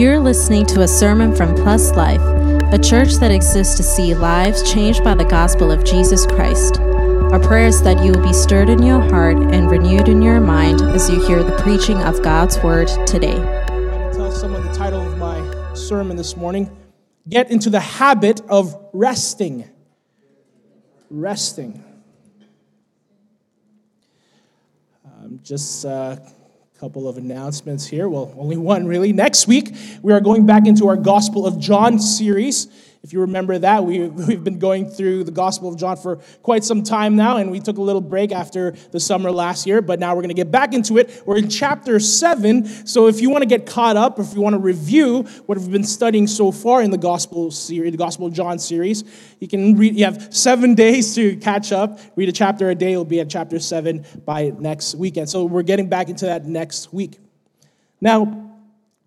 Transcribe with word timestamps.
You're 0.00 0.18
listening 0.18 0.64
to 0.68 0.80
a 0.80 0.88
sermon 0.88 1.36
from 1.36 1.54
Plus 1.54 1.90
Life, 1.90 2.22
a 2.72 2.78
church 2.78 3.16
that 3.16 3.30
exists 3.30 3.76
to 3.76 3.82
see 3.82 4.14
lives 4.14 4.62
changed 4.72 5.04
by 5.04 5.14
the 5.14 5.26
gospel 5.26 5.70
of 5.70 5.84
Jesus 5.84 6.24
Christ. 6.24 6.80
Our 6.80 7.38
prayer 7.38 7.66
is 7.66 7.82
that 7.82 8.02
you 8.02 8.12
will 8.12 8.26
be 8.26 8.32
stirred 8.32 8.70
in 8.70 8.82
your 8.82 9.00
heart 9.00 9.36
and 9.36 9.70
renewed 9.70 10.08
in 10.08 10.22
your 10.22 10.40
mind 10.40 10.80
as 10.80 11.10
you 11.10 11.22
hear 11.26 11.42
the 11.42 11.54
preaching 11.58 11.98
of 11.98 12.22
God's 12.22 12.58
word 12.62 12.88
today. 13.06 13.36
I'm 13.36 13.66
going 13.66 14.10
to 14.10 14.16
tell 14.16 14.32
someone 14.32 14.66
the 14.66 14.72
title 14.72 15.06
of 15.06 15.18
my 15.18 15.74
sermon 15.74 16.16
this 16.16 16.34
morning 16.34 16.74
Get 17.28 17.50
into 17.50 17.68
the 17.68 17.80
habit 17.80 18.40
of 18.48 18.74
resting. 18.94 19.68
Resting. 21.10 21.84
Um, 25.04 25.40
just 25.42 25.84
uh, 25.84 26.16
couple 26.80 27.06
of 27.06 27.18
announcements 27.18 27.86
here. 27.86 28.08
Well, 28.08 28.32
only 28.38 28.56
one 28.56 28.86
really. 28.86 29.12
Next 29.12 29.46
week, 29.46 29.76
we 30.00 30.14
are 30.14 30.20
going 30.20 30.46
back 30.46 30.66
into 30.66 30.88
our 30.88 30.96
Gospel 30.96 31.46
of 31.46 31.58
John 31.58 31.98
series. 31.98 32.68
If 33.02 33.14
you 33.14 33.20
remember 33.20 33.58
that, 33.58 33.84
we, 33.84 34.08
we've 34.08 34.44
been 34.44 34.58
going 34.58 34.88
through 34.88 35.24
the 35.24 35.30
Gospel 35.30 35.70
of 35.70 35.78
John 35.78 35.96
for 35.96 36.16
quite 36.42 36.64
some 36.64 36.82
time 36.82 37.16
now, 37.16 37.38
and 37.38 37.50
we 37.50 37.60
took 37.60 37.78
a 37.78 37.82
little 37.82 38.00
break 38.02 38.32
after 38.32 38.72
the 38.90 39.00
summer 39.00 39.30
last 39.30 39.66
year, 39.66 39.80
but 39.80 39.98
now 39.98 40.14
we're 40.14 40.22
going 40.22 40.28
to 40.28 40.34
get 40.34 40.50
back 40.50 40.74
into 40.74 40.98
it. 40.98 41.22
We're 41.24 41.38
in 41.38 41.48
chapter 41.48 41.98
7, 41.98 42.86
so 42.86 43.06
if 43.06 43.20
you 43.20 43.30
want 43.30 43.42
to 43.42 43.48
get 43.48 43.66
caught 43.66 43.96
up, 43.96 44.18
if 44.18 44.34
you 44.34 44.40
want 44.42 44.54
to 44.54 44.60
review 44.60 45.22
what 45.46 45.56
we've 45.56 45.70
been 45.70 45.84
studying 45.84 46.26
so 46.26 46.52
far 46.52 46.82
in 46.82 46.90
the 46.90 46.98
Gospel 46.98 47.50
series, 47.50 47.92
the 47.92 47.98
Gospel 47.98 48.26
of 48.26 48.34
John 48.34 48.58
series, 48.58 49.04
you 49.38 49.48
can 49.48 49.76
read, 49.76 49.96
you 49.96 50.04
have 50.04 50.34
seven 50.34 50.74
days 50.80 51.14
to 51.14 51.36
catch 51.36 51.72
up. 51.72 51.98
Read 52.16 52.28
a 52.28 52.32
chapter 52.32 52.70
a 52.70 52.74
day, 52.74 52.90
you'll 52.90 53.04
be 53.04 53.20
at 53.20 53.30
chapter 53.30 53.58
7 53.58 54.04
by 54.24 54.52
next 54.58 54.94
weekend. 54.94 55.30
So 55.30 55.44
we're 55.44 55.62
getting 55.62 55.88
back 55.88 56.08
into 56.08 56.26
that 56.26 56.44
next 56.44 56.92
week. 56.92 57.18
Now, 58.00 58.49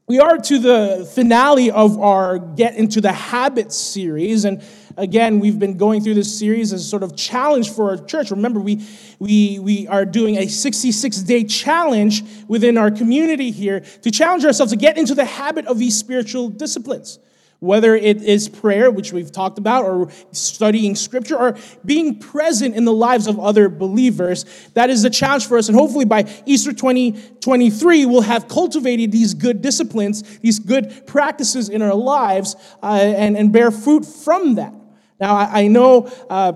we 0.06 0.20
are 0.20 0.38
to 0.38 0.60
the 0.60 1.10
finale 1.16 1.72
of 1.72 1.98
our 1.98 2.38
Get 2.38 2.76
Into 2.76 3.00
the 3.00 3.14
Habit 3.14 3.72
series. 3.72 4.44
And 4.44 4.62
again, 4.98 5.40
we've 5.40 5.58
been 5.58 5.78
going 5.78 6.04
through 6.04 6.16
this 6.16 6.38
series 6.38 6.74
as 6.74 6.82
a 6.82 6.84
sort 6.84 7.04
of 7.04 7.16
challenge 7.16 7.70
for 7.70 7.92
our 7.92 7.98
church. 7.98 8.30
Remember, 8.30 8.60
we, 8.60 8.86
we, 9.20 9.60
we 9.60 9.88
are 9.88 10.04
doing 10.04 10.38
a 10.38 10.48
66 10.48 11.18
day 11.20 11.46
challenge 11.46 12.22
within 12.50 12.78
our 12.78 12.92
community 12.92 13.50
here 13.50 13.80
to 13.80 14.12
challenge 14.12 14.44
ourselves 14.44 14.74
to 14.74 14.78
get 14.78 14.98
into 14.98 15.16
the 15.16 15.24
habit 15.24 15.66
of 15.68 15.80
these 15.80 15.98
spiritual 15.98 16.50
disciplines 16.50 17.20
whether 17.64 17.96
it 17.96 18.22
is 18.22 18.50
prayer, 18.50 18.92
which 18.92 19.14
we've 19.14 19.32
talked 19.32 19.58
about, 19.58 19.86
or 19.86 20.12
studying 20.34 20.96
scripture, 20.96 21.38
or 21.38 21.56
being 21.86 22.20
present 22.20 22.76
in 22.76 22.84
the 22.84 22.92
lives 22.92 23.26
of 23.26 23.40
other 23.40 23.70
believers. 23.70 24.44
That 24.74 24.90
is 24.90 25.04
the 25.04 25.10
challenge 25.10 25.48
for 25.48 25.58
us. 25.58 25.70
And 25.70 25.78
hopefully 25.78 26.04
by 26.04 26.26
Easter 26.46 26.74
2023, 26.74 28.06
we'll 28.06 28.22
have 28.22 28.50
cultivated 28.50 29.14
these 29.14 29.34
good 29.34 29.62
disciplines, 29.62 30.40
these 30.40 30.60
good 30.60 31.08
practices 31.08 31.70
in 31.70 31.82
our 31.82 31.96
lives, 31.96 32.58
uh, 32.84 32.88
and, 32.88 33.38
and 33.38 33.54
bear 33.54 33.72
fruit 33.72 34.06
from 34.06 34.56
that. 34.56 34.74
Now, 35.22 35.36
I, 35.36 35.64
I 35.64 35.68
know. 35.68 36.12
Uh, 36.30 36.54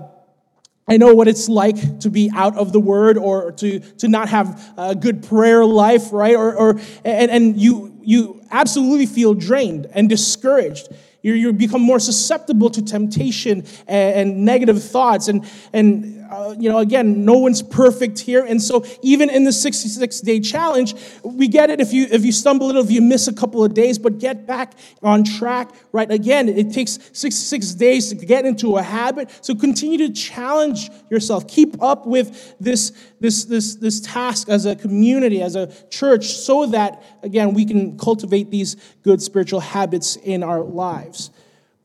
I 0.90 0.96
know 0.96 1.14
what 1.14 1.28
it's 1.28 1.50
like 1.50 2.00
to 2.00 2.08
be 2.08 2.30
out 2.34 2.56
of 2.56 2.72
the 2.72 2.80
word 2.80 3.18
or 3.18 3.52
to, 3.52 3.80
to 3.98 4.08
not 4.08 4.30
have 4.30 4.72
a 4.78 4.94
good 4.94 5.22
prayer 5.22 5.62
life, 5.62 6.14
right? 6.14 6.34
Or, 6.34 6.54
or 6.56 6.80
and, 7.04 7.30
and 7.30 7.60
you 7.60 7.98
you 8.08 8.37
absolutely 8.50 9.06
feel 9.06 9.34
drained 9.34 9.86
and 9.92 10.08
discouraged. 10.08 10.88
You, 11.22 11.32
you 11.32 11.52
become 11.52 11.82
more 11.82 11.98
susceptible 11.98 12.70
to 12.70 12.82
temptation 12.82 13.64
and, 13.88 14.30
and 14.30 14.44
negative 14.44 14.82
thoughts. 14.82 15.26
And, 15.28 15.48
and 15.72 16.18
uh, 16.30 16.54
you 16.58 16.68
know, 16.68 16.78
again, 16.78 17.24
no 17.24 17.38
one's 17.38 17.62
perfect 17.62 18.18
here. 18.18 18.44
And 18.44 18.62
so 18.62 18.84
even 19.02 19.30
in 19.30 19.44
the 19.44 19.52
66 19.52 20.20
day 20.20 20.40
challenge, 20.40 20.94
we 21.24 21.48
get 21.48 21.70
it 21.70 21.80
if 21.80 21.92
you, 21.92 22.06
if 22.10 22.24
you 22.24 22.32
stumble 22.32 22.66
a 22.66 22.68
little, 22.68 22.84
if 22.84 22.90
you 22.90 23.00
miss 23.00 23.28
a 23.28 23.32
couple 23.32 23.64
of 23.64 23.74
days, 23.74 23.98
but 23.98 24.18
get 24.18 24.46
back 24.46 24.74
on 25.02 25.24
track, 25.24 25.70
right? 25.90 26.10
Again, 26.10 26.48
it 26.48 26.72
takes 26.72 26.98
66 27.12 27.74
days 27.74 28.10
to 28.10 28.14
get 28.14 28.44
into 28.44 28.76
a 28.76 28.82
habit. 28.82 29.30
So 29.40 29.54
continue 29.54 29.98
to 30.06 30.12
challenge 30.12 30.90
yourself. 31.10 31.48
Keep 31.48 31.82
up 31.82 32.06
with 32.06 32.54
this, 32.60 32.92
this, 33.20 33.44
this, 33.44 33.76
this 33.76 34.00
task 34.00 34.48
as 34.48 34.66
a 34.66 34.76
community, 34.76 35.42
as 35.42 35.56
a 35.56 35.72
church, 35.90 36.26
so 36.26 36.66
that, 36.66 37.02
again, 37.22 37.54
we 37.54 37.64
can 37.64 37.98
cultivate 37.98 38.50
these 38.50 38.76
good 39.02 39.20
spiritual 39.20 39.60
habits 39.60 40.16
in 40.16 40.42
our 40.42 40.60
lives. 40.60 41.30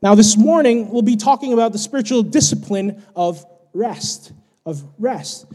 Now, 0.02 0.14
this 0.14 0.36
morning, 0.36 0.90
we'll 0.90 1.02
be 1.02 1.16
talking 1.16 1.52
about 1.52 1.72
the 1.72 1.78
spiritual 1.78 2.22
discipline 2.22 3.02
of 3.16 3.44
rest, 3.72 4.32
of 4.66 4.84
rest. 4.98 5.46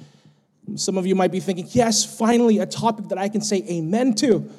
Some 0.75 0.97
of 0.97 1.06
you 1.06 1.16
might 1.16 1.31
be 1.31 1.40
thinking, 1.40 1.67
yes, 1.69 2.03
finally, 2.03 2.59
a 2.59 2.66
topic 2.66 3.09
that 3.09 3.17
I 3.17 3.29
can 3.29 3.41
say 3.41 3.63
amen 3.69 4.16
to. 4.16 4.50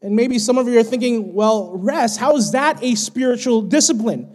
And 0.00 0.14
maybe 0.14 0.38
some 0.38 0.58
of 0.58 0.68
you 0.68 0.78
are 0.78 0.84
thinking, 0.84 1.34
well, 1.34 1.72
rest, 1.76 2.20
how 2.20 2.36
is 2.36 2.52
that 2.52 2.82
a 2.82 2.94
spiritual 2.94 3.62
discipline? 3.62 4.34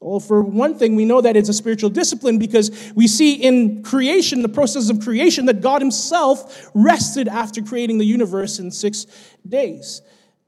Well, 0.00 0.20
for 0.20 0.42
one 0.42 0.78
thing, 0.78 0.94
we 0.94 1.04
know 1.04 1.20
that 1.20 1.36
it's 1.36 1.48
a 1.48 1.52
spiritual 1.52 1.90
discipline 1.90 2.38
because 2.38 2.92
we 2.94 3.08
see 3.08 3.34
in 3.34 3.82
creation, 3.82 4.42
the 4.42 4.48
process 4.48 4.90
of 4.90 5.00
creation, 5.00 5.46
that 5.46 5.60
God 5.60 5.82
Himself 5.82 6.70
rested 6.72 7.26
after 7.26 7.62
creating 7.62 7.98
the 7.98 8.06
universe 8.06 8.60
in 8.60 8.70
six 8.70 9.06
days. 9.46 10.02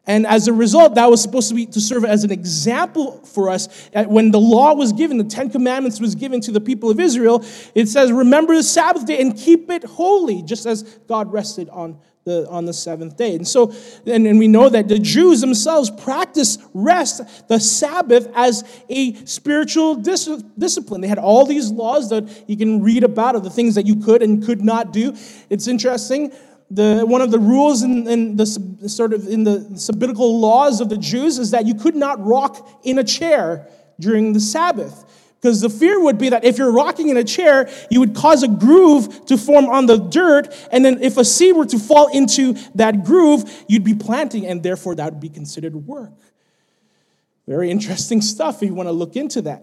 And 0.06 0.26
as 0.26 0.48
a 0.48 0.52
result, 0.52 0.94
that 0.94 1.10
was 1.10 1.20
supposed 1.20 1.48
to 1.50 1.54
be 1.54 1.66
to 1.66 1.80
serve 1.80 2.04
as 2.04 2.24
an 2.24 2.30
example 2.30 3.24
for 3.24 3.50
us. 3.50 3.88
that 3.92 4.08
When 4.08 4.30
the 4.30 4.40
law 4.40 4.74
was 4.74 4.92
given, 4.92 5.18
the 5.18 5.24
Ten 5.24 5.50
Commandments 5.50 6.00
was 6.00 6.14
given 6.14 6.40
to 6.42 6.52
the 6.52 6.60
people 6.60 6.90
of 6.90 6.98
Israel, 6.98 7.44
it 7.74 7.86
says, 7.86 8.10
Remember 8.10 8.54
the 8.54 8.62
Sabbath 8.62 9.04
day 9.04 9.20
and 9.20 9.36
keep 9.36 9.68
it 9.70 9.84
holy, 9.84 10.42
just 10.42 10.64
as 10.64 10.82
God 11.06 11.32
rested 11.32 11.68
on 11.68 11.98
the, 12.24 12.48
on 12.48 12.66
the 12.66 12.72
seventh 12.72 13.16
day. 13.16 13.34
And 13.34 13.46
so, 13.46 13.72
and, 14.06 14.26
and 14.26 14.38
we 14.38 14.46
know 14.46 14.68
that 14.68 14.88
the 14.88 14.98
Jews 14.98 15.40
themselves 15.40 15.90
practice 15.90 16.58
rest, 16.74 17.48
the 17.48 17.58
Sabbath, 17.58 18.30
as 18.34 18.64
a 18.88 19.14
spiritual 19.24 19.94
dis- 19.94 20.42
discipline. 20.58 21.00
They 21.00 21.08
had 21.08 21.18
all 21.18 21.46
these 21.46 21.70
laws 21.70 22.10
that 22.10 22.48
you 22.48 22.56
can 22.56 22.82
read 22.82 23.04
about 23.04 23.36
of 23.36 23.44
the 23.44 23.50
things 23.50 23.74
that 23.74 23.86
you 23.86 23.96
could 23.96 24.22
and 24.22 24.44
could 24.44 24.62
not 24.62 24.92
do. 24.92 25.16
It's 25.48 25.66
interesting 25.66 26.32
the, 26.70 27.04
one 27.04 27.20
of 27.20 27.30
the 27.30 27.38
rules 27.38 27.82
in, 27.82 28.06
in, 28.06 28.36
the 28.36 28.46
sort 28.46 29.12
of 29.12 29.26
in 29.26 29.44
the 29.44 29.76
sabbatical 29.76 30.38
laws 30.38 30.80
of 30.80 30.88
the 30.88 30.96
Jews 30.96 31.38
is 31.38 31.50
that 31.50 31.66
you 31.66 31.74
could 31.74 31.96
not 31.96 32.24
rock 32.24 32.68
in 32.84 32.98
a 32.98 33.04
chair 33.04 33.68
during 33.98 34.32
the 34.32 34.40
Sabbath. 34.40 35.04
Because 35.40 35.62
the 35.62 35.70
fear 35.70 35.98
would 36.02 36.18
be 36.18 36.28
that 36.28 36.44
if 36.44 36.58
you're 36.58 36.70
rocking 36.70 37.08
in 37.08 37.16
a 37.16 37.24
chair, 37.24 37.70
you 37.90 38.00
would 38.00 38.14
cause 38.14 38.42
a 38.42 38.48
groove 38.48 39.24
to 39.26 39.38
form 39.38 39.66
on 39.66 39.86
the 39.86 39.96
dirt, 39.96 40.54
and 40.70 40.84
then 40.84 41.02
if 41.02 41.16
a 41.16 41.24
seed 41.24 41.56
were 41.56 41.64
to 41.64 41.78
fall 41.78 42.08
into 42.08 42.52
that 42.74 43.04
groove, 43.04 43.50
you'd 43.66 43.84
be 43.84 43.94
planting, 43.94 44.46
and 44.46 44.62
therefore 44.62 44.94
that 44.96 45.12
would 45.12 45.20
be 45.20 45.30
considered 45.30 45.74
work. 45.74 46.12
Very 47.48 47.70
interesting 47.70 48.20
stuff 48.20 48.62
if 48.62 48.68
you 48.68 48.74
want 48.74 48.88
to 48.88 48.92
look 48.92 49.16
into 49.16 49.40
that. 49.42 49.62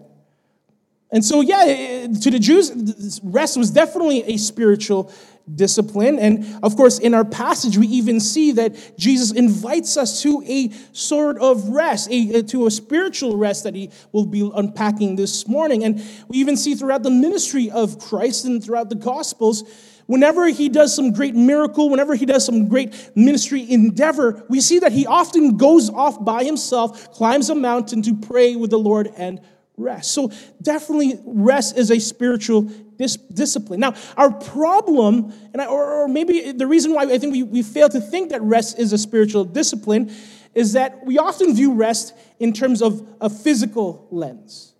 And 1.10 1.24
so, 1.24 1.40
yeah, 1.40 2.06
to 2.06 2.30
the 2.30 2.38
Jews, 2.38 3.20
rest 3.22 3.56
was 3.56 3.70
definitely 3.70 4.24
a 4.24 4.36
spiritual 4.36 5.12
discipline. 5.54 6.18
And 6.18 6.58
of 6.62 6.76
course, 6.76 6.98
in 6.98 7.14
our 7.14 7.24
passage, 7.24 7.76
we 7.78 7.86
even 7.88 8.20
see 8.20 8.52
that 8.52 8.98
Jesus 8.98 9.32
invites 9.32 9.96
us 9.96 10.22
to 10.22 10.42
a 10.46 10.70
sort 10.92 11.38
of 11.38 11.68
rest, 11.68 12.10
a, 12.10 12.38
uh, 12.38 12.42
to 12.42 12.66
a 12.66 12.70
spiritual 12.70 13.36
rest 13.36 13.64
that 13.64 13.74
he 13.74 13.90
will 14.12 14.26
be 14.26 14.50
unpacking 14.54 15.16
this 15.16 15.46
morning. 15.48 15.84
And 15.84 16.02
we 16.28 16.38
even 16.38 16.56
see 16.56 16.74
throughout 16.74 17.02
the 17.02 17.10
ministry 17.10 17.70
of 17.70 17.98
Christ 17.98 18.44
and 18.44 18.62
throughout 18.62 18.88
the 18.88 18.96
Gospels, 18.96 19.64
whenever 20.06 20.48
he 20.48 20.68
does 20.68 20.94
some 20.94 21.12
great 21.12 21.34
miracle, 21.34 21.90
whenever 21.90 22.14
he 22.14 22.26
does 22.26 22.44
some 22.44 22.68
great 22.68 23.10
ministry 23.14 23.70
endeavor, 23.70 24.44
we 24.48 24.60
see 24.60 24.78
that 24.80 24.92
he 24.92 25.06
often 25.06 25.56
goes 25.56 25.90
off 25.90 26.24
by 26.24 26.44
himself, 26.44 27.12
climbs 27.12 27.50
a 27.50 27.54
mountain 27.54 28.02
to 28.02 28.14
pray 28.14 28.56
with 28.56 28.70
the 28.70 28.78
Lord 28.78 29.12
and 29.16 29.40
rest. 29.76 30.12
So, 30.12 30.32
definitely, 30.60 31.20
rest 31.24 31.76
is 31.76 31.90
a 31.90 31.98
spiritual 31.98 32.70
dis- 32.98 33.16
discipline. 33.16 33.80
Now, 33.80 33.94
our 34.16 34.30
problem, 34.30 35.32
and 35.52 35.62
I, 35.62 35.66
or, 35.66 36.02
or, 36.02 36.08
maybe 36.08 36.52
the 36.52 36.66
reason 36.66 36.92
why 36.92 37.04
I 37.04 37.18
think 37.18 37.32
we, 37.32 37.42
we 37.42 37.62
fail 37.62 37.88
to 37.88 38.00
think 38.00 38.30
that 38.30 38.42
rest 38.42 38.78
is 38.78 38.92
a 38.92 38.98
spiritual 38.98 39.44
discipline 39.44 40.12
is 40.54 40.72
that 40.72 41.06
we 41.06 41.18
often 41.18 41.54
view 41.54 41.72
rest 41.72 42.12
in 42.38 42.52
terms 42.52 42.82
of 42.82 43.06
a 43.20 43.30
physical 43.30 44.06
lens. 44.10 44.74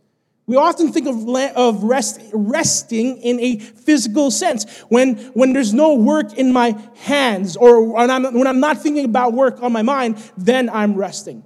We 0.47 0.57
often 0.57 0.93
think 0.93 1.07
of, 1.07 1.29
of 1.57 1.85
rest, 1.85 2.21
resting 2.33 3.19
in 3.19 3.39
a 3.39 3.59
physical 3.59 4.31
sense. 4.31 4.65
When, 4.89 5.17
when 5.35 5.53
there's 5.53 5.75
no 5.75 5.95
work 5.95 6.33
in 6.39 6.53
my 6.55 6.75
hands, 6.97 7.55
or 7.55 7.83
when 7.93 8.11
I'm, 8.11 8.25
when 8.25 8.47
I'm 8.47 8.59
not 8.59 8.79
thinking 8.79 9.05
about 9.05 9.35
work 9.35 9.63
on 9.63 9.73
my 9.73 9.83
mind, 9.83 10.17
then 10.39 10.71
I'm 10.71 10.95
resting. 10.95 11.45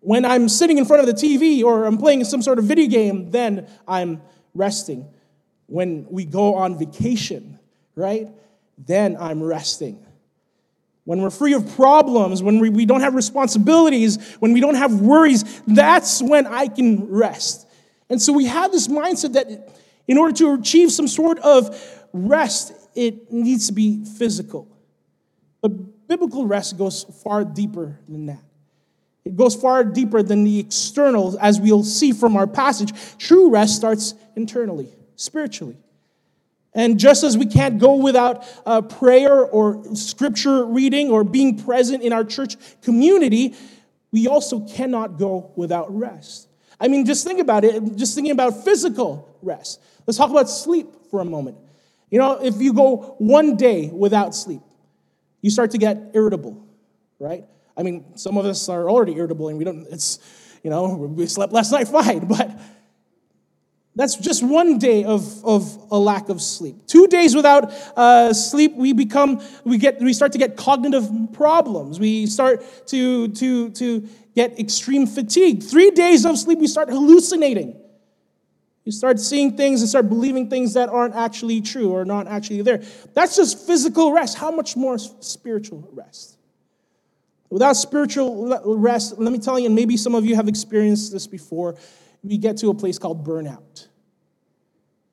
When 0.00 0.24
I'm 0.24 0.48
sitting 0.48 0.78
in 0.78 0.86
front 0.86 1.06
of 1.06 1.06
the 1.06 1.12
TV 1.12 1.62
or 1.62 1.84
I'm 1.84 1.98
playing 1.98 2.24
some 2.24 2.40
sort 2.40 2.58
of 2.58 2.64
video 2.64 2.88
game, 2.88 3.30
then 3.30 3.68
I'm 3.86 4.22
resting. 4.54 5.06
When 5.74 6.06
we 6.08 6.24
go 6.24 6.54
on 6.54 6.78
vacation, 6.78 7.58
right? 7.96 8.28
Then 8.78 9.16
I'm 9.18 9.42
resting. 9.42 9.98
When 11.02 11.20
we're 11.20 11.30
free 11.30 11.52
of 11.54 11.74
problems, 11.74 12.44
when 12.44 12.60
we, 12.60 12.68
we 12.70 12.86
don't 12.86 13.00
have 13.00 13.16
responsibilities, 13.16 14.36
when 14.38 14.52
we 14.52 14.60
don't 14.60 14.76
have 14.76 15.00
worries, 15.00 15.42
that's 15.66 16.22
when 16.22 16.46
I 16.46 16.68
can 16.68 17.10
rest. 17.10 17.66
And 18.08 18.22
so 18.22 18.32
we 18.32 18.44
have 18.44 18.70
this 18.70 18.86
mindset 18.86 19.32
that 19.32 19.76
in 20.06 20.16
order 20.16 20.32
to 20.34 20.54
achieve 20.54 20.92
some 20.92 21.08
sort 21.08 21.40
of 21.40 21.76
rest, 22.12 22.72
it 22.94 23.32
needs 23.32 23.66
to 23.66 23.72
be 23.72 24.04
physical. 24.04 24.68
But 25.60 26.06
biblical 26.06 26.46
rest 26.46 26.78
goes 26.78 27.02
far 27.24 27.44
deeper 27.44 27.98
than 28.08 28.26
that. 28.26 28.44
It 29.24 29.34
goes 29.34 29.56
far 29.56 29.82
deeper 29.82 30.22
than 30.22 30.44
the 30.44 30.60
external, 30.60 31.36
as 31.40 31.60
we'll 31.60 31.82
see 31.82 32.12
from 32.12 32.36
our 32.36 32.46
passage. 32.46 32.92
True 33.18 33.50
rest 33.50 33.74
starts 33.74 34.14
internally, 34.36 34.88
spiritually. 35.16 35.76
And 36.74 36.98
just 36.98 37.22
as 37.22 37.38
we 37.38 37.46
can't 37.46 37.78
go 37.78 37.94
without 37.94 38.44
uh, 38.66 38.82
prayer 38.82 39.44
or 39.44 39.94
scripture 39.94 40.64
reading 40.64 41.10
or 41.10 41.22
being 41.22 41.62
present 41.62 42.02
in 42.02 42.12
our 42.12 42.24
church 42.24 42.56
community, 42.82 43.54
we 44.10 44.26
also 44.26 44.60
cannot 44.60 45.18
go 45.18 45.52
without 45.54 45.96
rest. 45.96 46.48
I 46.80 46.88
mean, 46.88 47.06
just 47.06 47.24
think 47.24 47.40
about 47.40 47.64
it, 47.64 47.96
just 47.96 48.14
thinking 48.14 48.32
about 48.32 48.64
physical 48.64 49.38
rest. 49.40 49.80
Let's 50.06 50.18
talk 50.18 50.30
about 50.30 50.50
sleep 50.50 50.88
for 51.10 51.20
a 51.20 51.24
moment. 51.24 51.56
You 52.10 52.18
know, 52.18 52.44
if 52.44 52.60
you 52.60 52.72
go 52.72 53.16
one 53.18 53.56
day 53.56 53.90
without 53.92 54.34
sleep, 54.34 54.60
you 55.40 55.50
start 55.50 55.70
to 55.72 55.78
get 55.78 56.10
irritable, 56.14 56.64
right? 57.18 57.44
I 57.76 57.82
mean, 57.82 58.16
some 58.16 58.36
of 58.36 58.46
us 58.46 58.68
are 58.68 58.88
already 58.88 59.14
irritable 59.16 59.48
and 59.48 59.58
we 59.58 59.64
don't, 59.64 59.86
it's, 59.90 60.18
you 60.62 60.70
know, 60.70 60.94
we 60.94 61.26
slept 61.26 61.52
last 61.52 61.70
night 61.72 61.88
fine, 61.98 62.26
but 62.26 62.58
that's 63.96 64.16
just 64.16 64.42
one 64.42 64.78
day 64.78 65.04
of, 65.04 65.44
of 65.44 65.86
a 65.90 65.98
lack 65.98 66.28
of 66.28 66.42
sleep. 66.42 66.86
Two 66.86 67.06
days 67.06 67.36
without 67.36 67.72
uh, 67.96 68.32
sleep, 68.32 68.74
we 68.74 68.92
become, 68.92 69.40
we 69.64 69.78
get, 69.78 70.00
we 70.00 70.12
start 70.12 70.32
to 70.32 70.38
get 70.38 70.56
cognitive 70.56 71.08
problems. 71.32 72.00
We 72.00 72.26
start 72.26 72.64
to, 72.88 73.28
to, 73.28 73.70
to 73.70 74.08
get 74.34 74.58
extreme 74.58 75.06
fatigue. 75.06 75.62
Three 75.62 75.90
days 75.90 76.26
of 76.26 76.36
sleep, 76.38 76.58
we 76.58 76.66
start 76.66 76.88
hallucinating. 76.88 77.80
You 78.84 78.92
start 78.92 79.20
seeing 79.20 79.56
things 79.56 79.80
and 79.80 79.88
start 79.88 80.08
believing 80.08 80.50
things 80.50 80.74
that 80.74 80.88
aren't 80.88 81.14
actually 81.14 81.60
true 81.60 81.92
or 81.92 82.04
not 82.04 82.26
actually 82.26 82.62
there. 82.62 82.82
That's 83.14 83.36
just 83.36 83.64
physical 83.66 84.12
rest. 84.12 84.36
How 84.36 84.50
much 84.50 84.76
more 84.76 84.98
spiritual 84.98 85.88
rest? 85.92 86.36
Without 87.48 87.74
spiritual 87.74 88.76
rest, 88.76 89.18
let 89.18 89.32
me 89.32 89.38
tell 89.38 89.58
you, 89.58 89.66
and 89.66 89.74
maybe 89.74 89.96
some 89.96 90.16
of 90.16 90.26
you 90.26 90.34
have 90.34 90.48
experienced 90.48 91.12
this 91.12 91.28
before, 91.28 91.76
we 92.24 92.38
get 92.38 92.56
to 92.58 92.70
a 92.70 92.74
place 92.74 92.98
called 92.98 93.24
burnout, 93.24 93.86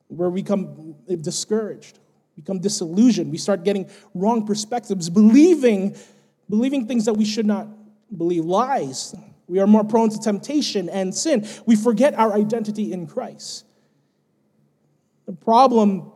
where 0.08 0.30
we 0.30 0.42
become 0.42 0.96
eh, 1.10 1.18
discouraged, 1.20 2.00
become 2.36 2.60
disillusioned. 2.60 3.30
We 3.30 3.38
start 3.38 3.64
getting 3.64 3.90
wrong 4.14 4.48
perspectives, 4.48 5.10
believing, 5.10 5.96
believing 6.50 6.88
things 6.88 7.06
that 7.06 7.14
we 7.14 7.26
should 7.26 7.46
not 7.46 7.68
believe, 8.16 8.46
lies. 8.46 9.14
We 9.48 9.60
are 9.60 9.68
more 9.68 9.84
prone 9.84 10.10
to 10.10 10.20
temptation 10.20 10.88
and 10.88 11.14
sin. 11.14 11.46
We 11.66 11.76
forget 11.76 12.14
our 12.14 12.34
identity 12.34 12.94
in 12.94 13.06
Christ. 13.06 13.66
The 15.26 15.34
problem, 15.34 16.12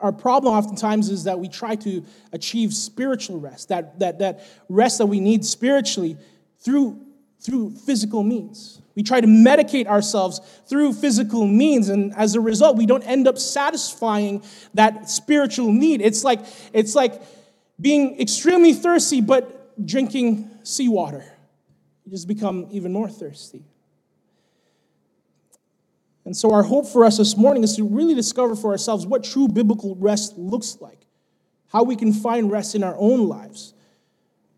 our 0.00 0.12
problem 0.12 0.54
oftentimes 0.54 1.08
is 1.08 1.24
that 1.24 1.38
we 1.38 1.48
try 1.48 1.76
to 1.76 2.04
achieve 2.32 2.74
spiritual 2.74 3.38
rest, 3.38 3.68
that, 3.68 4.00
that, 4.00 4.18
that 4.18 4.44
rest 4.68 4.98
that 4.98 5.06
we 5.06 5.20
need 5.20 5.44
spiritually 5.44 6.16
through, 6.58 7.00
through 7.40 7.70
physical 7.70 8.24
means. 8.24 8.82
We 8.96 9.02
try 9.02 9.20
to 9.20 9.26
medicate 9.26 9.86
ourselves 9.86 10.40
through 10.66 10.94
physical 10.94 11.46
means, 11.46 11.90
and 11.90 12.14
as 12.16 12.34
a 12.34 12.40
result, 12.40 12.78
we 12.78 12.86
don't 12.86 13.02
end 13.02 13.28
up 13.28 13.38
satisfying 13.38 14.42
that 14.72 15.10
spiritual 15.10 15.70
need. 15.70 16.00
It's 16.00 16.24
like, 16.24 16.40
it's 16.72 16.94
like 16.94 17.22
being 17.78 18.18
extremely 18.18 18.72
thirsty, 18.72 19.20
but 19.20 19.86
drinking 19.86 20.50
seawater. 20.62 21.24
You 22.06 22.12
just 22.12 22.26
become 22.26 22.68
even 22.70 22.92
more 22.92 23.10
thirsty. 23.10 23.64
And 26.24 26.34
so, 26.34 26.52
our 26.52 26.62
hope 26.62 26.88
for 26.88 27.04
us 27.04 27.18
this 27.18 27.36
morning 27.36 27.62
is 27.62 27.76
to 27.76 27.84
really 27.84 28.14
discover 28.14 28.56
for 28.56 28.70
ourselves 28.70 29.06
what 29.06 29.22
true 29.22 29.46
biblical 29.46 29.94
rest 29.96 30.38
looks 30.38 30.78
like, 30.80 31.06
how 31.68 31.82
we 31.82 31.96
can 31.96 32.14
find 32.14 32.50
rest 32.50 32.74
in 32.74 32.82
our 32.82 32.96
own 32.98 33.28
lives 33.28 33.74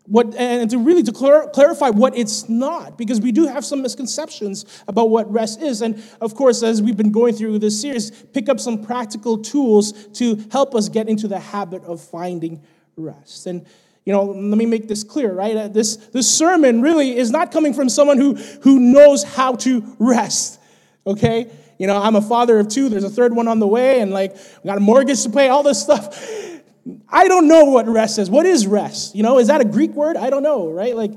what, 0.09 0.35
and 0.35 0.69
to 0.71 0.77
really 0.79 1.03
to 1.03 1.11
clar- 1.11 1.49
clarify 1.49 1.89
what 1.89 2.17
it's 2.17 2.49
not, 2.49 2.97
because 2.97 3.21
we 3.21 3.31
do 3.31 3.45
have 3.45 3.63
some 3.63 3.81
misconceptions 3.81 4.65
about 4.87 5.09
what 5.09 5.31
rest 5.31 5.61
is. 5.61 5.81
And 5.81 6.03
of 6.19 6.33
course, 6.33 6.63
as 6.63 6.81
we've 6.81 6.97
been 6.97 7.11
going 7.11 7.35
through 7.35 7.59
this 7.59 7.79
series, 7.79 8.09
pick 8.09 8.49
up 8.49 8.59
some 8.59 8.83
practical 8.83 9.37
tools 9.37 9.93
to 10.13 10.43
help 10.51 10.73
us 10.73 10.89
get 10.89 11.07
into 11.07 11.27
the 11.27 11.39
habit 11.39 11.83
of 11.83 12.01
finding 12.01 12.61
rest. 12.97 13.45
And 13.45 13.65
you 14.05 14.13
know, 14.13 14.23
let 14.23 14.57
me 14.57 14.65
make 14.65 14.87
this 14.87 15.03
clear, 15.03 15.31
right? 15.31 15.55
Uh, 15.55 15.67
this, 15.67 15.97
this 15.97 16.27
sermon 16.27 16.81
really 16.81 17.15
is 17.15 17.29
not 17.29 17.51
coming 17.51 17.75
from 17.75 17.89
someone 17.89 18.17
who, 18.17 18.33
who 18.63 18.79
knows 18.79 19.23
how 19.23 19.53
to 19.57 19.95
rest, 19.99 20.59
okay? 21.05 21.51
You 21.77 21.85
know, 21.85 22.01
I'm 22.01 22.15
a 22.15 22.21
father 22.21 22.57
of 22.57 22.69
two, 22.69 22.89
there's 22.89 23.03
a 23.03 23.09
third 23.09 23.35
one 23.35 23.47
on 23.47 23.59
the 23.59 23.67
way, 23.67 24.01
and 24.01 24.11
like, 24.11 24.35
got 24.65 24.77
a 24.77 24.81
mortgage 24.81 25.21
to 25.23 25.29
pay, 25.29 25.49
all 25.49 25.61
this 25.61 25.79
stuff. 25.79 26.17
I 27.07 27.27
don't 27.27 27.47
know 27.47 27.65
what 27.65 27.87
rest 27.87 28.19
is. 28.19 28.29
What 28.29 28.45
is 28.45 28.65
rest? 28.65 29.15
You 29.15 29.23
know, 29.23 29.39
is 29.39 29.47
that 29.47 29.61
a 29.61 29.65
Greek 29.65 29.91
word? 29.91 30.17
I 30.17 30.29
don't 30.29 30.43
know, 30.43 30.69
right? 30.69 30.95
Like, 30.95 31.11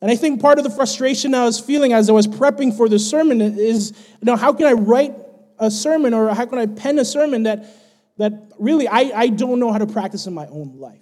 and 0.00 0.10
I 0.10 0.16
think 0.16 0.40
part 0.40 0.58
of 0.58 0.64
the 0.64 0.70
frustration 0.70 1.34
I 1.34 1.44
was 1.44 1.58
feeling 1.60 1.92
as 1.92 2.08
I 2.10 2.12
was 2.12 2.26
prepping 2.26 2.76
for 2.76 2.88
the 2.88 2.98
sermon 2.98 3.40
is, 3.40 3.92
you 4.20 4.24
know, 4.24 4.36
how 4.36 4.52
can 4.52 4.66
I 4.66 4.72
write 4.72 5.14
a 5.58 5.70
sermon 5.70 6.12
or 6.12 6.34
how 6.34 6.46
can 6.46 6.58
I 6.58 6.66
pen 6.66 6.98
a 6.98 7.04
sermon 7.04 7.44
that, 7.44 7.66
that 8.18 8.52
really 8.58 8.88
I, 8.88 9.12
I 9.14 9.28
don't 9.28 9.60
know 9.60 9.72
how 9.72 9.78
to 9.78 9.86
practice 9.86 10.26
in 10.26 10.34
my 10.34 10.46
own 10.46 10.78
life? 10.78 11.00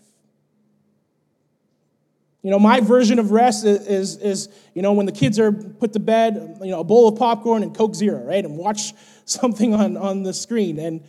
You 2.43 2.51
know, 2.51 2.59
my 2.59 2.81
version 2.81 3.19
of 3.21 3.31
rest 3.31 3.65
is, 3.65 3.87
is, 3.87 4.17
is, 4.17 4.49
you 4.75 4.83
know, 4.83 4.93
when 4.93 5.07
the 5.07 5.13
kids 5.13 5.39
are 5.39 5.53
put 5.53 5.93
to 5.93 6.01
bed, 6.01 6.59
you 6.61 6.73
know, 6.73 6.81
a 6.81 6.85
bowl 6.85 7.09
of 7.09 7.17
popcorn 7.17 7.63
and 7.63 7.75
Coke 7.75 7.95
Zero, 7.95 8.23
right? 8.25 8.45
And 8.45 8.57
watch 8.57 8.93
something 9.25 9.75
on, 9.75 9.97
on 9.97 10.25
the 10.25 10.35
screen. 10.35 10.79
And, 10.79 11.03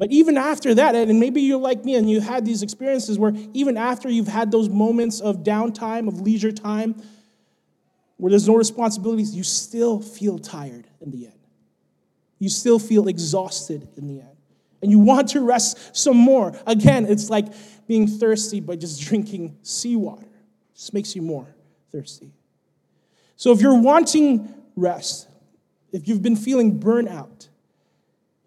but 0.00 0.10
even 0.10 0.38
after 0.38 0.74
that, 0.76 0.94
and 0.94 1.20
maybe 1.20 1.42
you're 1.42 1.60
like 1.60 1.84
me 1.84 1.94
and 1.94 2.10
you 2.10 2.22
had 2.22 2.46
these 2.46 2.62
experiences 2.62 3.18
where 3.18 3.34
even 3.52 3.76
after 3.76 4.08
you've 4.08 4.28
had 4.28 4.50
those 4.50 4.70
moments 4.70 5.20
of 5.20 5.44
downtime, 5.44 6.08
of 6.08 6.22
leisure 6.22 6.52
time, 6.52 6.94
where 8.16 8.30
there's 8.30 8.48
no 8.48 8.54
responsibilities, 8.54 9.36
you 9.36 9.42
still 9.42 10.00
feel 10.00 10.38
tired 10.38 10.86
in 11.02 11.10
the 11.10 11.26
end. 11.26 11.38
You 12.38 12.48
still 12.48 12.78
feel 12.78 13.08
exhausted 13.08 13.86
in 13.98 14.06
the 14.06 14.20
end. 14.20 14.38
And 14.80 14.90
you 14.90 15.00
want 15.00 15.28
to 15.32 15.42
rest 15.42 15.94
some 15.94 16.16
more. 16.16 16.58
Again, 16.66 17.04
it's 17.04 17.28
like 17.28 17.48
being 17.86 18.06
thirsty 18.08 18.60
by 18.60 18.76
just 18.76 19.02
drinking 19.02 19.58
seawater. 19.60 20.22
It 20.22 20.76
just 20.76 20.94
makes 20.94 21.14
you 21.14 21.20
more 21.20 21.46
thirsty. 21.92 22.32
So 23.36 23.52
if 23.52 23.60
you're 23.60 23.78
wanting 23.78 24.48
rest, 24.76 25.28
if 25.92 26.08
you've 26.08 26.22
been 26.22 26.36
feeling 26.36 26.80
burnout, 26.80 27.49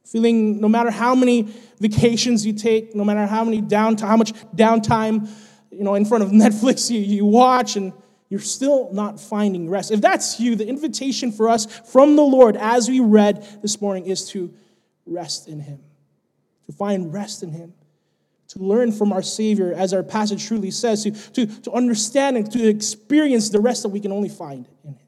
Feeling 0.06 0.60
no 0.60 0.68
matter 0.68 0.92
how 0.92 1.16
many 1.16 1.54
vacations 1.80 2.46
you 2.46 2.54
take, 2.54 2.96
no 2.96 3.04
matter 3.04 3.26
how 3.26 3.44
many 3.44 3.62
downtime, 3.62 4.08
how 4.08 4.18
much 4.18 4.34
downtime, 4.56 5.30
you 5.72 5.84
know, 5.84 5.96
in 5.96 6.06
front 6.06 6.24
of 6.24 6.30
Netflix 6.32 6.90
you, 6.90 7.00
you 7.00 7.26
watch 7.26 7.76
and 7.76 7.94
you're 8.30 8.40
still 8.40 8.92
not 8.92 9.20
finding 9.20 9.70
rest. 9.70 9.92
If 9.92 10.02
that's 10.02 10.40
you, 10.40 10.56
the 10.56 10.68
invitation 10.68 11.32
for 11.32 11.50
us 11.50 11.68
from 11.92 12.16
the 12.16 12.24
Lord, 12.24 12.58
as 12.58 12.90
we 12.90 13.00
read 13.00 13.48
this 13.62 13.80
morning, 13.80 14.08
is 14.08 14.28
to 14.30 14.52
rest 15.06 15.48
in 15.48 15.60
Him, 15.60 15.80
to 16.66 16.72
find 16.72 17.14
rest 17.14 17.44
in 17.44 17.52
Him, 17.52 17.74
to 18.48 18.60
learn 18.60 18.92
from 18.92 19.14
our 19.14 19.22
Savior, 19.22 19.74
as 19.74 19.94
our 19.94 20.04
passage 20.04 20.46
truly 20.46 20.72
says, 20.72 21.04
to, 21.04 21.12
to, 21.12 21.46
to 21.62 21.72
understand 21.74 22.38
and 22.38 22.52
to 22.52 22.68
experience 22.68 23.50
the 23.50 23.60
rest 23.60 23.84
that 23.84 23.90
we 23.90 24.00
can 24.00 24.12
only 24.12 24.30
find 24.30 24.68
in 24.84 24.96
Him. 24.96 25.03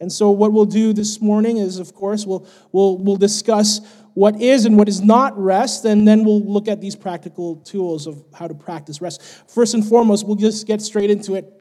And 0.00 0.12
so, 0.12 0.30
what 0.30 0.52
we'll 0.52 0.66
do 0.66 0.92
this 0.92 1.20
morning 1.20 1.56
is, 1.56 1.78
of 1.78 1.94
course, 1.94 2.26
we'll, 2.26 2.46
we'll, 2.72 2.98
we'll 2.98 3.16
discuss 3.16 3.80
what 4.14 4.40
is 4.40 4.64
and 4.64 4.76
what 4.78 4.88
is 4.88 5.00
not 5.00 5.38
rest, 5.38 5.84
and 5.84 6.06
then 6.06 6.24
we'll 6.24 6.42
look 6.42 6.68
at 6.68 6.80
these 6.80 6.96
practical 6.96 7.56
tools 7.56 8.06
of 8.06 8.22
how 8.34 8.46
to 8.46 8.54
practice 8.54 9.00
rest. 9.00 9.22
First 9.48 9.74
and 9.74 9.84
foremost, 9.84 10.26
we'll 10.26 10.36
just 10.36 10.66
get 10.66 10.82
straight 10.82 11.10
into 11.10 11.34
it. 11.34 11.52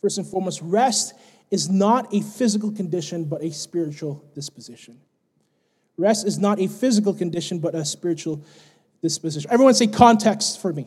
First 0.00 0.18
and 0.18 0.26
foremost, 0.26 0.60
rest 0.62 1.14
is 1.50 1.68
not 1.68 2.12
a 2.14 2.20
physical 2.20 2.70
condition, 2.72 3.24
but 3.24 3.42
a 3.42 3.52
spiritual 3.52 4.24
disposition. 4.34 5.00
Rest 5.96 6.26
is 6.26 6.38
not 6.38 6.58
a 6.60 6.66
physical 6.66 7.12
condition, 7.12 7.58
but 7.58 7.74
a 7.74 7.84
spiritual 7.84 8.44
disposition. 9.02 9.50
Everyone 9.52 9.74
say 9.74 9.86
context 9.86 10.60
for 10.60 10.72
me. 10.72 10.86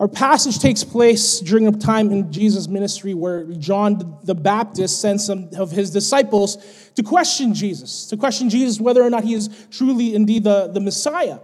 Our 0.00 0.08
passage 0.08 0.58
takes 0.58 0.82
place 0.82 1.38
during 1.38 1.68
a 1.68 1.72
time 1.72 2.10
in 2.10 2.32
Jesus' 2.32 2.66
ministry 2.66 3.14
where 3.14 3.44
John 3.44 4.18
the 4.24 4.34
Baptist 4.34 5.00
sent 5.00 5.20
some 5.20 5.50
of 5.56 5.70
his 5.70 5.90
disciples 5.90 6.58
to 6.96 7.02
question 7.04 7.54
Jesus, 7.54 8.06
to 8.08 8.16
question 8.16 8.50
Jesus 8.50 8.80
whether 8.80 9.02
or 9.02 9.10
not 9.10 9.22
he 9.22 9.34
is 9.34 9.66
truly 9.70 10.14
indeed 10.14 10.44
the, 10.44 10.66
the 10.66 10.80
Messiah. 10.80 11.38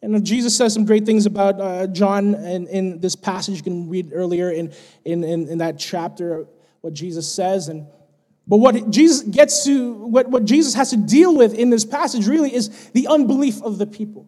And 0.00 0.24
Jesus 0.24 0.56
says 0.56 0.72
some 0.72 0.86
great 0.86 1.04
things 1.04 1.26
about 1.26 1.60
uh, 1.60 1.86
John 1.86 2.34
in, 2.34 2.66
in 2.66 3.00
this 3.00 3.14
passage. 3.14 3.58
You 3.58 3.62
can 3.62 3.88
read 3.88 4.10
earlier 4.14 4.50
in, 4.50 4.72
in, 5.04 5.22
in, 5.22 5.48
in 5.48 5.58
that 5.58 5.78
chapter 5.78 6.46
what 6.80 6.94
Jesus 6.94 7.30
says. 7.30 7.68
And, 7.68 7.86
but 8.46 8.56
what 8.56 8.90
Jesus 8.90 9.20
gets 9.20 9.64
to, 9.66 9.92
what, 9.92 10.28
what 10.28 10.46
Jesus 10.46 10.74
has 10.74 10.90
to 10.90 10.96
deal 10.96 11.36
with 11.36 11.54
in 11.54 11.68
this 11.68 11.84
passage 11.84 12.26
really 12.26 12.52
is 12.52 12.90
the 12.90 13.06
unbelief 13.06 13.62
of 13.62 13.76
the 13.76 13.86
people 13.86 14.26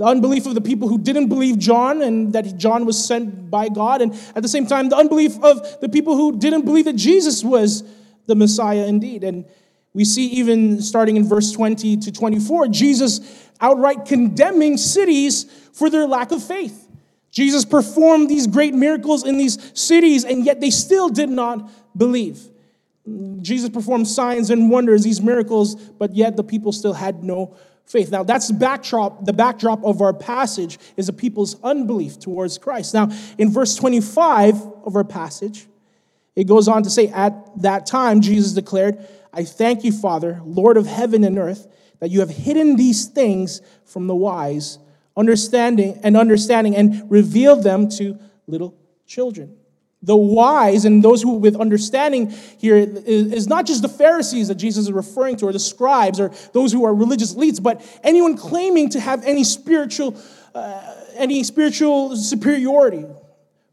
the 0.00 0.06
unbelief 0.06 0.46
of 0.46 0.54
the 0.54 0.62
people 0.62 0.88
who 0.88 0.96
didn't 0.96 1.28
believe 1.28 1.58
John 1.58 2.00
and 2.00 2.32
that 2.32 2.56
John 2.56 2.86
was 2.86 2.96
sent 3.04 3.50
by 3.50 3.68
God, 3.68 4.00
and 4.00 4.14
at 4.34 4.42
the 4.42 4.48
same 4.48 4.66
time, 4.66 4.88
the 4.88 4.96
unbelief 4.96 5.38
of 5.42 5.78
the 5.82 5.90
people 5.90 6.16
who 6.16 6.38
didn't 6.38 6.62
believe 6.62 6.86
that 6.86 6.96
Jesus 6.96 7.44
was 7.44 7.84
the 8.24 8.34
Messiah 8.34 8.86
indeed. 8.86 9.24
And 9.24 9.44
we 9.92 10.06
see 10.06 10.28
even 10.28 10.80
starting 10.80 11.16
in 11.16 11.28
verse 11.28 11.52
20 11.52 11.98
to 11.98 12.12
24, 12.12 12.68
Jesus 12.68 13.20
outright 13.60 14.06
condemning 14.06 14.78
cities 14.78 15.44
for 15.74 15.90
their 15.90 16.06
lack 16.06 16.32
of 16.32 16.42
faith. 16.42 16.88
Jesus 17.30 17.66
performed 17.66 18.30
these 18.30 18.46
great 18.46 18.72
miracles 18.72 19.26
in 19.26 19.36
these 19.36 19.58
cities, 19.78 20.24
and 20.24 20.46
yet 20.46 20.62
they 20.62 20.70
still 20.70 21.10
did 21.10 21.28
not 21.28 21.70
believe. 21.94 22.40
Jesus 23.42 23.68
performed 23.68 24.08
signs 24.08 24.48
and 24.48 24.70
wonders, 24.70 25.04
these 25.04 25.20
miracles, 25.20 25.74
but 25.74 26.16
yet 26.16 26.38
the 26.38 26.44
people 26.44 26.72
still 26.72 26.94
had 26.94 27.22
no 27.22 27.54
faith. 27.86 28.10
Now 28.10 28.22
that's 28.22 28.48
the 28.48 28.54
backdrop, 28.54 29.24
the 29.24 29.32
backdrop 29.32 29.84
of 29.84 30.00
our 30.00 30.12
passage 30.12 30.78
is 30.96 31.06
the 31.06 31.12
people's 31.12 31.60
unbelief 31.62 32.18
towards 32.18 32.58
Christ. 32.58 32.94
Now, 32.94 33.10
in 33.38 33.50
verse 33.50 33.74
25 33.76 34.56
of 34.84 34.96
our 34.96 35.04
passage, 35.04 35.66
it 36.36 36.46
goes 36.46 36.68
on 36.68 36.82
to 36.84 36.90
say, 36.90 37.08
At 37.08 37.62
that 37.62 37.86
time, 37.86 38.20
Jesus 38.20 38.52
declared, 38.52 39.06
I 39.32 39.44
thank 39.44 39.84
you, 39.84 39.92
Father, 39.92 40.40
Lord 40.44 40.76
of 40.76 40.86
heaven 40.86 41.24
and 41.24 41.38
earth, 41.38 41.66
that 42.00 42.10
you 42.10 42.20
have 42.20 42.30
hidden 42.30 42.76
these 42.76 43.06
things 43.06 43.60
from 43.84 44.06
the 44.06 44.14
wise, 44.14 44.78
understanding 45.16 46.00
and 46.02 46.16
understanding, 46.16 46.74
and 46.74 47.10
revealed 47.10 47.62
them 47.62 47.88
to 47.90 48.18
little 48.46 48.74
children. 49.06 49.56
The 50.02 50.16
wise 50.16 50.86
and 50.86 51.02
those 51.02 51.20
who 51.20 51.34
with 51.34 51.56
understanding 51.56 52.30
here 52.58 52.76
is 52.76 53.46
not 53.46 53.66
just 53.66 53.82
the 53.82 53.88
Pharisees 53.88 54.48
that 54.48 54.54
Jesus 54.54 54.84
is 54.84 54.92
referring 54.92 55.36
to, 55.36 55.46
or 55.46 55.52
the 55.52 55.58
scribes, 55.58 56.18
or 56.18 56.30
those 56.52 56.72
who 56.72 56.86
are 56.86 56.94
religious 56.94 57.34
elites, 57.34 57.62
but 57.62 57.84
anyone 58.02 58.36
claiming 58.36 58.88
to 58.90 59.00
have 59.00 59.22
any 59.24 59.44
spiritual, 59.44 60.16
uh, 60.54 60.94
any 61.16 61.44
spiritual 61.44 62.16
superiority, 62.16 63.04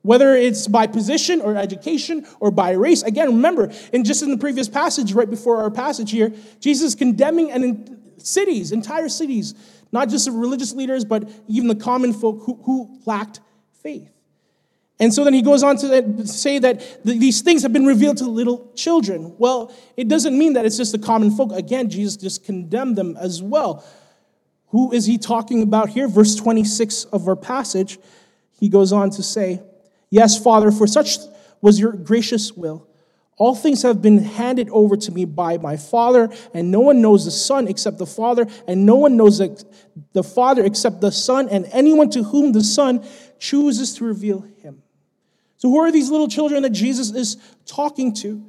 whether 0.01 0.35
it's 0.35 0.67
by 0.67 0.85
position 0.85 1.39
or 1.39 1.55
education 1.55 2.27
or 2.41 2.51
by 2.51 2.71
race. 2.71 3.03
Again, 3.03 3.27
remember, 3.27 3.71
in 3.93 4.03
just 4.03 4.21
in 4.21 4.29
the 4.29 4.37
previous 4.37 4.67
passage, 4.67 5.13
right 5.13 5.29
before 5.29 5.61
our 5.61 5.71
passage 5.71 6.11
here, 6.11 6.33
Jesus 6.59 6.89
is 6.89 6.95
condemning 6.95 7.51
and 7.51 7.97
cities, 8.17 8.73
entire 8.73 9.07
cities, 9.07 9.53
not 9.93 10.09
just 10.09 10.25
the 10.25 10.31
religious 10.33 10.73
leaders, 10.73 11.05
but 11.05 11.29
even 11.47 11.69
the 11.69 11.75
common 11.75 12.11
folk 12.11 12.41
who, 12.43 12.59
who 12.63 12.99
lacked 13.05 13.39
faith. 13.81 14.11
And 14.99 15.13
so 15.13 15.23
then 15.23 15.33
he 15.33 15.43
goes 15.43 15.61
on 15.61 15.77
to 15.77 16.25
say 16.25 16.57
that 16.59 17.03
these 17.05 17.41
things 17.41 17.61
have 17.61 17.71
been 17.71 17.85
revealed 17.85 18.17
to 18.17 18.25
little 18.25 18.71
children. 18.75 19.35
Well, 19.37 19.71
it 19.95 20.07
doesn't 20.07 20.37
mean 20.37 20.53
that 20.53 20.65
it's 20.65 20.77
just 20.77 20.91
the 20.91 20.99
common 20.99 21.29
folk. 21.31 21.51
Again, 21.51 21.89
Jesus 21.89 22.17
just 22.17 22.43
condemned 22.43 22.95
them 22.95 23.15
as 23.17 23.43
well. 23.43 23.85
Who 24.69 24.91
is 24.91 25.05
he 25.05 25.17
talking 25.17 25.61
about 25.61 25.89
here? 25.89 26.07
Verse 26.07 26.35
26 26.35 27.05
of 27.05 27.27
our 27.27 27.35
passage, 27.35 27.99
he 28.59 28.69
goes 28.69 28.91
on 28.91 29.11
to 29.11 29.23
say, 29.23 29.61
Yes, 30.09 30.41
Father, 30.41 30.71
for 30.71 30.87
such 30.87 31.17
was 31.61 31.79
your 31.79 31.91
gracious 31.91 32.53
will. 32.53 32.87
All 33.37 33.53
things 33.53 33.83
have 33.83 34.01
been 34.01 34.17
handed 34.17 34.67
over 34.71 34.97
to 34.97 35.11
me 35.11 35.25
by 35.25 35.59
my 35.59 35.77
Father, 35.77 36.29
and 36.55 36.71
no 36.71 36.79
one 36.79 37.01
knows 37.01 37.25
the 37.25 37.31
Son 37.31 37.67
except 37.67 37.99
the 37.99 38.05
Father, 38.07 38.47
and 38.67 38.83
no 38.85 38.95
one 38.95 39.15
knows 39.15 39.37
the 40.13 40.23
Father 40.23 40.65
except 40.65 41.01
the 41.01 41.11
Son, 41.11 41.47
and 41.49 41.67
anyone 41.71 42.09
to 42.11 42.23
whom 42.23 42.51
the 42.51 42.63
Son 42.63 43.05
chooses 43.37 43.93
to 43.95 44.05
reveal 44.05 44.41
him. 44.41 44.81
So, 45.57 45.69
who 45.69 45.79
are 45.79 45.91
these 45.91 46.09
little 46.09 46.27
children 46.27 46.63
that 46.63 46.71
Jesus 46.71 47.11
is 47.11 47.37
talking 47.65 48.13
to? 48.15 48.43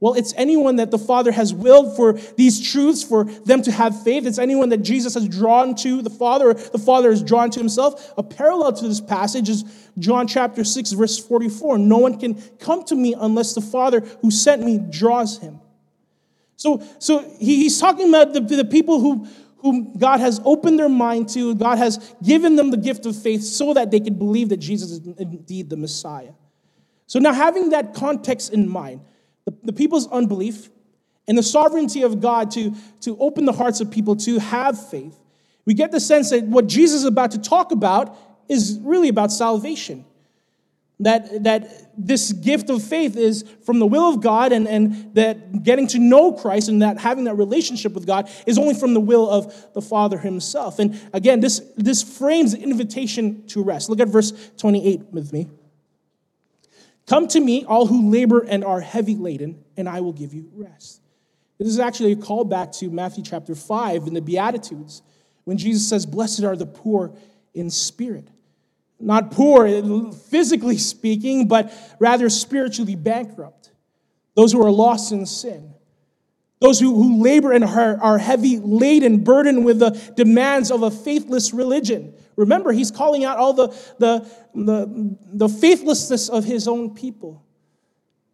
Well, 0.00 0.14
it's 0.14 0.32
anyone 0.36 0.76
that 0.76 0.92
the 0.92 0.98
Father 0.98 1.32
has 1.32 1.52
willed 1.52 1.96
for 1.96 2.12
these 2.12 2.60
truths 2.70 3.02
for 3.02 3.24
them 3.24 3.62
to 3.62 3.72
have 3.72 4.04
faith. 4.04 4.26
It's 4.26 4.38
anyone 4.38 4.68
that 4.68 4.78
Jesus 4.78 5.14
has 5.14 5.28
drawn 5.28 5.74
to 5.76 6.02
the 6.02 6.10
Father, 6.10 6.54
the 6.54 6.78
Father 6.78 7.10
has 7.10 7.20
drawn 7.20 7.50
to 7.50 7.58
himself. 7.58 8.12
A 8.16 8.22
parallel 8.22 8.72
to 8.74 8.86
this 8.86 9.00
passage 9.00 9.48
is 9.48 9.64
John 9.98 10.28
chapter 10.28 10.62
6, 10.62 10.92
verse 10.92 11.18
44. 11.18 11.78
No 11.78 11.98
one 11.98 12.18
can 12.18 12.40
come 12.60 12.84
to 12.84 12.94
me 12.94 13.14
unless 13.18 13.54
the 13.54 13.60
Father 13.60 14.00
who 14.22 14.30
sent 14.30 14.62
me 14.62 14.78
draws 14.78 15.38
him. 15.38 15.60
So, 16.54 16.82
so 17.00 17.28
he's 17.38 17.80
talking 17.80 18.08
about 18.08 18.34
the, 18.34 18.40
the 18.40 18.64
people 18.64 19.00
who, 19.00 19.26
whom 19.58 19.96
God 19.96 20.20
has 20.20 20.40
opened 20.44 20.78
their 20.78 20.88
mind 20.88 21.28
to, 21.30 21.56
God 21.56 21.78
has 21.78 22.14
given 22.22 22.54
them 22.54 22.70
the 22.70 22.76
gift 22.76 23.04
of 23.04 23.20
faith 23.20 23.42
so 23.42 23.74
that 23.74 23.90
they 23.90 24.00
can 24.00 24.14
believe 24.14 24.48
that 24.50 24.58
Jesus 24.58 24.92
is 24.92 24.98
indeed 25.18 25.70
the 25.70 25.76
Messiah. 25.76 26.32
So 27.08 27.18
now, 27.18 27.32
having 27.32 27.70
that 27.70 27.94
context 27.94 28.52
in 28.52 28.68
mind, 28.68 29.00
the, 29.46 29.54
the 29.64 29.72
people's 29.72 30.06
unbelief 30.08 30.68
and 31.26 31.36
the 31.36 31.42
sovereignty 31.42 32.02
of 32.02 32.20
God 32.20 32.50
to, 32.52 32.74
to 33.00 33.18
open 33.18 33.46
the 33.46 33.52
hearts 33.52 33.80
of 33.80 33.90
people 33.90 34.14
to 34.16 34.38
have 34.38 34.90
faith, 34.90 35.18
we 35.64 35.72
get 35.72 35.90
the 35.90 36.00
sense 36.00 36.30
that 36.30 36.44
what 36.44 36.66
Jesus 36.66 37.00
is 37.00 37.04
about 37.06 37.30
to 37.32 37.38
talk 37.38 37.72
about 37.72 38.16
is 38.48 38.78
really 38.82 39.08
about 39.08 39.32
salvation. 39.32 40.04
That, 41.00 41.44
that 41.44 41.92
this 41.96 42.32
gift 42.32 42.68
of 42.70 42.82
faith 42.82 43.16
is 43.16 43.44
from 43.64 43.78
the 43.78 43.86
will 43.86 44.10
of 44.10 44.20
God, 44.20 44.52
and, 44.52 44.68
and 44.68 45.14
that 45.14 45.62
getting 45.62 45.86
to 45.88 45.98
know 45.98 46.32
Christ 46.32 46.68
and 46.68 46.82
that 46.82 46.98
having 46.98 47.24
that 47.24 47.36
relationship 47.36 47.92
with 47.92 48.06
God 48.06 48.28
is 48.46 48.58
only 48.58 48.74
from 48.74 48.94
the 48.94 49.00
will 49.00 49.30
of 49.30 49.72
the 49.72 49.80
Father 49.80 50.18
Himself. 50.18 50.78
And 50.78 51.00
again, 51.14 51.40
this, 51.40 51.60
this 51.76 52.02
frames 52.02 52.52
the 52.52 52.60
invitation 52.60 53.46
to 53.46 53.62
rest. 53.62 53.88
Look 53.88 54.00
at 54.00 54.08
verse 54.08 54.32
28 54.58 55.04
with 55.12 55.32
me. 55.32 55.48
Come 57.08 57.26
to 57.28 57.40
me, 57.40 57.64
all 57.64 57.86
who 57.86 58.10
labor 58.10 58.40
and 58.40 58.62
are 58.62 58.80
heavy 58.80 59.16
laden, 59.16 59.64
and 59.78 59.88
I 59.88 60.02
will 60.02 60.12
give 60.12 60.34
you 60.34 60.50
rest. 60.52 61.00
This 61.58 61.68
is 61.68 61.78
actually 61.78 62.12
a 62.12 62.16
call 62.16 62.44
back 62.44 62.70
to 62.72 62.90
Matthew 62.90 63.24
chapter 63.24 63.54
5 63.54 64.06
in 64.06 64.14
the 64.14 64.20
Beatitudes, 64.20 65.02
when 65.44 65.56
Jesus 65.56 65.88
says, 65.88 66.04
Blessed 66.04 66.44
are 66.44 66.54
the 66.54 66.66
poor 66.66 67.14
in 67.54 67.70
spirit. 67.70 68.28
Not 69.00 69.30
poor 69.30 70.12
physically 70.12 70.76
speaking, 70.76 71.48
but 71.48 71.72
rather 71.98 72.28
spiritually 72.28 72.94
bankrupt. 72.96 73.70
Those 74.34 74.52
who 74.52 74.64
are 74.64 74.70
lost 74.70 75.10
in 75.10 75.24
sin. 75.24 75.72
Those 76.60 76.78
who, 76.78 76.94
who 76.94 77.22
labor 77.22 77.52
and 77.52 77.64
are, 77.64 77.98
are 78.02 78.18
heavy 78.18 78.58
laden, 78.58 79.24
burdened 79.24 79.64
with 79.64 79.78
the 79.78 79.90
demands 80.14 80.70
of 80.70 80.82
a 80.82 80.90
faithless 80.90 81.54
religion. 81.54 82.14
Remember, 82.38 82.70
he's 82.70 82.92
calling 82.92 83.24
out 83.24 83.36
all 83.36 83.52
the, 83.52 83.68
the, 83.98 84.26
the, 84.54 85.16
the 85.32 85.48
faithlessness 85.48 86.28
of 86.28 86.44
his 86.44 86.68
own 86.68 86.94
people. 86.94 87.44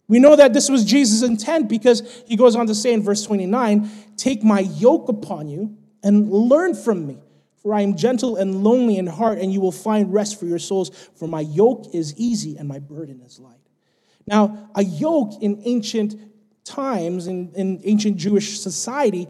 We 0.08 0.18
know 0.18 0.37
that 0.37 0.52
this 0.52 0.68
was 0.68 0.84
Jesus' 0.84 1.23
intent 1.23 1.70
because 1.70 2.23
he 2.26 2.37
goes 2.37 2.54
on 2.54 2.66
to 2.66 2.75
say 2.75 2.92
in 2.92 3.02
verse 3.02 3.25
29 3.25 3.90
Take 4.18 4.44
my 4.44 4.61
yoke 4.61 5.08
upon 5.08 5.49
you 5.49 5.78
and 6.02 6.30
learn 6.30 6.75
from 6.75 7.06
me, 7.06 7.18
for 7.62 7.75
I 7.75 7.80
am 7.80 7.96
gentle 7.96 8.37
and 8.37 8.62
lonely 8.62 8.99
in 8.99 9.06
heart, 9.06 9.38
and 9.38 9.50
you 9.50 9.62
will 9.62 9.73
find 9.73 10.12
rest 10.12 10.38
for 10.38 10.44
your 10.44 10.58
souls. 10.58 10.90
For 11.16 11.26
my 11.26 11.40
yoke 11.40 11.87
is 11.94 12.14
easy 12.18 12.58
and 12.58 12.68
my 12.68 12.80
burden 12.80 13.23
is 13.23 13.40
light. 13.40 13.56
Now, 14.26 14.68
a 14.75 14.84
yoke 14.84 15.42
in 15.42 15.62
ancient 15.64 16.14
times, 16.64 17.26
in, 17.26 17.52
in 17.54 17.80
ancient 17.84 18.18
Jewish 18.18 18.61
society, 18.61 19.28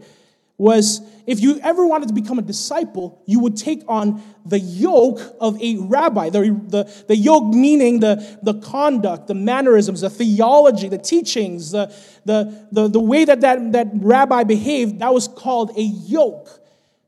was 0.57 1.01
if 1.27 1.41
you 1.41 1.59
ever 1.61 1.85
wanted 1.85 2.07
to 2.07 2.13
become 2.13 2.39
a 2.39 2.41
disciple, 2.41 3.21
you 3.25 3.39
would 3.39 3.57
take 3.57 3.83
on 3.87 4.21
the 4.45 4.59
yoke 4.59 5.19
of 5.41 5.61
a 5.61 5.77
rabbi. 5.77 6.29
The, 6.29 6.41
the, 6.67 7.03
the 7.07 7.15
yoke 7.15 7.53
meaning 7.53 7.99
the, 7.99 8.39
the 8.41 8.53
conduct, 8.61 9.27
the 9.27 9.33
mannerisms, 9.33 10.01
the 10.01 10.09
theology, 10.09 10.87
the 10.87 10.97
teachings, 10.97 11.71
the, 11.71 11.93
the, 12.25 12.67
the, 12.71 12.87
the 12.87 12.99
way 12.99 13.25
that, 13.25 13.41
that 13.41 13.73
that 13.73 13.87
rabbi 13.95 14.43
behaved, 14.43 14.99
that 14.99 15.13
was 15.13 15.27
called 15.27 15.71
a 15.77 15.81
yoke. 15.81 16.61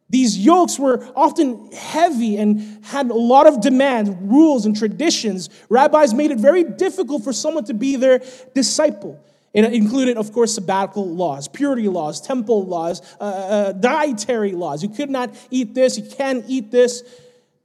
These 0.09 0.37
yokes 0.37 0.79
were 0.79 1.05
often 1.15 1.71
heavy 1.71 2.37
and 2.37 2.83
had 2.85 3.09
a 3.09 3.13
lot 3.13 3.45
of 3.45 3.61
demands, 3.61 4.09
rules, 4.21 4.65
and 4.65 4.75
traditions. 4.75 5.49
Rabbis 5.69 6.13
made 6.13 6.31
it 6.31 6.39
very 6.39 6.63
difficult 6.63 7.23
for 7.23 7.33
someone 7.33 7.65
to 7.65 7.73
be 7.73 7.97
their 7.97 8.21
disciple. 8.55 9.21
It 9.57 9.73
included, 9.73 10.17
of 10.17 10.31
course, 10.33 10.53
sabbatical 10.53 11.15
laws, 11.15 11.47
purity 11.47 11.87
laws, 11.87 12.21
temple 12.21 12.67
laws, 12.67 13.01
uh, 13.19 13.23
uh, 13.23 13.71
dietary 13.71 14.51
laws. 14.51 14.83
You 14.83 14.89
could 14.89 15.09
not 15.09 15.33
eat 15.49 15.73
this, 15.73 15.97
you 15.97 16.07
can't 16.07 16.45
eat 16.47 16.69
this, 16.69 17.01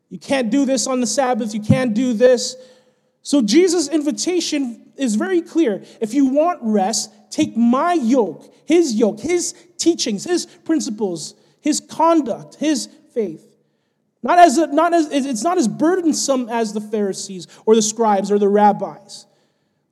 you 0.08 0.18
can't 0.18 0.48
do 0.48 0.64
this 0.64 0.86
on 0.86 1.02
the 1.02 1.06
Sabbath, 1.06 1.52
you 1.52 1.60
can't 1.60 1.92
do 1.92 2.14
this. 2.14 2.56
So 3.20 3.42
Jesus' 3.42 3.88
invitation 3.88 4.90
is 4.96 5.16
very 5.16 5.42
clear. 5.42 5.84
If 6.00 6.14
you 6.14 6.24
want 6.26 6.60
rest, 6.62 7.12
take 7.30 7.58
my 7.58 7.92
yoke, 7.92 8.50
his 8.64 8.94
yoke, 8.94 9.20
his 9.20 9.54
teachings, 9.76 10.24
his 10.24 10.46
principles, 10.46 11.34
his 11.60 11.78
conduct, 11.78 12.54
his 12.54 12.88
faith. 13.12 13.54
Not 14.22 14.38
as, 14.38 14.56
a, 14.56 14.66
not 14.68 14.94
as 14.94 15.12
it's 15.12 15.42
not 15.42 15.58
as 15.58 15.68
burdensome 15.68 16.48
as 16.48 16.72
the 16.72 16.80
Pharisees 16.80 17.48
or 17.66 17.74
the 17.74 17.82
scribes 17.82 18.30
or 18.30 18.38
the 18.38 18.48
rabbis. 18.48 19.26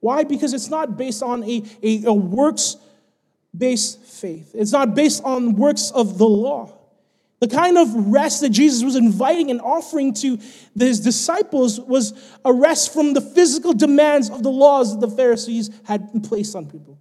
Why? 0.00 0.24
Because 0.24 0.54
it's 0.54 0.68
not 0.68 0.96
based 0.96 1.22
on 1.22 1.44
a, 1.44 1.62
a, 1.82 2.04
a 2.04 2.12
works 2.12 2.76
based 3.56 4.00
faith, 4.02 4.52
it's 4.54 4.72
not 4.72 4.94
based 4.94 5.22
on 5.24 5.54
works 5.56 5.90
of 5.90 6.18
the 6.18 6.28
law. 6.28 6.76
The 7.40 7.48
kind 7.48 7.78
of 7.78 7.88
rest 8.12 8.42
that 8.42 8.50
Jesus 8.50 8.84
was 8.84 8.96
inviting 8.96 9.50
and 9.50 9.62
offering 9.62 10.12
to 10.14 10.38
his 10.78 11.00
disciples 11.00 11.80
was 11.80 12.12
a 12.44 12.52
rest 12.52 12.92
from 12.92 13.14
the 13.14 13.22
physical 13.22 13.72
demands 13.72 14.28
of 14.28 14.42
the 14.42 14.50
laws 14.50 14.92
that 14.92 15.00
the 15.00 15.16
Pharisees 15.16 15.70
had 15.84 16.22
placed 16.22 16.54
on 16.54 16.66
people, 16.66 16.98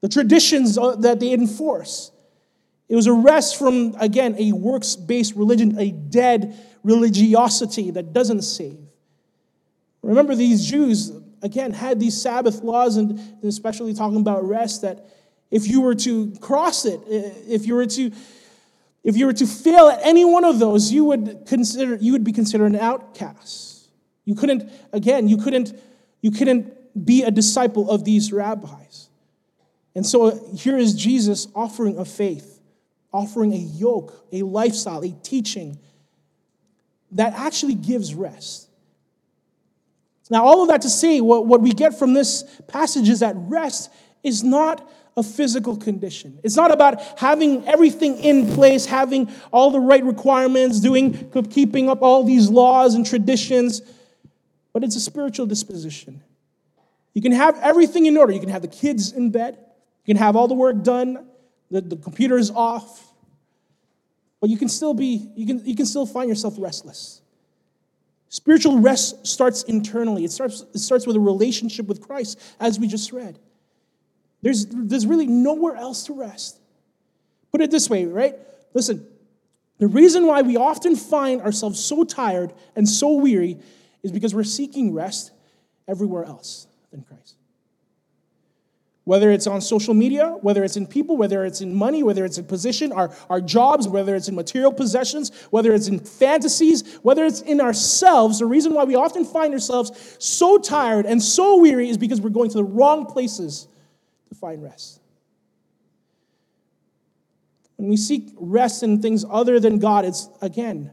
the 0.00 0.08
traditions 0.08 0.78
uh, 0.78 0.96
that 0.96 1.20
they 1.20 1.32
enforce. 1.32 2.10
It 2.88 2.96
was 2.96 3.06
a 3.06 3.12
rest 3.12 3.58
from, 3.58 3.94
again, 4.00 4.34
a 4.38 4.52
works 4.52 4.96
based 4.96 5.34
religion, 5.34 5.78
a 5.78 5.90
dead 5.90 6.56
religiosity 6.82 7.90
that 7.90 8.14
doesn't 8.14 8.42
save. 8.42 8.78
Remember, 10.02 10.34
these 10.34 10.64
Jews, 10.64 11.12
again, 11.42 11.72
had 11.72 12.00
these 12.00 12.20
Sabbath 12.20 12.62
laws, 12.62 12.96
and 12.96 13.20
especially 13.42 13.94
talking 13.94 14.20
about 14.20 14.46
rest, 14.46 14.82
that 14.82 15.06
if 15.50 15.68
you 15.68 15.80
were 15.80 15.94
to 15.94 16.34
cross 16.40 16.84
it, 16.84 17.00
if 17.06 17.66
you 17.66 17.74
were 17.74 17.86
to 17.86 18.10
if 19.04 19.16
you 19.16 19.26
were 19.26 19.32
to 19.32 19.46
fail 19.46 19.86
at 19.86 20.00
any 20.02 20.24
one 20.24 20.44
of 20.44 20.58
those, 20.58 20.90
you 20.90 21.04
would 21.04 21.46
consider 21.46 21.94
you 21.94 22.12
would 22.12 22.24
be 22.24 22.32
considered 22.32 22.66
an 22.66 22.76
outcast. 22.76 23.88
You 24.24 24.34
couldn't, 24.34 24.70
again, 24.92 25.28
you 25.28 25.36
couldn't, 25.36 25.80
you 26.20 26.32
couldn't 26.32 27.06
be 27.06 27.22
a 27.22 27.30
disciple 27.30 27.88
of 27.88 28.04
these 28.04 28.32
rabbis. 28.32 29.08
And 29.94 30.04
so 30.04 30.26
uh, 30.26 30.38
here 30.56 30.76
is 30.76 30.94
Jesus 30.94 31.46
offering 31.54 31.98
a 31.98 32.04
faith, 32.04 32.60
offering 33.12 33.52
a 33.52 33.56
yoke, 33.56 34.26
a 34.32 34.42
lifestyle, 34.42 35.04
a 35.04 35.12
teaching 35.22 35.78
that 37.12 37.32
actually 37.34 37.74
gives 37.74 38.14
rest. 38.14 38.65
Now, 40.30 40.44
all 40.44 40.62
of 40.62 40.68
that 40.68 40.82
to 40.82 40.90
say, 40.90 41.20
what, 41.20 41.46
what 41.46 41.60
we 41.60 41.72
get 41.72 41.98
from 41.98 42.14
this 42.14 42.44
passage 42.66 43.08
is 43.08 43.20
that 43.20 43.34
rest 43.36 43.90
is 44.22 44.42
not 44.42 44.88
a 45.16 45.22
physical 45.22 45.76
condition. 45.76 46.38
It's 46.42 46.56
not 46.56 46.70
about 46.70 47.00
having 47.18 47.66
everything 47.66 48.18
in 48.18 48.52
place, 48.54 48.84
having 48.84 49.30
all 49.52 49.70
the 49.70 49.80
right 49.80 50.04
requirements, 50.04 50.80
doing, 50.80 51.30
keeping 51.50 51.88
up 51.88 52.02
all 52.02 52.22
these 52.24 52.50
laws 52.50 52.94
and 52.94 53.06
traditions, 53.06 53.80
but 54.72 54.84
it's 54.84 54.96
a 54.96 55.00
spiritual 55.00 55.46
disposition. 55.46 56.22
You 57.14 57.22
can 57.22 57.32
have 57.32 57.58
everything 57.62 58.04
in 58.04 58.16
order. 58.18 58.32
You 58.32 58.40
can 58.40 58.50
have 58.50 58.60
the 58.60 58.68
kids 58.68 59.12
in 59.12 59.30
bed, 59.30 59.56
you 60.04 60.14
can 60.14 60.22
have 60.22 60.36
all 60.36 60.48
the 60.48 60.54
work 60.54 60.82
done, 60.82 61.26
the, 61.70 61.80
the 61.80 61.96
computer 61.96 62.36
is 62.36 62.50
off, 62.50 63.10
but 64.40 64.50
you 64.50 64.58
can 64.58 64.68
still 64.68 64.92
be, 64.92 65.30
you 65.34 65.46
can, 65.46 65.64
you 65.64 65.74
can 65.74 65.86
still 65.86 66.04
find 66.04 66.28
yourself 66.28 66.56
restless. 66.58 67.22
Spiritual 68.28 68.80
rest 68.80 69.26
starts 69.26 69.62
internally. 69.64 70.24
It 70.24 70.32
starts, 70.32 70.64
it 70.74 70.78
starts 70.78 71.06
with 71.06 71.16
a 71.16 71.20
relationship 71.20 71.86
with 71.86 72.00
Christ, 72.00 72.40
as 72.58 72.78
we 72.78 72.88
just 72.88 73.12
read. 73.12 73.38
There's, 74.42 74.66
there's 74.66 75.06
really 75.06 75.26
nowhere 75.26 75.76
else 75.76 76.04
to 76.04 76.12
rest. 76.12 76.60
Put 77.52 77.60
it 77.60 77.70
this 77.70 77.88
way, 77.88 78.04
right? 78.04 78.34
Listen, 78.74 79.06
the 79.78 79.86
reason 79.86 80.26
why 80.26 80.42
we 80.42 80.56
often 80.56 80.96
find 80.96 81.40
ourselves 81.40 81.82
so 81.82 82.04
tired 82.04 82.52
and 82.74 82.88
so 82.88 83.14
weary 83.14 83.58
is 84.02 84.10
because 84.12 84.34
we're 84.34 84.44
seeking 84.44 84.92
rest 84.92 85.32
everywhere 85.86 86.24
else 86.24 86.66
than 86.90 87.02
Christ. 87.02 87.35
Whether 89.06 89.30
it's 89.30 89.46
on 89.46 89.60
social 89.60 89.94
media, 89.94 90.36
whether 90.40 90.64
it's 90.64 90.76
in 90.76 90.84
people, 90.84 91.16
whether 91.16 91.44
it's 91.44 91.60
in 91.60 91.72
money, 91.72 92.02
whether 92.02 92.24
it's 92.24 92.38
in 92.38 92.44
position, 92.44 92.90
our, 92.90 93.14
our 93.30 93.40
jobs, 93.40 93.86
whether 93.86 94.16
it's 94.16 94.26
in 94.26 94.34
material 94.34 94.72
possessions, 94.72 95.30
whether 95.50 95.72
it's 95.72 95.86
in 95.86 96.00
fantasies, 96.00 96.98
whether 97.02 97.24
it's 97.24 97.40
in 97.40 97.60
ourselves, 97.60 98.40
the 98.40 98.46
reason 98.46 98.74
why 98.74 98.82
we 98.82 98.96
often 98.96 99.24
find 99.24 99.54
ourselves 99.54 100.16
so 100.18 100.58
tired 100.58 101.06
and 101.06 101.22
so 101.22 101.60
weary 101.60 101.88
is 101.88 101.96
because 101.96 102.20
we're 102.20 102.30
going 102.30 102.50
to 102.50 102.56
the 102.56 102.64
wrong 102.64 103.06
places 103.06 103.68
to 104.28 104.34
find 104.34 104.60
rest. 104.60 105.00
When 107.76 107.88
we 107.88 107.96
seek 107.96 108.30
rest 108.36 108.82
in 108.82 109.00
things 109.02 109.24
other 109.30 109.60
than 109.60 109.78
God, 109.78 110.04
it's 110.04 110.28
again, 110.42 110.90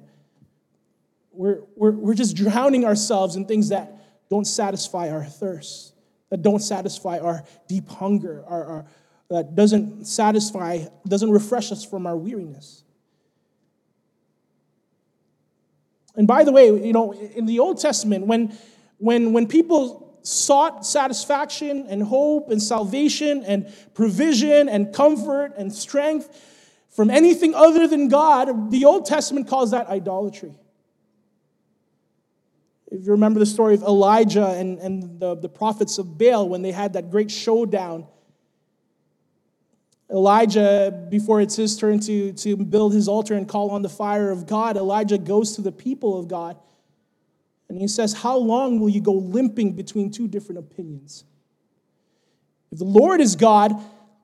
we're, 1.31 1.61
we're, 1.75 1.89
we're 1.89 2.13
just 2.13 2.35
drowning 2.35 2.85
ourselves 2.85 3.35
in 3.35 3.45
things 3.45 3.69
that 3.69 3.91
don't 4.29 4.45
satisfy 4.45 5.09
our 5.09 5.25
thirst, 5.25 5.92
that 6.33 6.41
don't 6.41 6.61
satisfy 6.61 7.19
our 7.19 7.43
deep 7.67 7.87
hunger, 7.87 8.43
our, 8.47 8.65
our, 8.65 8.85
that 9.29 9.53
doesn't 9.53 10.05
satisfy, 10.05 10.83
doesn't 11.07 11.29
refresh 11.29 11.71
us 11.71 11.85
from 11.85 12.07
our 12.07 12.17
weariness. 12.17 12.83
And 16.15 16.27
by 16.27 16.43
the 16.43 16.51
way, 16.51 16.65
you 16.65 16.91
know, 16.91 17.11
in 17.13 17.45
the 17.45 17.59
Old 17.59 17.79
Testament, 17.79 18.25
when, 18.25 18.57
when, 18.97 19.31
when 19.31 19.47
people 19.47 20.17
sought 20.23 20.87
satisfaction 20.87 21.85
and 21.87 22.01
hope 22.01 22.49
and 22.49 22.59
salvation 22.59 23.43
and 23.43 23.71
provision 23.93 24.67
and 24.69 24.91
comfort 24.91 25.53
and 25.55 25.71
strength 25.71 26.35
from 26.89 27.11
anything 27.11 27.53
other 27.53 27.87
than 27.87 28.07
God, 28.07 28.71
the 28.71 28.85
Old 28.85 29.05
Testament 29.05 29.47
calls 29.47 29.69
that 29.69 29.85
idolatry. 29.85 30.55
If 32.93 33.07
you 33.07 33.11
remember 33.13 33.39
the 33.39 33.47
story 33.47 33.73
of 33.73 33.81
Elijah 33.81 34.49
and, 34.49 34.77
and 34.77 35.19
the, 35.19 35.33
the 35.33 35.49
prophets 35.49 35.97
of 35.97 36.15
Baal 36.19 36.47
when 36.47 36.61
they 36.61 36.71
had 36.71 36.93
that 36.93 37.09
great 37.09 37.31
showdown, 37.31 38.05
Elijah, 40.11 41.07
before 41.09 41.41
it's 41.41 41.55
his 41.55 41.75
turn 41.75 41.99
to, 42.01 42.33
to 42.33 42.55
build 42.55 42.93
his 42.93 43.07
altar 43.07 43.33
and 43.33 43.49
call 43.49 43.71
on 43.71 43.81
the 43.81 43.89
fire 43.89 44.29
of 44.29 44.45
God, 44.45 44.77
Elijah 44.77 45.17
goes 45.17 45.55
to 45.55 45.63
the 45.63 45.71
people 45.71 46.19
of 46.19 46.27
God 46.27 46.55
and 47.67 47.79
he 47.79 47.87
says, 47.87 48.13
How 48.13 48.37
long 48.37 48.79
will 48.79 48.89
you 48.89 49.01
go 49.01 49.13
limping 49.13 49.73
between 49.73 50.11
two 50.11 50.27
different 50.27 50.59
opinions? 50.59 51.23
If 52.71 52.77
the 52.77 52.85
Lord 52.85 53.21
is 53.21 53.35
God, 53.35 53.73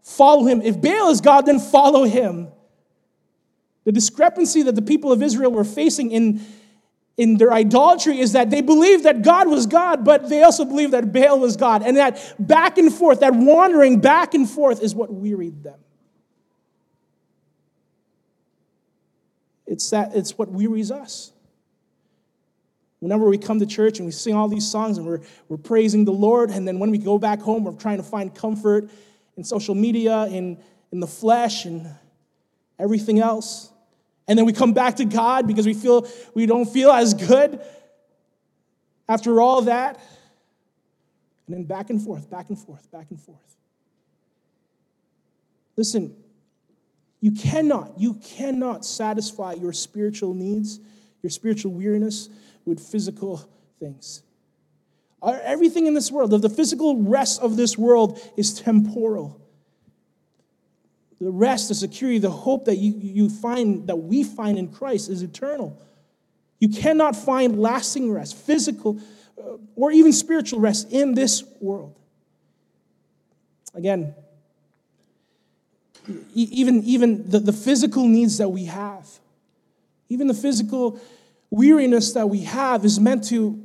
follow 0.04 0.46
him. 0.46 0.62
If 0.62 0.80
Baal 0.80 1.10
is 1.10 1.22
God, 1.22 1.48
then 1.48 1.60
follow 1.60 2.04
him. 2.04 2.50
The 3.86 3.92
discrepancy 3.92 4.62
that 4.62 4.76
the 4.76 4.84
people 4.84 5.12
of 5.12 5.24
Israel 5.24 5.52
were 5.52 5.64
facing 5.64 6.12
in 6.12 6.46
in 7.20 7.36
their 7.36 7.52
idolatry 7.52 8.18
is 8.18 8.32
that 8.32 8.50
they 8.50 8.62
believed 8.62 9.04
that 9.04 9.24
God 9.24 9.50
was 9.50 9.66
God, 9.66 10.06
but 10.06 10.30
they 10.30 10.42
also 10.42 10.64
believed 10.64 10.94
that 10.94 11.12
Baal 11.12 11.38
was 11.38 11.58
God. 11.58 11.84
And 11.84 11.98
that 11.98 12.34
back 12.40 12.78
and 12.78 12.92
forth, 12.92 13.20
that 13.20 13.36
wandering 13.36 14.00
back 14.00 14.34
and 14.34 14.50
forth 14.50 14.82
is 14.82 14.96
what 14.96 15.14
wearied 15.14 15.62
them. 15.62 15.78
It's, 19.68 19.90
that, 19.90 20.16
it's 20.16 20.38
what 20.38 20.50
wearies 20.50 20.92
us. 20.92 21.34
Whenever 23.00 23.28
we 23.28 23.38
come 23.38 23.60
to 23.60 23.66
church 23.66 24.00
and 24.00 24.06
we 24.06 24.14
sing 24.14 24.34
all 24.34 24.48
these 24.48 24.70
songs 24.72 24.98
and 24.98 25.06
we're, 25.06 25.20
we're 25.50 25.58
praising 25.58 26.06
the 26.06 26.14
Lord, 26.14 26.52
and 26.52 26.66
then 26.66 26.80
when 26.80 26.90
we 26.90 26.98
go 26.98 27.20
back 27.20 27.42
home, 27.42 27.66
we're 27.66 27.74
trying 27.74 27.98
to 27.98 28.04
find 28.04 28.34
comfort 28.34 28.90
in 29.36 29.44
social 29.44 29.76
media, 29.76 30.24
in, 30.28 30.58
in 30.94 31.02
the 31.02 31.08
flesh, 31.08 31.66
and 31.66 31.94
everything 32.80 33.20
else. 33.20 33.74
And 34.30 34.38
then 34.38 34.46
we 34.46 34.54
come 34.54 34.74
back 34.74 34.98
to 34.98 35.06
God 35.06 35.48
because 35.48 35.66
we 35.66 35.74
feel 35.74 36.08
we 36.36 36.46
don't 36.46 36.68
feel 36.68 36.92
as 36.92 37.16
good 37.16 37.60
after 39.10 39.42
all 39.42 39.64
that. 39.64 40.00
And 41.48 41.56
then 41.56 41.64
back 41.64 41.90
and 41.90 42.00
forth, 42.00 42.30
back 42.30 42.50
and 42.50 42.58
forth, 42.58 42.90
back 42.92 43.08
and 43.10 43.20
forth. 43.20 43.58
Listen, 45.76 46.16
you 47.22 47.32
cannot, 47.32 47.94
you 47.98 48.14
cannot 48.14 48.86
satisfy 48.86 49.54
your 49.54 49.74
spiritual 49.74 50.36
needs, 50.36 50.80
your 51.24 51.32
spiritual 51.32 51.72
weariness 51.72 52.30
with 52.66 52.80
physical 52.80 53.50
things. 53.80 54.22
Everything 55.24 55.88
in 55.88 55.96
this 55.96 56.12
world, 56.12 56.30
the 56.30 56.50
physical 56.50 57.02
rest 57.02 57.42
of 57.42 57.58
this 57.58 57.80
world 57.80 58.20
is 58.38 58.62
temporal 58.62 59.42
the 61.20 61.32
rest, 61.32 61.68
the 61.68 61.76
security, 61.76 62.18
the 62.18 62.30
hope 62.30 62.66
that 62.66 62.78
you, 62.78 62.94
you 62.98 63.30
find, 63.30 63.88
that 63.88 63.96
we 63.98 64.24
find 64.24 64.58
in 64.58 64.70
Christ 64.70 65.10
is 65.10 65.22
eternal. 65.22 65.78
You 66.60 66.70
cannot 66.70 67.16
find 67.16 67.60
lasting 67.60 68.12
rest, 68.12 68.36
physical 68.36 69.00
uh, 69.38 69.58
or 69.76 69.92
even 69.92 70.14
spiritual 70.14 70.60
rest 70.60 70.92
in 70.92 71.14
this 71.14 71.44
world. 71.60 71.96
Again, 73.74 74.16
even, 76.34 76.84
even 76.84 77.30
the, 77.30 77.40
the 77.40 77.54
physical 77.54 78.08
needs 78.08 78.38
that 78.38 78.50
we 78.50 78.66
have, 78.66 79.08
even 80.08 80.28
the 80.28 80.34
physical 80.34 81.00
weariness 81.50 82.14
that 82.14 82.30
we 82.30 82.42
have 82.42 82.86
is 82.86 83.00
meant 83.00 83.26
to 83.26 83.62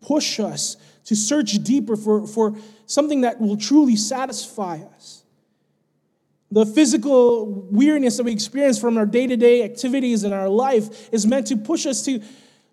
push 0.00 0.38
us 0.38 0.76
to 1.04 1.14
search 1.14 1.52
deeper 1.62 1.96
for, 1.96 2.26
for 2.26 2.56
something 2.86 3.22
that 3.22 3.40
will 3.40 3.56
truly 3.56 3.96
satisfy 3.96 4.78
us 4.96 5.23
the 6.54 6.64
physical 6.64 7.66
weariness 7.72 8.16
that 8.16 8.22
we 8.22 8.30
experience 8.30 8.78
from 8.78 8.96
our 8.96 9.06
day 9.06 9.26
to 9.26 9.36
day 9.36 9.64
activities 9.64 10.22
in 10.22 10.32
our 10.32 10.48
life 10.48 11.12
is 11.12 11.26
meant 11.26 11.48
to 11.48 11.56
push 11.56 11.84
us 11.84 12.04
to, 12.04 12.22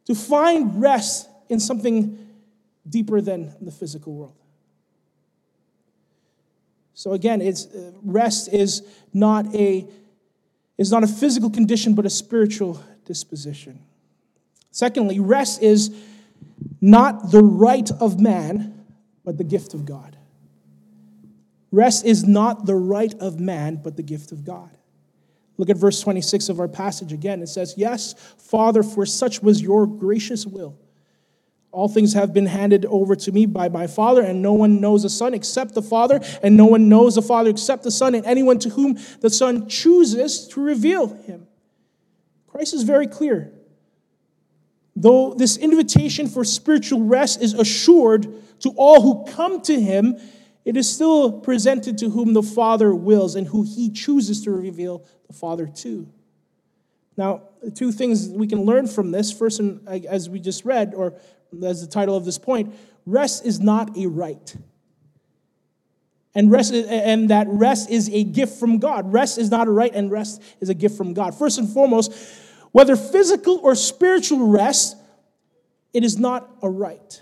to 0.05 0.13
find 0.13 0.79
rest 0.79 1.27
in 1.49 1.59
something 1.59 2.15
deeper 2.87 3.21
than 3.21 3.55
the 3.59 3.71
physical 3.71 4.13
world. 4.13 4.37
So 6.93 7.13
again, 7.13 7.41
it's, 7.41 7.65
uh, 7.65 7.93
rest 8.03 8.53
is 8.53 8.83
not 9.13 9.53
a 9.55 9.87
is 10.77 10.91
not 10.91 11.03
a 11.03 11.07
physical 11.07 11.49
condition 11.49 11.95
but 11.95 12.05
a 12.05 12.09
spiritual 12.11 12.83
disposition. 13.05 13.79
Secondly, 14.69 15.19
rest 15.19 15.63
is 15.63 15.89
not 16.81 17.31
the 17.31 17.41
right 17.41 17.89
of 17.99 18.19
man 18.19 18.85
but 19.25 19.39
the 19.39 19.43
gift 19.43 19.73
of 19.73 19.85
God. 19.85 20.17
Rest 21.71 22.05
is 22.05 22.27
not 22.27 22.65
the 22.65 22.75
right 22.75 23.13
of 23.19 23.39
man, 23.39 23.77
but 23.81 23.95
the 23.95 24.03
gift 24.03 24.31
of 24.31 24.43
God. 24.43 24.69
Look 25.57 25.69
at 25.69 25.77
verse 25.77 26.01
26 26.01 26.49
of 26.49 26.59
our 26.59 26.67
passage 26.67 27.13
again. 27.13 27.41
It 27.41 27.47
says, 27.47 27.75
Yes, 27.77 28.13
Father, 28.37 28.83
for 28.83 29.05
such 29.05 29.41
was 29.41 29.61
your 29.61 29.85
gracious 29.85 30.45
will. 30.45 30.77
All 31.71 31.87
things 31.87 32.13
have 32.13 32.33
been 32.33 32.47
handed 32.47 32.85
over 32.85 33.15
to 33.15 33.31
me 33.31 33.45
by 33.45 33.69
my 33.69 33.87
Father, 33.87 34.21
and 34.21 34.41
no 34.41 34.51
one 34.53 34.81
knows 34.81 35.03
the 35.03 35.09
Son 35.09 35.33
except 35.33 35.73
the 35.73 35.81
Father, 35.81 36.19
and 36.43 36.57
no 36.57 36.65
one 36.65 36.89
knows 36.89 37.15
the 37.15 37.21
Father 37.21 37.49
except 37.49 37.83
the 37.83 37.91
Son, 37.91 38.13
and 38.13 38.25
anyone 38.25 38.59
to 38.59 38.69
whom 38.69 38.97
the 39.21 39.29
Son 39.29 39.69
chooses 39.69 40.47
to 40.49 40.61
reveal 40.61 41.07
him. 41.07 41.47
Christ 42.47 42.73
is 42.73 42.83
very 42.83 43.07
clear. 43.07 43.53
Though 44.95 45.33
this 45.33 45.55
invitation 45.55 46.27
for 46.27 46.43
spiritual 46.43 47.03
rest 47.03 47.41
is 47.41 47.53
assured 47.53 48.27
to 48.59 48.71
all 48.75 49.01
who 49.01 49.31
come 49.31 49.61
to 49.61 49.79
him, 49.79 50.17
it 50.63 50.77
is 50.77 50.89
still 50.89 51.31
presented 51.31 51.97
to 51.99 52.09
whom 52.09 52.33
the 52.33 52.43
Father 52.43 52.93
wills 52.93 53.35
and 53.35 53.47
who 53.47 53.63
he 53.63 53.89
chooses 53.89 54.43
to 54.43 54.51
reveal 54.51 55.03
the 55.27 55.33
Father 55.33 55.67
to. 55.67 56.07
Now, 57.17 57.43
two 57.75 57.91
things 57.91 58.29
we 58.29 58.47
can 58.47 58.63
learn 58.63 58.87
from 58.87 59.11
this. 59.11 59.31
First, 59.31 59.61
as 59.87 60.29
we 60.29 60.39
just 60.39 60.65
read, 60.65 60.93
or 60.95 61.13
as 61.63 61.81
the 61.81 61.87
title 61.87 62.15
of 62.15 62.25
this 62.25 62.37
point, 62.37 62.73
rest 63.05 63.45
is 63.45 63.59
not 63.59 63.97
a 63.97 64.07
right. 64.07 64.55
And 66.33 66.49
rest 66.49 66.73
and 66.73 67.29
that 67.29 67.47
rest 67.49 67.89
is 67.89 68.09
a 68.09 68.23
gift 68.23 68.57
from 68.57 68.79
God. 68.79 69.11
Rest 69.11 69.37
is 69.37 69.51
not 69.51 69.67
a 69.67 69.71
right, 69.71 69.93
and 69.93 70.09
rest 70.09 70.41
is 70.61 70.69
a 70.69 70.73
gift 70.73 70.95
from 70.95 71.13
God. 71.13 71.35
First 71.35 71.57
and 71.57 71.67
foremost, 71.67 72.13
whether 72.71 72.95
physical 72.95 73.59
or 73.61 73.75
spiritual 73.75 74.47
rest, 74.47 74.95
it 75.93 76.05
is 76.05 76.17
not 76.17 76.49
a 76.61 76.69
right. 76.69 77.21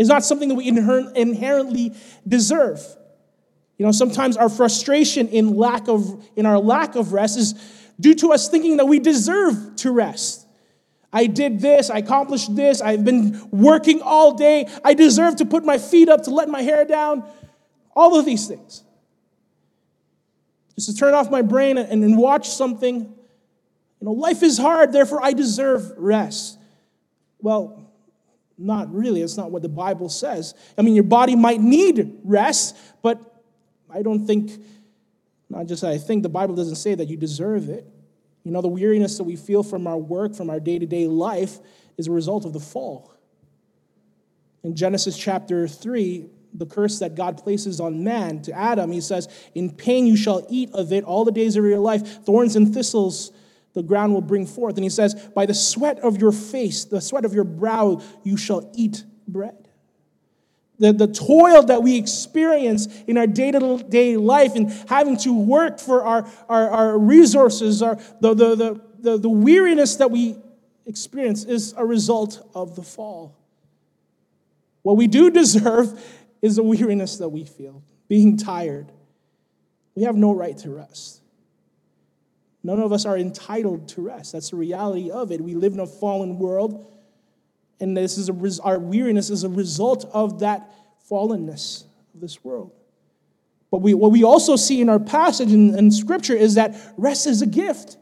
It's 0.00 0.08
not 0.08 0.24
something 0.24 0.48
that 0.48 0.54
we 0.54 0.66
inherently 0.66 1.92
deserve. 2.26 2.80
You 3.76 3.84
know, 3.84 3.92
sometimes 3.92 4.38
our 4.38 4.48
frustration 4.48 5.28
in 5.28 5.54
lack 5.54 5.88
of 5.88 6.26
in 6.36 6.46
our 6.46 6.58
lack 6.58 6.96
of 6.96 7.12
rest 7.12 7.36
is 7.36 7.52
due 8.00 8.14
to 8.14 8.32
us 8.32 8.48
thinking 8.48 8.78
that 8.78 8.86
we 8.86 8.98
deserve 8.98 9.76
to 9.76 9.90
rest. 9.90 10.46
I 11.12 11.26
did 11.26 11.60
this, 11.60 11.90
I 11.90 11.98
accomplished 11.98 12.56
this, 12.56 12.80
I've 12.80 13.04
been 13.04 13.46
working 13.50 14.00
all 14.00 14.32
day, 14.36 14.68
I 14.82 14.94
deserve 14.94 15.36
to 15.36 15.44
put 15.44 15.66
my 15.66 15.76
feet 15.76 16.08
up, 16.08 16.22
to 16.22 16.30
let 16.30 16.48
my 16.48 16.62
hair 16.62 16.86
down. 16.86 17.22
All 17.94 18.18
of 18.18 18.24
these 18.24 18.48
things. 18.48 18.82
Just 20.76 20.88
to 20.88 20.96
turn 20.96 21.12
off 21.12 21.30
my 21.30 21.42
brain 21.42 21.76
and, 21.76 22.02
and 22.02 22.16
watch 22.16 22.48
something. 22.48 23.00
You 23.00 23.10
know, 24.00 24.12
life 24.12 24.42
is 24.42 24.56
hard, 24.56 24.92
therefore 24.92 25.22
I 25.22 25.34
deserve 25.34 25.92
rest. 25.98 26.56
Well, 27.42 27.79
not 28.60 28.92
really. 28.94 29.22
It's 29.22 29.36
not 29.36 29.50
what 29.50 29.62
the 29.62 29.68
Bible 29.68 30.08
says. 30.08 30.54
I 30.76 30.82
mean, 30.82 30.94
your 30.94 31.04
body 31.04 31.34
might 31.34 31.60
need 31.60 32.18
rest, 32.24 32.76
but 33.02 33.42
I 33.88 34.02
don't 34.02 34.26
think, 34.26 34.52
not 35.48 35.66
just 35.66 35.82
I 35.82 35.98
think, 35.98 36.22
the 36.22 36.28
Bible 36.28 36.54
doesn't 36.54 36.76
say 36.76 36.94
that 36.94 37.08
you 37.08 37.16
deserve 37.16 37.68
it. 37.68 37.86
You 38.44 38.52
know, 38.52 38.62
the 38.62 38.68
weariness 38.68 39.16
that 39.18 39.24
we 39.24 39.36
feel 39.36 39.62
from 39.62 39.86
our 39.86 39.98
work, 39.98 40.34
from 40.34 40.50
our 40.50 40.60
day 40.60 40.78
to 40.78 40.86
day 40.86 41.06
life, 41.06 41.58
is 41.96 42.06
a 42.06 42.12
result 42.12 42.44
of 42.44 42.52
the 42.52 42.60
fall. 42.60 43.14
In 44.62 44.76
Genesis 44.76 45.16
chapter 45.16 45.66
3, 45.66 46.28
the 46.52 46.66
curse 46.66 46.98
that 46.98 47.14
God 47.14 47.38
places 47.38 47.80
on 47.80 48.02
man 48.02 48.42
to 48.42 48.52
Adam. 48.52 48.90
He 48.90 49.00
says, 49.00 49.28
In 49.54 49.70
pain 49.70 50.06
you 50.06 50.16
shall 50.16 50.46
eat 50.50 50.70
of 50.72 50.92
it 50.92 51.04
all 51.04 51.24
the 51.24 51.32
days 51.32 51.56
of 51.56 51.64
your 51.64 51.78
life. 51.78 52.24
Thorns 52.24 52.56
and 52.56 52.72
thistles 52.74 53.32
the 53.72 53.82
ground 53.82 54.12
will 54.12 54.20
bring 54.20 54.46
forth. 54.46 54.76
And 54.76 54.84
he 54.84 54.90
says, 54.90 55.14
By 55.34 55.46
the 55.46 55.54
sweat 55.54 55.98
of 56.00 56.20
your 56.20 56.32
face, 56.32 56.84
the 56.84 57.00
sweat 57.00 57.24
of 57.24 57.34
your 57.34 57.44
brow, 57.44 58.02
you 58.24 58.36
shall 58.36 58.70
eat 58.74 59.04
bread. 59.28 59.68
The, 60.78 60.92
the 60.92 61.06
toil 61.06 61.62
that 61.64 61.82
we 61.82 61.98
experience 61.98 62.88
in 63.06 63.18
our 63.18 63.26
day 63.26 63.52
to 63.52 63.84
day 63.88 64.16
life 64.16 64.56
and 64.56 64.70
having 64.88 65.18
to 65.18 65.38
work 65.38 65.78
for 65.78 66.04
our, 66.04 66.26
our, 66.48 66.70
our 66.70 66.98
resources, 66.98 67.82
our, 67.82 67.96
the, 68.20 68.34
the, 68.34 68.56
the, 68.56 68.80
the, 68.98 69.18
the 69.18 69.28
weariness 69.28 69.96
that 69.96 70.10
we 70.10 70.36
experience 70.86 71.44
is 71.44 71.74
a 71.76 71.84
result 71.84 72.48
of 72.54 72.76
the 72.76 72.82
fall. 72.82 73.36
What 74.82 74.96
we 74.96 75.06
do 75.06 75.30
deserve 75.30 76.02
is 76.42 76.56
the 76.56 76.62
weariness 76.62 77.18
that 77.18 77.28
we 77.28 77.44
feel, 77.44 77.82
being 78.08 78.36
tired. 78.36 78.90
We 79.94 80.04
have 80.04 80.16
no 80.16 80.32
right 80.32 80.56
to 80.58 80.70
rest. 80.70 81.19
None 82.62 82.80
of 82.80 82.92
us 82.92 83.06
are 83.06 83.16
entitled 83.16 83.88
to 83.90 84.02
rest. 84.02 84.32
That's 84.32 84.50
the 84.50 84.56
reality 84.56 85.10
of 85.10 85.32
it. 85.32 85.40
We 85.40 85.54
live 85.54 85.72
in 85.72 85.80
a 85.80 85.86
fallen 85.86 86.38
world, 86.38 86.92
and 87.80 87.96
this 87.96 88.18
is 88.18 88.28
a, 88.28 88.62
our 88.62 88.78
weariness 88.78 89.30
is 89.30 89.44
a 89.44 89.48
result 89.48 90.04
of 90.12 90.40
that 90.40 90.72
fallenness 91.10 91.84
of 92.14 92.20
this 92.20 92.44
world. 92.44 92.72
But 93.70 93.78
we, 93.78 93.94
what 93.94 94.10
we 94.10 94.24
also 94.24 94.56
see 94.56 94.80
in 94.80 94.88
our 94.88 94.98
passage 94.98 95.52
in, 95.52 95.78
in 95.78 95.90
Scripture 95.90 96.34
is 96.34 96.54
that 96.54 96.76
rest 96.96 97.26
is 97.26 97.40
a 97.40 97.46
gift. 97.46 97.96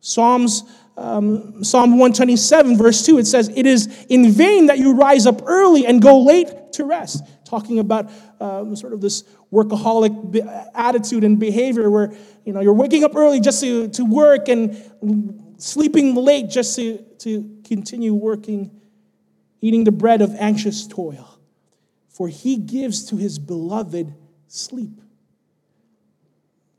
Psalms 0.00 0.62
um, 0.96 1.62
Psalm 1.62 1.92
127, 1.92 2.78
verse 2.78 3.04
2, 3.04 3.18
it 3.18 3.26
says, 3.26 3.50
It 3.54 3.66
is 3.66 4.06
in 4.08 4.30
vain 4.30 4.66
that 4.66 4.78
you 4.78 4.94
rise 4.94 5.26
up 5.26 5.42
early 5.44 5.86
and 5.86 6.00
go 6.00 6.20
late 6.22 6.72
to 6.72 6.84
rest. 6.84 7.22
Talking 7.46 7.78
about 7.78 8.10
um, 8.40 8.76
sort 8.76 8.92
of 8.92 9.00
this 9.00 9.24
workaholic 9.52 10.70
attitude 10.74 11.24
and 11.24 11.38
behavior 11.38 11.88
where 11.90 12.12
you 12.44 12.52
know, 12.52 12.60
you're 12.60 12.74
waking 12.74 13.04
up 13.04 13.16
early 13.16 13.40
just 13.40 13.60
to, 13.62 13.88
to 13.88 14.04
work 14.04 14.48
and 14.48 14.76
sleeping 15.56 16.14
late 16.14 16.50
just 16.50 16.76
to, 16.76 16.98
to 17.18 17.60
continue 17.64 18.12
working, 18.12 18.70
eating 19.60 19.84
the 19.84 19.92
bread 19.92 20.20
of 20.20 20.34
anxious 20.34 20.86
toil. 20.86 21.38
For 22.08 22.28
he 22.28 22.56
gives 22.56 23.04
to 23.06 23.16
his 23.16 23.38
beloved 23.38 24.12
sleep. 24.48 25.00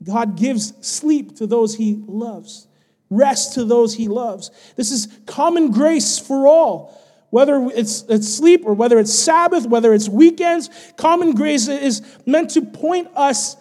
God 0.02 0.36
gives 0.36 0.74
sleep 0.86 1.36
to 1.36 1.46
those 1.46 1.74
he 1.74 2.02
loves 2.06 2.68
rest 3.10 3.54
to 3.54 3.64
those 3.64 3.94
he 3.94 4.08
loves. 4.08 4.50
This 4.76 4.90
is 4.90 5.08
common 5.26 5.70
grace 5.70 6.18
for 6.18 6.46
all. 6.46 7.00
Whether 7.30 7.68
it's, 7.74 8.04
it's 8.08 8.28
sleep 8.28 8.62
or 8.64 8.72
whether 8.72 8.98
it's 8.98 9.12
Sabbath, 9.12 9.66
whether 9.66 9.92
it's 9.92 10.08
weekends, 10.08 10.70
common 10.96 11.34
grace 11.34 11.68
is 11.68 12.02
meant 12.24 12.50
to 12.50 12.62
point 12.62 13.08
us 13.14 13.56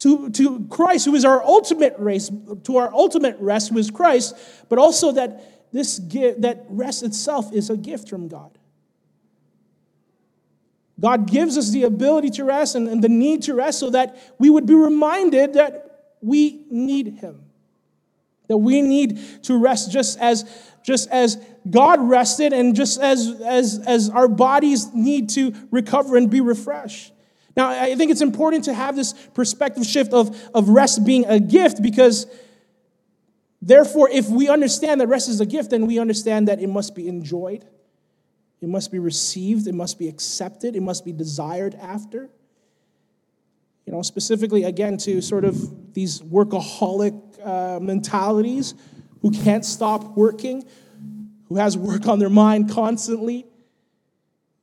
to, 0.00 0.30
to 0.30 0.66
Christ, 0.70 1.04
who 1.06 1.14
is 1.14 1.24
our 1.24 1.42
ultimate 1.42 1.94
race, 1.98 2.30
to 2.64 2.76
our 2.76 2.92
ultimate 2.94 3.36
rest, 3.40 3.70
who 3.70 3.78
is 3.78 3.90
Christ, 3.90 4.36
but 4.68 4.78
also 4.78 5.12
that 5.12 5.72
this 5.72 5.98
that 5.98 6.64
rest 6.68 7.02
itself 7.02 7.52
is 7.52 7.70
a 7.70 7.76
gift 7.76 8.08
from 8.08 8.28
God. 8.28 8.56
God 10.98 11.30
gives 11.30 11.56
us 11.56 11.70
the 11.70 11.84
ability 11.84 12.30
to 12.30 12.44
rest 12.44 12.74
and, 12.74 12.88
and 12.88 13.02
the 13.02 13.08
need 13.08 13.42
to 13.42 13.54
rest 13.54 13.80
so 13.80 13.90
that 13.90 14.18
we 14.38 14.50
would 14.50 14.66
be 14.66 14.74
reminded 14.74 15.54
that 15.54 16.14
we 16.20 16.66
need 16.70 17.18
Him 17.18 17.49
that 18.50 18.58
we 18.58 18.82
need 18.82 19.44
to 19.44 19.56
rest 19.56 19.92
just 19.92 20.18
as 20.18 20.44
just 20.82 21.08
as 21.10 21.38
God 21.70 22.00
rested 22.00 22.52
and 22.52 22.74
just 22.74 23.00
as 23.00 23.40
as 23.46 23.78
as 23.86 24.10
our 24.10 24.26
bodies 24.26 24.92
need 24.92 25.28
to 25.30 25.54
recover 25.70 26.16
and 26.16 26.28
be 26.28 26.40
refreshed. 26.40 27.12
Now, 27.56 27.68
I 27.70 27.94
think 27.94 28.10
it's 28.10 28.22
important 28.22 28.64
to 28.64 28.74
have 28.74 28.96
this 28.96 29.12
perspective 29.34 29.86
shift 29.86 30.12
of, 30.12 30.36
of 30.52 30.68
rest 30.68 31.04
being 31.04 31.26
a 31.26 31.38
gift 31.38 31.80
because 31.80 32.26
therefore, 33.62 34.10
if 34.10 34.28
we 34.28 34.48
understand 34.48 35.00
that 35.00 35.06
rest 35.06 35.28
is 35.28 35.40
a 35.40 35.46
gift, 35.46 35.70
then 35.70 35.86
we 35.86 36.00
understand 36.00 36.48
that 36.48 36.60
it 36.60 36.68
must 36.68 36.96
be 36.96 37.06
enjoyed, 37.06 37.64
it 38.60 38.68
must 38.68 38.90
be 38.90 38.98
received, 38.98 39.68
it 39.68 39.74
must 39.76 39.96
be 39.96 40.08
accepted, 40.08 40.74
it 40.74 40.82
must 40.82 41.04
be 41.04 41.12
desired 41.12 41.76
after. 41.76 42.28
You 43.86 43.92
know, 43.92 44.02
specifically, 44.02 44.64
again, 44.64 44.96
to 44.98 45.22
sort 45.22 45.44
of 45.44 45.56
these 45.94 46.20
workaholic 46.20 47.20
uh, 47.44 47.80
mentalities 47.80 48.74
who 49.22 49.30
can't 49.30 49.64
stop 49.64 50.16
working, 50.16 50.64
who 51.48 51.56
has 51.56 51.76
work 51.76 52.06
on 52.06 52.18
their 52.18 52.30
mind 52.30 52.70
constantly, 52.70 53.46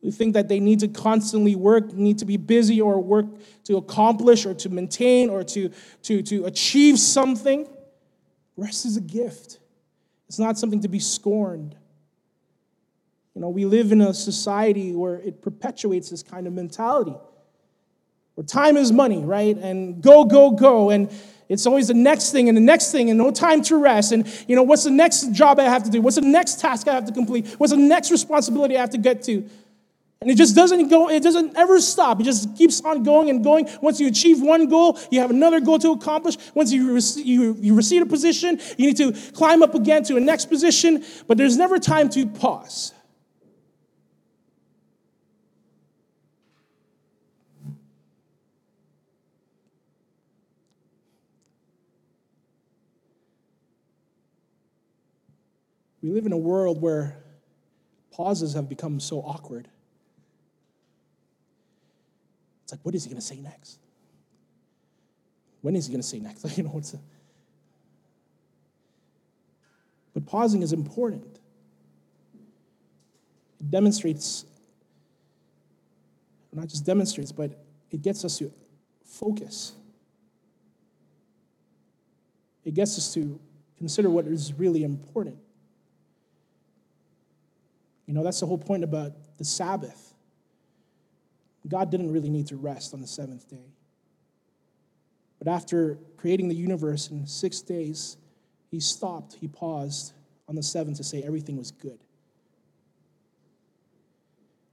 who 0.01 0.11
think 0.11 0.33
that 0.33 0.47
they 0.47 0.59
need 0.59 0.79
to 0.79 0.87
constantly 0.87 1.55
work, 1.55 1.93
need 1.93 2.19
to 2.19 2.25
be 2.25 2.37
busy 2.37 2.79
or 2.79 2.99
work 3.01 3.25
to 3.65 3.77
accomplish 3.77 4.45
or 4.45 4.53
to 4.53 4.69
maintain 4.69 5.29
or 5.29 5.43
to, 5.43 5.69
to, 6.03 6.21
to 6.23 6.45
achieve 6.45 6.97
something. 6.99 7.67
Rest 8.55 8.85
is 8.85 8.97
a 8.97 9.01
gift. 9.01 9.59
It's 10.27 10.39
not 10.39 10.57
something 10.57 10.81
to 10.81 10.87
be 10.87 10.99
scorned. 10.99 11.75
You 13.35 13.41
know, 13.41 13.49
we 13.49 13.65
live 13.65 13.91
in 13.91 14.01
a 14.01 14.13
society 14.13 14.95
where 14.95 15.15
it 15.15 15.41
perpetuates 15.41 16.09
this 16.09 16.23
kind 16.23 16.47
of 16.47 16.53
mentality 16.53 17.15
where 18.37 18.45
time 18.45 18.77
is 18.77 18.91
money, 18.91 19.23
right? 19.23 19.57
And 19.57 19.99
go, 19.99 20.23
go, 20.23 20.51
go. 20.51 20.91
And 20.91 21.09
it's 21.49 21.65
always 21.65 21.87
the 21.87 21.95
next 21.95 22.31
thing 22.31 22.49
and 22.49 22.55
the 22.55 22.61
next 22.61 22.91
thing 22.91 23.09
and 23.09 23.17
no 23.17 23.31
time 23.31 23.63
to 23.63 23.77
rest. 23.77 24.11
And, 24.11 24.27
you 24.47 24.55
know, 24.55 24.61
what's 24.61 24.83
the 24.83 24.91
next 24.91 25.31
job 25.31 25.59
I 25.59 25.63
have 25.63 25.83
to 25.85 25.89
do? 25.89 26.01
What's 26.01 26.17
the 26.17 26.21
next 26.21 26.59
task 26.59 26.87
I 26.87 26.93
have 26.93 27.05
to 27.05 27.11
complete? 27.11 27.47
What's 27.57 27.73
the 27.73 27.77
next 27.77 28.11
responsibility 28.11 28.77
I 28.77 28.81
have 28.81 28.91
to 28.91 28.99
get 28.99 29.23
to? 29.23 29.49
And 30.21 30.29
it 30.29 30.37
just 30.37 30.55
doesn't 30.55 30.89
go, 30.89 31.09
it 31.09 31.23
doesn't 31.23 31.57
ever 31.57 31.79
stop. 31.79 32.19
It 32.19 32.25
just 32.25 32.55
keeps 32.55 32.79
on 32.81 33.01
going 33.01 33.31
and 33.31 33.43
going. 33.43 33.67
Once 33.81 33.99
you 33.99 34.07
achieve 34.07 34.39
one 34.39 34.67
goal, 34.67 34.99
you 35.09 35.19
have 35.19 35.31
another 35.31 35.59
goal 35.59 35.79
to 35.79 35.91
accomplish. 35.93 36.37
Once 36.53 36.71
you, 36.71 36.93
rec- 36.93 37.25
you, 37.25 37.55
you 37.59 37.73
receive 37.73 38.03
a 38.03 38.05
position, 38.05 38.59
you 38.77 38.85
need 38.85 38.97
to 38.97 39.13
climb 39.33 39.63
up 39.63 39.73
again 39.73 40.03
to 40.03 40.15
a 40.15 40.19
next 40.19 40.45
position, 40.45 41.03
but 41.25 41.39
there's 41.39 41.57
never 41.57 41.79
time 41.79 42.07
to 42.09 42.27
pause. 42.27 42.93
We 56.07 56.13
live 56.13 56.25
in 56.25 56.31
a 56.31 56.37
world 56.37 56.81
where 56.81 57.17
pauses 58.11 58.53
have 58.53 58.69
become 58.69 59.01
so 59.01 59.19
awkward. 59.19 59.67
It's 62.63 62.71
like, 62.71 62.79
what 62.83 62.95
is 62.95 63.03
he 63.03 63.09
going 63.09 63.19
to 63.19 63.27
say 63.27 63.41
next? 63.41 63.77
When 65.59 65.75
is 65.75 65.85
he 65.85 65.91
going 65.91 66.01
to 66.01 66.07
say 66.07 66.19
next? 66.19 66.45
you 66.57 66.63
know, 66.63 66.69
what's 66.69 66.93
a... 66.93 66.99
But 70.13 70.25
pausing 70.25 70.61
is 70.61 70.71
important. 70.71 71.41
It 73.59 73.69
demonstrates, 73.69 74.45
not 76.53 76.67
just 76.69 76.85
demonstrates, 76.85 77.33
but 77.33 77.51
it 77.91 78.01
gets 78.01 78.23
us 78.23 78.37
to 78.37 78.53
focus. 79.03 79.73
It 82.63 82.75
gets 82.75 82.97
us 82.97 83.13
to 83.15 83.37
consider 83.77 84.09
what 84.09 84.25
is 84.25 84.53
really 84.53 84.85
important. 84.85 85.39
You 88.07 88.13
know, 88.13 88.23
that's 88.23 88.39
the 88.39 88.45
whole 88.45 88.57
point 88.57 88.83
about 88.83 89.11
the 89.37 89.45
Sabbath. 89.45 90.13
God 91.67 91.91
didn't 91.91 92.11
really 92.11 92.29
need 92.29 92.47
to 92.47 92.55
rest 92.55 92.93
on 92.93 93.01
the 93.01 93.07
seventh 93.07 93.49
day. 93.49 93.73
But 95.37 95.49
after 95.49 95.99
creating 96.15 96.47
the 96.47 96.55
universe 96.55 97.09
in 97.09 97.27
six 97.27 97.61
days, 97.61 98.17
he 98.71 98.79
stopped, 98.79 99.35
he 99.39 99.47
paused 99.47 100.13
on 100.47 100.55
the 100.55 100.63
seventh 100.63 100.97
to 100.97 101.03
say 101.03 101.21
everything 101.21 101.57
was 101.57 101.71
good. 101.71 101.99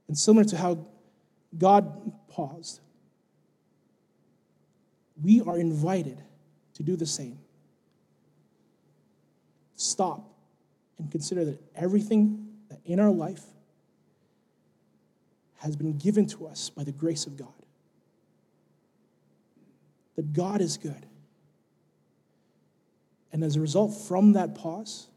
And 0.07 0.17
similar 0.17 0.45
to 0.45 0.57
how 0.57 0.85
God 1.57 2.13
paused, 2.29 2.79
we 5.21 5.41
are 5.41 5.57
invited 5.57 6.21
to 6.75 6.83
do 6.83 6.95
the 6.95 7.05
same. 7.05 7.39
Stop 9.75 10.33
and 10.97 11.11
consider 11.11 11.45
that 11.45 11.61
everything 11.75 12.44
in 12.85 12.99
our 12.99 13.11
life 13.11 13.43
has 15.57 15.75
been 15.75 15.97
given 15.97 16.27
to 16.27 16.45
us 16.47 16.69
by 16.69 16.83
the 16.83 16.91
grace 16.91 17.25
of 17.25 17.35
God. 17.37 17.47
That 20.15 20.31
God 20.33 20.61
is 20.61 20.77
good. 20.77 21.05
And 23.31 23.43
as 23.43 23.55
a 23.55 23.59
result, 23.59 23.93
from 24.07 24.33
that 24.33 24.55
pause, 24.55 25.07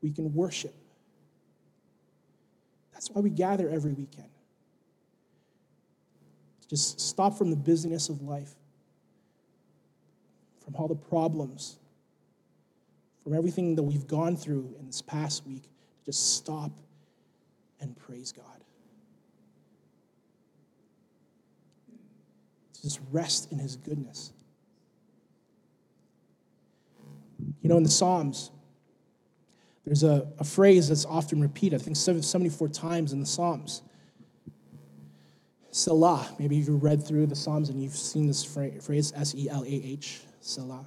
we 0.00 0.10
can 0.10 0.32
worship. 0.32 0.74
That's 2.92 3.10
why 3.10 3.20
we 3.20 3.30
gather 3.30 3.68
every 3.68 3.92
weekend. 3.92 4.28
Just 6.68 7.00
stop 7.00 7.36
from 7.36 7.50
the 7.50 7.56
busyness 7.56 8.08
of 8.08 8.22
life, 8.22 8.54
from 10.64 10.76
all 10.76 10.88
the 10.88 10.94
problems, 10.94 11.76
from 13.22 13.34
everything 13.34 13.74
that 13.74 13.82
we've 13.82 14.06
gone 14.06 14.36
through 14.36 14.74
in 14.78 14.86
this 14.86 15.02
past 15.02 15.46
week. 15.46 15.64
Just 16.04 16.36
stop 16.36 16.72
and 17.80 17.96
praise 17.96 18.32
God. 18.32 18.44
Just 22.82 23.00
rest 23.12 23.52
in 23.52 23.58
His 23.58 23.76
goodness. 23.76 24.32
You 27.60 27.68
know, 27.68 27.76
in 27.76 27.84
the 27.84 27.90
Psalms, 27.90 28.50
there's 29.84 30.02
a, 30.02 30.28
a 30.38 30.44
phrase 30.44 30.88
that's 30.88 31.04
often 31.04 31.40
repeated, 31.40 31.80
I 31.80 31.84
think 31.84 31.96
74 31.96 32.68
times 32.68 33.12
in 33.12 33.20
the 33.20 33.26
Psalms. 33.26 33.82
Selah. 35.70 36.28
Maybe 36.38 36.56
you've 36.56 36.82
read 36.82 37.02
through 37.04 37.26
the 37.26 37.34
Psalms 37.34 37.68
and 37.68 37.82
you've 37.82 37.96
seen 37.96 38.26
this 38.26 38.44
phrase, 38.44 39.12
S 39.16 39.34
E 39.34 39.48
L 39.48 39.64
A 39.64 39.66
H, 39.66 40.20
Selah. 40.40 40.86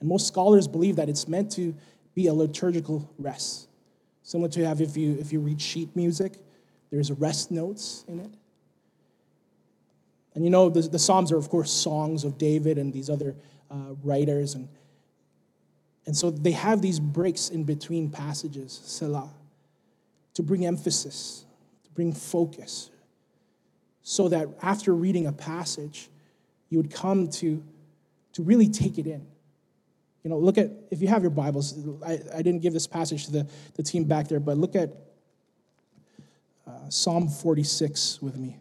And 0.00 0.08
most 0.08 0.28
scholars 0.28 0.68
believe 0.68 0.96
that 0.96 1.08
it's 1.08 1.26
meant 1.26 1.50
to 1.52 1.74
be 2.14 2.28
a 2.28 2.34
liturgical 2.34 3.10
rest. 3.18 3.68
Similar 4.26 4.48
to 4.48 4.66
have 4.66 4.80
if 4.80 4.96
you 4.96 5.16
if 5.20 5.32
you 5.32 5.38
read 5.38 5.62
sheet 5.62 5.94
music, 5.94 6.32
there's 6.90 7.12
rest 7.12 7.52
notes 7.52 8.04
in 8.08 8.18
it. 8.18 8.30
And 10.34 10.42
you 10.42 10.50
know, 10.50 10.68
the, 10.68 10.80
the 10.80 10.98
Psalms 10.98 11.30
are, 11.30 11.36
of 11.36 11.48
course, 11.48 11.70
songs 11.70 12.24
of 12.24 12.36
David 12.36 12.76
and 12.76 12.92
these 12.92 13.08
other 13.08 13.36
uh, 13.70 13.94
writers. 14.02 14.56
And, 14.56 14.68
and 16.06 16.16
so 16.16 16.32
they 16.32 16.50
have 16.50 16.82
these 16.82 16.98
breaks 16.98 17.50
in 17.50 17.62
between 17.62 18.10
passages, 18.10 18.80
Selah, 18.84 19.30
to 20.34 20.42
bring 20.42 20.66
emphasis, 20.66 21.44
to 21.84 21.90
bring 21.92 22.12
focus, 22.12 22.90
so 24.02 24.28
that 24.28 24.48
after 24.60 24.92
reading 24.92 25.26
a 25.28 25.32
passage, 25.32 26.10
you 26.68 26.78
would 26.78 26.90
come 26.90 27.28
to, 27.28 27.62
to 28.32 28.42
really 28.42 28.68
take 28.68 28.98
it 28.98 29.06
in. 29.06 29.24
You 30.26 30.30
know, 30.30 30.38
look 30.38 30.58
at, 30.58 30.72
if 30.90 31.00
you 31.00 31.06
have 31.06 31.22
your 31.22 31.30
Bibles, 31.30 31.78
I, 32.04 32.18
I 32.34 32.42
didn't 32.42 32.58
give 32.58 32.72
this 32.72 32.88
passage 32.88 33.26
to 33.26 33.30
the, 33.30 33.46
the 33.76 33.82
team 33.84 34.02
back 34.02 34.26
there, 34.26 34.40
but 34.40 34.58
look 34.58 34.74
at 34.74 34.90
uh, 36.66 36.88
Psalm 36.88 37.28
46 37.28 38.20
with 38.20 38.36
me. 38.36 38.58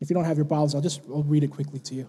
If 0.00 0.08
you 0.08 0.14
don't 0.14 0.26
have 0.26 0.36
your 0.36 0.44
Bibles, 0.44 0.76
I'll 0.76 0.80
just 0.80 1.00
I'll 1.12 1.24
read 1.24 1.42
it 1.42 1.48
quickly 1.48 1.80
to 1.80 1.94
you. 1.96 2.08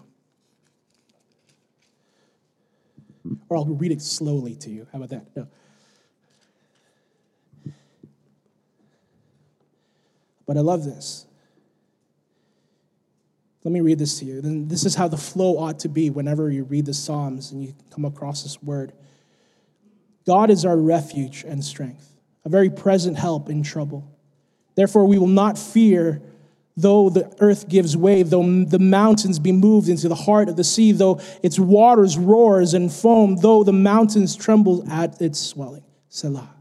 Or 3.48 3.56
I'll 3.56 3.64
read 3.64 3.90
it 3.90 4.00
slowly 4.00 4.54
to 4.54 4.70
you. 4.70 4.86
How 4.92 5.02
about 5.02 5.10
that? 5.10 5.26
No. 5.34 5.48
But 10.46 10.56
I 10.56 10.60
love 10.60 10.84
this. 10.84 11.26
Let 13.68 13.74
me 13.74 13.80
read 13.82 13.98
this 13.98 14.18
to 14.20 14.24
you. 14.24 14.40
Then 14.40 14.66
this 14.66 14.86
is 14.86 14.94
how 14.94 15.08
the 15.08 15.18
flow 15.18 15.58
ought 15.58 15.80
to 15.80 15.90
be 15.90 16.08
whenever 16.08 16.50
you 16.50 16.64
read 16.64 16.86
the 16.86 16.94
Psalms 16.94 17.52
and 17.52 17.62
you 17.62 17.74
come 17.90 18.06
across 18.06 18.42
this 18.42 18.62
word. 18.62 18.94
God 20.26 20.48
is 20.48 20.64
our 20.64 20.78
refuge 20.78 21.44
and 21.46 21.62
strength, 21.62 22.14
a 22.46 22.48
very 22.48 22.70
present 22.70 23.18
help 23.18 23.50
in 23.50 23.62
trouble. 23.62 24.10
Therefore, 24.74 25.04
we 25.04 25.18
will 25.18 25.26
not 25.26 25.58
fear 25.58 26.22
though 26.78 27.10
the 27.10 27.30
earth 27.40 27.68
gives 27.68 27.94
way, 27.94 28.22
though 28.22 28.64
the 28.64 28.78
mountains 28.78 29.38
be 29.38 29.52
moved 29.52 29.90
into 29.90 30.08
the 30.08 30.14
heart 30.14 30.48
of 30.48 30.56
the 30.56 30.64
sea, 30.64 30.92
though 30.92 31.20
its 31.42 31.58
waters 31.58 32.16
roars 32.16 32.72
and 32.72 32.90
foam, 32.90 33.36
though 33.36 33.64
the 33.64 33.72
mountains 33.74 34.34
tremble 34.34 34.90
at 34.90 35.20
its 35.20 35.38
swelling. 35.38 35.84
Selah. 36.08 36.54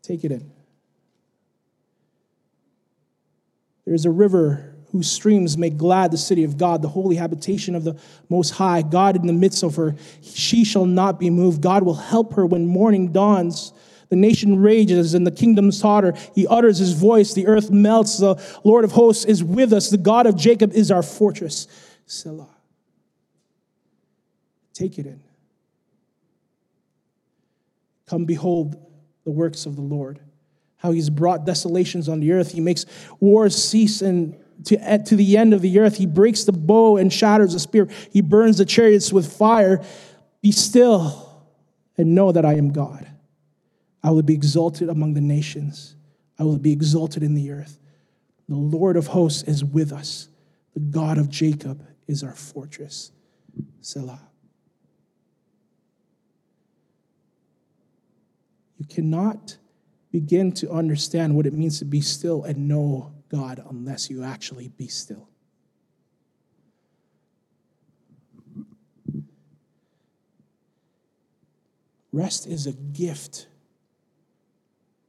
Take 0.00 0.24
it 0.24 0.32
in. 0.32 0.50
There 3.88 3.94
is 3.94 4.04
a 4.04 4.10
river 4.10 4.74
whose 4.92 5.10
streams 5.10 5.56
make 5.56 5.78
glad 5.78 6.10
the 6.10 6.18
city 6.18 6.44
of 6.44 6.58
God, 6.58 6.82
the 6.82 6.90
holy 6.90 7.16
habitation 7.16 7.74
of 7.74 7.84
the 7.84 7.98
Most 8.28 8.50
High. 8.50 8.82
God 8.82 9.16
in 9.16 9.26
the 9.26 9.32
midst 9.32 9.62
of 9.62 9.76
her, 9.76 9.94
she 10.20 10.62
shall 10.62 10.84
not 10.84 11.18
be 11.18 11.30
moved. 11.30 11.62
God 11.62 11.84
will 11.84 11.94
help 11.94 12.34
her 12.34 12.44
when 12.44 12.66
morning 12.66 13.12
dawns. 13.12 13.72
The 14.10 14.16
nation 14.16 14.60
rages 14.60 15.14
and 15.14 15.26
the 15.26 15.30
kingdoms 15.30 15.80
totter. 15.80 16.12
He 16.34 16.46
utters 16.46 16.76
his 16.76 16.92
voice. 16.92 17.32
The 17.32 17.46
earth 17.46 17.70
melts. 17.70 18.18
The 18.18 18.34
Lord 18.62 18.84
of 18.84 18.92
hosts 18.92 19.24
is 19.24 19.42
with 19.42 19.72
us. 19.72 19.88
The 19.88 19.96
God 19.96 20.26
of 20.26 20.36
Jacob 20.36 20.74
is 20.74 20.90
our 20.90 21.02
fortress. 21.02 21.66
Selah. 22.04 22.54
Take 24.74 24.98
it 24.98 25.06
in. 25.06 25.22
Come 28.06 28.26
behold 28.26 28.76
the 29.24 29.30
works 29.30 29.64
of 29.64 29.76
the 29.76 29.82
Lord, 29.82 30.20
how 30.78 30.92
he's 30.92 31.10
brought 31.10 31.44
desolations 31.44 32.08
on 32.08 32.20
the 32.20 32.32
earth. 32.32 32.52
He 32.52 32.60
makes 32.60 32.86
wars 33.20 33.60
cease 33.62 34.00
and 34.00 34.36
to, 34.64 34.98
to 35.04 35.16
the 35.16 35.36
end 35.36 35.54
of 35.54 35.62
the 35.62 35.78
earth. 35.78 35.96
He 35.96 36.06
breaks 36.06 36.44
the 36.44 36.52
bow 36.52 36.96
and 36.96 37.12
shatters 37.12 37.52
the 37.52 37.60
spear. 37.60 37.88
He 38.10 38.20
burns 38.20 38.58
the 38.58 38.64
chariots 38.64 39.12
with 39.12 39.32
fire. 39.32 39.84
Be 40.40 40.52
still 40.52 41.44
and 41.96 42.14
know 42.14 42.32
that 42.32 42.44
I 42.44 42.54
am 42.54 42.72
God. 42.72 43.06
I 44.02 44.10
will 44.10 44.22
be 44.22 44.34
exalted 44.34 44.88
among 44.88 45.14
the 45.14 45.20
nations. 45.20 45.96
I 46.38 46.44
will 46.44 46.58
be 46.58 46.72
exalted 46.72 47.22
in 47.22 47.34
the 47.34 47.50
earth. 47.50 47.78
The 48.48 48.54
Lord 48.54 48.96
of 48.96 49.08
hosts 49.08 49.42
is 49.42 49.64
with 49.64 49.92
us. 49.92 50.28
The 50.74 50.80
God 50.80 51.18
of 51.18 51.28
Jacob 51.28 51.84
is 52.06 52.22
our 52.22 52.34
fortress. 52.34 53.10
Selah. 53.80 54.20
You 58.78 58.86
cannot 58.86 59.58
begin 60.10 60.52
to 60.52 60.70
understand 60.70 61.34
what 61.34 61.46
it 61.46 61.52
means 61.52 61.78
to 61.78 61.84
be 61.84 62.00
still 62.00 62.44
and 62.44 62.68
know 62.68 63.12
God 63.28 63.62
unless 63.68 64.08
you 64.08 64.22
actually 64.22 64.68
be 64.68 64.88
still. 64.88 65.28
Rest 72.12 72.46
is 72.46 72.66
a 72.66 72.72
gift 72.72 73.48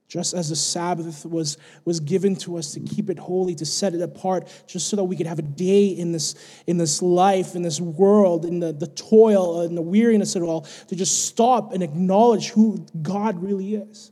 just 0.10 0.34
as 0.34 0.50
the 0.50 0.56
Sabbath 0.56 1.24
was, 1.24 1.58
was 1.86 2.00
given 2.00 2.36
to 2.38 2.58
us 2.58 2.74
to 2.74 2.80
keep 2.80 3.12
it 3.12 3.20
holy, 3.20 3.54
to 3.54 3.66
set 3.66 3.94
it 3.94 4.02
apart, 4.02 4.48
just 4.68 4.90
so 4.90 4.96
that 4.96 5.04
we 5.04 5.16
could 5.16 5.28
have 5.28 5.38
a 5.38 5.44
day 5.44 5.86
in 5.86 6.12
this, 6.12 6.34
in 6.66 6.78
this 6.78 7.04
life, 7.04 7.56
in 7.56 7.62
this 7.62 7.80
world, 7.80 8.44
in 8.44 8.60
the, 8.60 8.74
the 8.74 8.88
toil 8.88 9.62
and 9.62 9.78
the 9.78 9.84
weariness 9.84 10.36
of 10.36 10.42
it 10.42 10.48
all, 10.48 10.62
to 10.88 10.96
just 10.96 11.28
stop 11.28 11.74
and 11.74 11.84
acknowledge 11.84 12.50
who 12.50 12.84
God 13.04 13.42
really 13.42 13.76
is, 13.76 14.12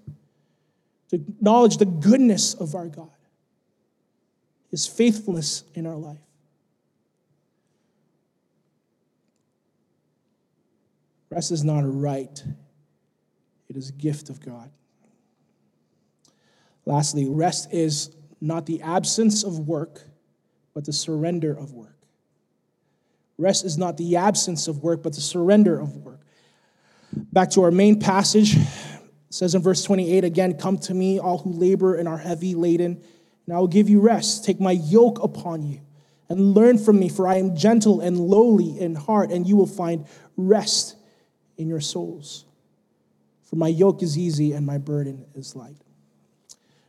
to 1.10 1.16
acknowledge 1.16 1.78
the 1.78 1.86
goodness 1.86 2.54
of 2.54 2.76
our 2.76 2.88
God, 2.88 3.10
His 4.72 4.86
faithfulness 4.88 5.64
in 5.74 5.86
our 5.86 5.96
life. 5.96 6.18
Rest 11.30 11.52
is 11.52 11.64
not 11.64 11.84
a 11.84 11.88
right, 11.88 12.44
it 13.70 13.76
is 13.76 13.90
a 13.90 13.94
gift 13.94 14.30
of 14.30 14.44
God. 14.44 14.70
Lastly, 16.86 17.28
rest 17.28 17.74
is 17.74 18.16
not 18.40 18.66
the 18.66 18.82
absence 18.82 19.44
of 19.44 19.60
work, 19.68 20.04
but 20.74 20.86
the 20.86 20.94
surrender 20.94 21.52
of 21.52 21.74
work. 21.74 21.98
Rest 23.38 23.66
is 23.66 23.78
not 23.78 23.98
the 23.98 24.16
absence 24.16 24.68
of 24.68 24.84
work, 24.84 25.04
but 25.04 25.14
the 25.14 25.22
surrender 25.22 25.80
of 25.80 25.98
work. 25.98 26.22
Back 27.14 27.52
to 27.52 27.64
our 27.64 27.72
main 27.72 28.00
passage, 28.00 28.56
it 29.30 29.34
says 29.34 29.56
in 29.56 29.62
verse 29.62 29.84
28 29.84 30.24
again, 30.24 30.58
Come 30.58 30.78
to 30.80 30.94
me, 30.94 31.20
all 31.20 31.40
who 31.40 31.52
labor 31.52 31.96
and 31.96 32.08
are 32.08 32.18
heavy 32.18 32.56
laden, 32.56 33.02
and 33.46 33.56
I 33.56 33.60
will 33.60 33.68
give 33.68 33.90
you 33.90 34.00
rest. 34.00 34.46
Take 34.46 34.60
my 34.60 34.72
yoke 34.72 35.22
upon 35.22 35.64
you 35.64 35.82
and 36.30 36.54
learn 36.54 36.78
from 36.78 37.00
me, 37.00 37.10
for 37.10 37.28
I 37.28 37.36
am 37.36 37.56
gentle 37.56 38.02
and 38.02 38.20
lowly 38.20 38.80
in 38.80 38.96
heart, 38.96 39.32
and 39.32 39.48
you 39.48 39.56
will 39.56 39.68
find 39.68 40.06
rest 40.36 40.96
in 41.58 41.68
your 41.68 41.82
souls. 41.82 42.46
For 43.44 43.56
my 43.56 43.70
yoke 43.70 44.04
is 44.04 44.18
easy 44.18 44.52
and 44.52 44.66
my 44.66 44.78
burden 44.78 45.26
is 45.34 45.56
light. 45.56 45.78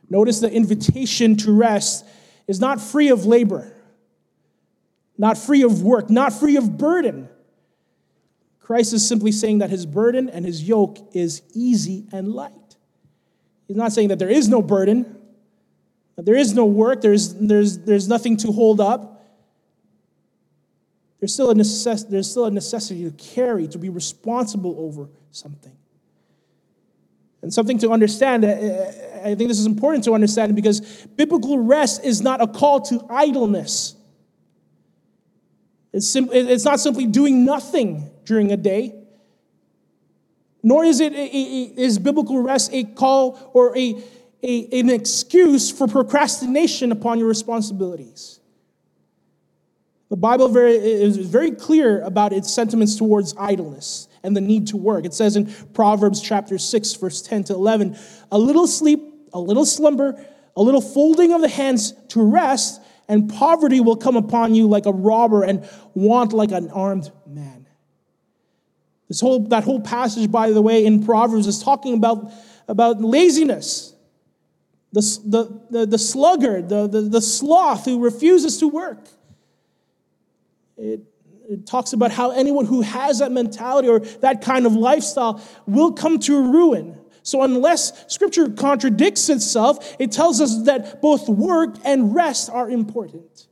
Notice 0.09 0.39
the 0.39 0.51
invitation 0.51 1.37
to 1.37 1.53
rest 1.53 2.05
is 2.47 2.59
not 2.59 2.81
free 2.81 3.09
of 3.09 3.25
labor, 3.25 3.73
not 5.17 5.37
free 5.37 5.63
of 5.63 5.81
work, 5.81 6.09
not 6.09 6.33
free 6.33 6.57
of 6.57 6.77
burden. 6.77 7.29
Christ 8.69 8.93
is 8.93 9.07
simply 9.07 9.31
saying 9.31 9.57
that 9.57 9.71
his 9.71 9.87
burden 9.87 10.29
and 10.29 10.45
his 10.45 10.61
yoke 10.61 10.99
is 11.13 11.41
easy 11.55 12.05
and 12.11 12.31
light. 12.31 12.75
He's 13.67 13.75
not 13.75 13.93
saying 13.93 14.09
that 14.09 14.19
there 14.19 14.29
is 14.29 14.47
no 14.47 14.61
burden, 14.61 15.17
that 16.15 16.23
there 16.23 16.35
is 16.35 16.53
no 16.53 16.65
work, 16.65 17.01
there's, 17.01 17.33
there's, 17.33 17.79
there's 17.79 18.07
nothing 18.07 18.37
to 18.37 18.51
hold 18.51 18.79
up. 18.79 19.25
There's 21.19 21.33
still, 21.33 21.49
a 21.49 21.55
necess- 21.55 22.07
there's 22.07 22.29
still 22.29 22.45
a 22.45 22.51
necessity 22.51 23.05
to 23.05 23.11
carry, 23.17 23.67
to 23.69 23.79
be 23.79 23.89
responsible 23.89 24.75
over 24.77 25.09
something. 25.31 25.75
And 27.41 27.51
something 27.51 27.79
to 27.79 27.89
understand, 27.89 28.45
uh, 28.45 28.49
I 29.23 29.33
think 29.33 29.47
this 29.47 29.57
is 29.57 29.65
important 29.65 30.03
to 30.03 30.13
understand 30.13 30.55
because 30.55 31.07
biblical 31.15 31.57
rest 31.57 32.05
is 32.05 32.21
not 32.21 32.39
a 32.39 32.45
call 32.45 32.81
to 32.81 33.03
idleness. 33.09 33.95
It's, 35.91 36.07
sim- 36.07 36.29
it's 36.31 36.65
not 36.65 36.79
simply 36.79 37.07
doing 37.07 37.43
nothing 37.45 38.08
during 38.29 38.51
a 38.51 38.57
day, 38.57 38.93
nor 40.61 40.85
is 40.85 40.99
it 40.99 41.13
is 41.13 41.97
biblical 41.97 42.39
rest 42.39 42.69
a 42.71 42.83
call 42.83 43.49
or 43.55 43.75
a, 43.75 44.03
a, 44.43 44.79
an 44.79 44.91
excuse 44.91 45.71
for 45.71 45.87
procrastination 45.87 46.91
upon 46.91 47.17
your 47.17 47.27
responsibilities. 47.27 48.39
The 50.09 50.15
Bible 50.15 50.47
very, 50.47 50.75
is 50.75 51.17
very 51.17 51.49
clear 51.49 52.03
about 52.03 52.31
its 52.31 52.53
sentiments 52.53 52.97
towards 52.97 53.33
idleness 53.35 54.07
and 54.21 54.37
the 54.37 54.41
need 54.41 54.67
to 54.67 54.77
work. 54.77 55.05
It 55.05 55.15
says 55.15 55.35
in 55.35 55.51
Proverbs 55.73 56.21
chapter 56.21 56.59
6, 56.59 56.93
verse 56.93 57.23
10 57.23 57.45
to 57.45 57.53
11, 57.53 57.97
a 58.31 58.37
little 58.37 58.67
sleep, 58.67 59.01
a 59.33 59.39
little 59.39 59.65
slumber, 59.65 60.23
a 60.55 60.61
little 60.61 60.81
folding 60.81 61.33
of 61.33 61.41
the 61.41 61.49
hands 61.49 61.93
to 62.09 62.21
rest, 62.21 62.79
and 63.07 63.27
poverty 63.27 63.79
will 63.79 63.97
come 63.97 64.15
upon 64.15 64.53
you 64.53 64.67
like 64.67 64.85
a 64.85 64.93
robber 64.93 65.43
and 65.43 65.67
want 65.95 66.31
like 66.31 66.51
an 66.51 66.69
armed 66.69 67.11
man. 67.25 67.58
This 69.09 69.19
whole, 69.19 69.39
that 69.47 69.63
whole 69.63 69.81
passage, 69.81 70.31
by 70.31 70.51
the 70.51 70.61
way, 70.61 70.85
in 70.85 71.03
Proverbs 71.03 71.47
is 71.47 71.61
talking 71.61 71.95
about, 71.95 72.31
about 72.67 73.01
laziness. 73.01 73.95
The, 74.93 75.01
the, 75.25 75.61
the, 75.69 75.85
the 75.85 75.97
sluggard, 75.97 76.69
the, 76.69 76.87
the, 76.87 77.01
the 77.01 77.21
sloth 77.21 77.85
who 77.85 78.03
refuses 78.03 78.59
to 78.59 78.67
work. 78.67 78.99
It, 80.77 81.01
it 81.49 81.65
talks 81.65 81.93
about 81.93 82.11
how 82.11 82.31
anyone 82.31 82.65
who 82.65 82.81
has 82.81 83.19
that 83.19 83.31
mentality 83.31 83.87
or 83.87 83.99
that 83.99 84.41
kind 84.41 84.67
of 84.67 84.73
lifestyle 84.73 85.41
will 85.65 85.91
come 85.91 86.19
to 86.19 86.51
ruin. 86.51 86.95
So, 87.23 87.43
unless 87.43 88.11
scripture 88.11 88.49
contradicts 88.49 89.29
itself, 89.29 89.95
it 89.99 90.11
tells 90.11 90.39
us 90.39 90.63
that 90.63 91.01
both 91.01 91.27
work 91.27 91.75
and 91.83 92.15
rest 92.15 92.49
are 92.49 92.69
important. 92.69 93.47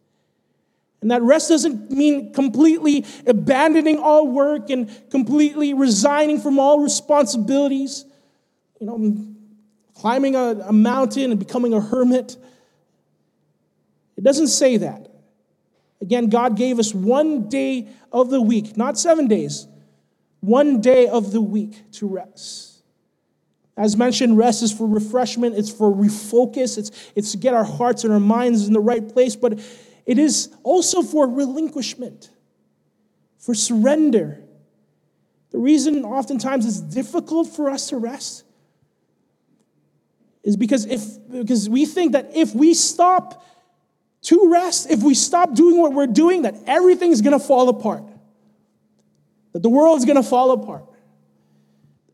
And 1.02 1.12
that 1.12 1.22
rest 1.22 1.50
doesn't 1.50 1.92
mean 1.92 2.34
completely 2.34 3.06
abandoning 3.26 4.00
all 4.00 4.28
work 4.28 4.70
and 4.70 4.90
completely 5.10 5.74
resigning 5.74 6.40
from 6.40 6.60
all 6.60 6.80
responsibilities, 6.80 8.06
you 8.80 8.88
know, 8.88 9.18
climbing 9.96 10.36
a, 10.36 10.64
a 10.68 10.74
mountain 10.74 11.32
and 11.32 11.40
becoming 11.40 11.74
a 11.74 11.82
hermit. 11.82 12.38
It 14.16 14.24
doesn't 14.24 14.48
say 14.48 14.78
that. 14.78 15.08
Again, 16.02 16.30
God 16.30 16.56
gave 16.56 16.80
us 16.80 16.94
one 16.94 17.50
day 17.50 17.90
of 18.12 18.30
the 18.30 18.42
week, 18.42 18.78
not 18.78 18.98
seven 18.98 19.28
days, 19.28 19.68
one 20.40 20.82
day 20.82 21.08
of 21.08 21.32
the 21.32 21.42
week 21.42 21.92
to 21.94 22.08
rest. 22.08 22.82
As 23.76 23.96
mentioned, 23.96 24.38
rest 24.38 24.64
is 24.64 24.72
for 24.72 24.88
refreshment, 24.88 25.56
it's 25.56 25.72
for 25.72 25.92
refocus, 25.92 26.80
it's, 26.80 26.92
it's 27.16 27.32
to 27.34 27.38
get 27.38 27.54
our 27.54 27.64
hearts 27.64 28.04
and 28.04 28.12
our 28.12 28.20
minds 28.20 28.68
in 28.68 28.74
the 28.74 28.80
right 28.80 29.08
place, 29.08 29.36
but 29.36 29.60
it 30.08 30.18
is 30.18 30.50
also 30.64 31.04
for 31.04 31.28
relinquishment, 31.28 32.30
for 33.38 33.54
surrender. 33.54 34.42
The 35.52 35.60
reason 35.60 36.06
oftentimes 36.06 36.66
it's 36.66 36.80
difficult 36.80 37.50
for 37.50 37.70
us 37.70 37.90
to 37.90 37.98
rest 37.98 38.46
is 40.44 40.56
because 40.56 40.86
if 40.86 41.02
because 41.30 41.70
we 41.70 41.86
think 41.86 42.14
that 42.14 42.32
if 42.34 42.56
we 42.56 42.74
stop 42.74 43.46
to 44.22 44.50
rest, 44.50 44.90
if 44.90 45.04
we 45.04 45.14
stop 45.14 45.54
doing 45.54 45.78
what 45.78 45.92
we're 45.92 46.08
doing, 46.08 46.44
that 46.44 46.56
everything's 46.66 47.20
gonna 47.20 47.38
fall 47.38 47.68
apart. 47.68 48.04
That 49.52 49.62
the 49.62 49.70
world's 49.70 50.06
gonna 50.06 50.24
fall 50.24 50.52
apart. 50.52 50.86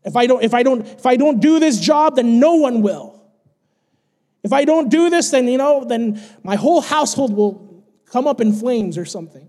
If 0.04 0.16
I 0.16 0.26
don't, 0.26 0.42
if 0.42 0.52
I 0.52 0.64
don't, 0.64 0.84
if 0.84 1.06
I 1.06 1.14
don't 1.14 1.40
do 1.40 1.60
this 1.60 1.78
job, 1.78 2.16
then 2.16 2.40
no 2.40 2.56
one 2.56 2.82
will. 2.82 3.22
If 4.42 4.52
I 4.52 4.64
don't 4.64 4.88
do 4.90 5.10
this, 5.10 5.30
then 5.30 5.46
you 5.46 5.58
know, 5.58 5.84
then 5.84 6.20
my 6.42 6.56
whole 6.56 6.80
household 6.80 7.32
will 7.32 7.73
come 8.06 8.26
up 8.26 8.40
in 8.40 8.52
flames 8.52 8.96
or 8.98 9.04
something. 9.04 9.48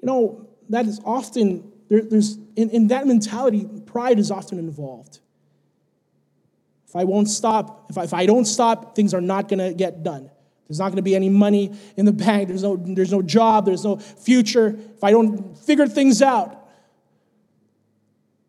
You 0.00 0.06
know, 0.06 0.48
that 0.68 0.86
is 0.86 1.00
often 1.04 1.72
there, 1.88 2.02
there's 2.02 2.38
in, 2.56 2.70
in 2.70 2.88
that 2.88 3.06
mentality, 3.06 3.68
pride 3.86 4.18
is 4.18 4.30
often 4.30 4.58
involved. 4.58 5.20
If 6.88 6.96
I 6.96 7.04
won't 7.04 7.28
stop, 7.28 7.86
if 7.90 7.98
I, 7.98 8.04
if 8.04 8.14
I 8.14 8.26
don't 8.26 8.44
stop, 8.44 8.94
things 8.94 9.14
are 9.14 9.20
not 9.20 9.48
going 9.48 9.58
to 9.58 9.74
get 9.74 10.02
done. 10.02 10.30
There's 10.68 10.78
not 10.78 10.86
going 10.86 10.96
to 10.96 11.02
be 11.02 11.14
any 11.14 11.28
money 11.28 11.76
in 11.96 12.06
the 12.06 12.12
bank. 12.26 12.48
There's 12.48 12.62
no, 12.62 12.76
there's 12.76 13.12
no 13.12 13.22
job. 13.22 13.66
There's 13.66 13.84
no 13.84 13.96
future. 13.96 14.78
If 14.96 15.04
I 15.04 15.10
don't 15.10 15.58
figure 15.58 15.86
things 15.86 16.22
out, 16.22 16.60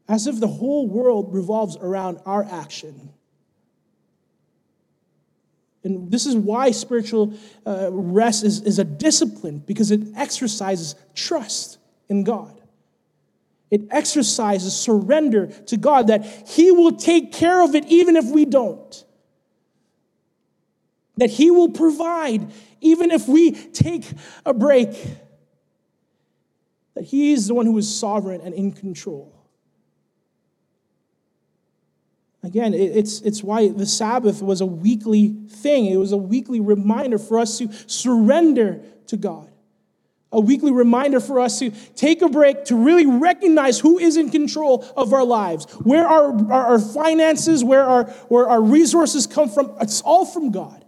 as 0.07 0.27
if 0.27 0.39
the 0.39 0.47
whole 0.47 0.87
world 0.87 1.33
revolves 1.33 1.77
around 1.77 2.19
our 2.25 2.43
action. 2.43 3.09
And 5.85 6.11
this 6.11 6.25
is 6.25 6.35
why 6.35 6.71
spiritual 6.71 7.33
uh, 7.65 7.89
rest 7.91 8.43
is, 8.43 8.61
is 8.63 8.79
a 8.79 8.83
discipline, 8.83 9.59
because 9.59 9.91
it 9.91 10.01
exercises 10.15 10.95
trust 11.13 11.77
in 12.09 12.23
God. 12.23 12.59
It 13.69 13.81
exercises 13.91 14.75
surrender 14.75 15.47
to 15.47 15.77
God 15.77 16.07
that 16.07 16.25
He 16.49 16.71
will 16.71 16.93
take 16.93 17.31
care 17.31 17.61
of 17.61 17.75
it 17.75 17.85
even 17.85 18.15
if 18.15 18.25
we 18.25 18.45
don't. 18.45 19.05
That 21.17 21.29
He 21.29 21.51
will 21.51 21.69
provide 21.69 22.51
even 22.81 23.11
if 23.11 23.27
we 23.27 23.51
take 23.51 24.05
a 24.43 24.55
break. 24.55 24.89
That 26.95 27.03
He 27.03 27.31
is 27.33 27.47
the 27.47 27.53
one 27.53 27.67
who 27.67 27.77
is 27.77 27.99
sovereign 27.99 28.41
and 28.41 28.55
in 28.55 28.71
control. 28.71 29.34
Again, 32.45 32.75
it's, 32.75 33.21
it's 33.21 33.43
why 33.43 33.69
the 33.69 33.87
Sabbath 33.87 34.41
was 34.41 34.61
a 34.61 34.65
weekly 34.65 35.29
thing. 35.49 35.87
It 35.87 35.97
was 35.97 36.11
a 36.11 36.17
weekly 36.17 36.59
reminder 36.59 37.17
for 37.17 37.39
us 37.39 37.57
to 37.57 37.71
surrender 37.87 38.83
to 39.07 39.17
God 39.17 39.49
a 40.31 40.39
weekly 40.39 40.71
reminder 40.71 41.21
for 41.21 41.39
us 41.39 41.59
to 41.59 41.71
take 41.95 42.21
a 42.21 42.27
break 42.27 42.65
to 42.65 42.75
really 42.75 43.05
recognize 43.05 43.79
who 43.79 43.97
is 43.97 44.17
in 44.17 44.29
control 44.29 44.85
of 44.97 45.13
our 45.13 45.23
lives, 45.23 45.65
where 45.75 46.05
our, 46.05 46.35
our, 46.51 46.65
our, 46.73 46.79
finances, 46.79 47.63
where 47.63 47.83
our, 47.83 48.03
where 48.27 48.45
our 48.49 48.61
resources 48.61 49.27
come 49.27 49.47
from. 49.47 49.73
It's 49.79 50.01
all 50.01 50.25
from 50.25 50.51
God. 50.51 50.83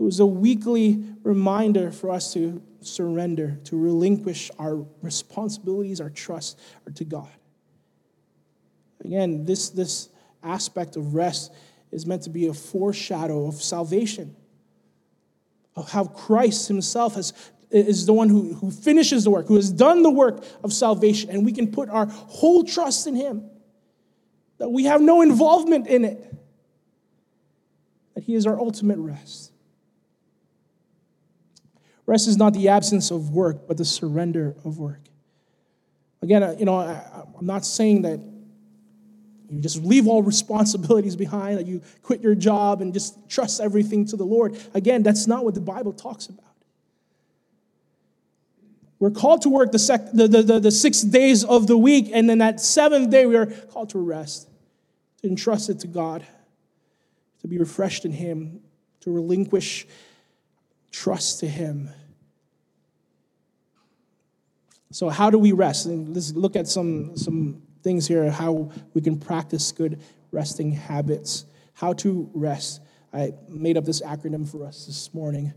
It 0.00 0.02
was 0.02 0.18
a 0.18 0.26
weekly 0.26 1.04
reminder 1.22 1.92
for 1.92 2.10
us 2.10 2.32
to 2.32 2.60
surrender, 2.80 3.60
to 3.64 3.76
relinquish 3.76 4.50
our 4.58 4.84
responsibilities, 5.00 6.00
our 6.00 6.10
trust 6.10 6.58
to 6.94 7.04
God. 7.04 7.28
Again, 9.04 9.44
this, 9.44 9.70
this 9.70 10.08
aspect 10.42 10.96
of 10.96 11.14
rest 11.14 11.52
is 11.90 12.06
meant 12.06 12.22
to 12.22 12.30
be 12.30 12.46
a 12.46 12.54
foreshadow 12.54 13.46
of 13.46 13.54
salvation 13.54 14.36
of 15.76 15.90
how 15.90 16.04
Christ 16.04 16.68
himself 16.68 17.14
has, 17.14 17.32
is 17.70 18.06
the 18.06 18.12
one 18.12 18.28
who, 18.28 18.54
who 18.54 18.70
finishes 18.70 19.24
the 19.24 19.30
work, 19.30 19.46
who 19.46 19.56
has 19.56 19.70
done 19.70 20.02
the 20.02 20.10
work 20.10 20.44
of 20.62 20.72
salvation, 20.72 21.30
and 21.30 21.44
we 21.44 21.52
can 21.52 21.70
put 21.70 21.88
our 21.88 22.06
whole 22.06 22.64
trust 22.64 23.06
in 23.06 23.14
him. 23.14 23.48
That 24.58 24.68
we 24.68 24.84
have 24.84 25.00
no 25.00 25.22
involvement 25.22 25.86
in 25.86 26.04
it. 26.04 26.34
That 28.14 28.24
he 28.24 28.34
is 28.34 28.46
our 28.46 28.58
ultimate 28.58 28.98
rest. 28.98 29.52
Rest 32.04 32.28
is 32.28 32.36
not 32.36 32.52
the 32.52 32.68
absence 32.68 33.10
of 33.10 33.30
work, 33.30 33.66
but 33.68 33.76
the 33.76 33.84
surrender 33.84 34.56
of 34.64 34.78
work. 34.78 35.00
Again, 36.22 36.42
uh, 36.42 36.56
you 36.58 36.66
know, 36.66 36.74
I, 36.74 37.24
I'm 37.38 37.46
not 37.46 37.64
saying 37.64 38.02
that 38.02 38.20
you 39.50 39.60
just 39.60 39.82
leave 39.82 40.06
all 40.06 40.22
responsibilities 40.22 41.16
behind, 41.16 41.58
that 41.58 41.66
you 41.66 41.82
quit 42.02 42.20
your 42.20 42.34
job 42.34 42.80
and 42.80 42.94
just 42.94 43.28
trust 43.28 43.60
everything 43.60 44.06
to 44.06 44.16
the 44.16 44.24
Lord. 44.24 44.56
Again, 44.74 45.02
that's 45.02 45.26
not 45.26 45.44
what 45.44 45.54
the 45.54 45.60
Bible 45.60 45.92
talks 45.92 46.26
about. 46.26 46.44
We're 49.00 49.10
called 49.10 49.42
to 49.42 49.48
work 49.48 49.72
the, 49.72 49.78
sec- 49.78 50.12
the, 50.12 50.28
the, 50.28 50.42
the, 50.42 50.60
the 50.60 50.70
six 50.70 51.00
days 51.00 51.42
of 51.42 51.66
the 51.66 51.76
week, 51.76 52.10
and 52.12 52.28
then 52.28 52.38
that 52.38 52.60
seventh 52.60 53.10
day 53.10 53.26
we 53.26 53.34
are 53.34 53.46
called 53.46 53.90
to 53.90 53.98
rest, 53.98 54.48
to 55.22 55.28
entrust 55.28 55.70
it 55.70 55.80
to 55.80 55.86
God, 55.86 56.24
to 57.40 57.48
be 57.48 57.58
refreshed 57.58 58.04
in 58.04 58.12
Him, 58.12 58.60
to 59.00 59.10
relinquish 59.10 59.86
trust 60.92 61.40
to 61.40 61.48
Him. 61.48 61.88
So, 64.92 65.08
how 65.08 65.30
do 65.30 65.38
we 65.38 65.52
rest? 65.52 65.86
And 65.86 66.14
let's 66.14 66.34
look 66.34 66.54
at 66.54 66.68
some, 66.68 67.16
some 67.16 67.62
things 67.82 68.06
here 68.06 68.30
how 68.30 68.70
we 68.94 69.00
can 69.00 69.18
practice 69.18 69.72
good 69.72 70.00
resting 70.32 70.72
habits. 70.72 71.46
How 71.74 71.92
to 71.94 72.30
rest. 72.34 72.80
I 73.12 73.32
made 73.48 73.76
up 73.76 73.84
this 73.84 74.02
acronym 74.02 74.48
for 74.48 74.64
us 74.64 74.86
this 74.86 75.12
morning. 75.14 75.52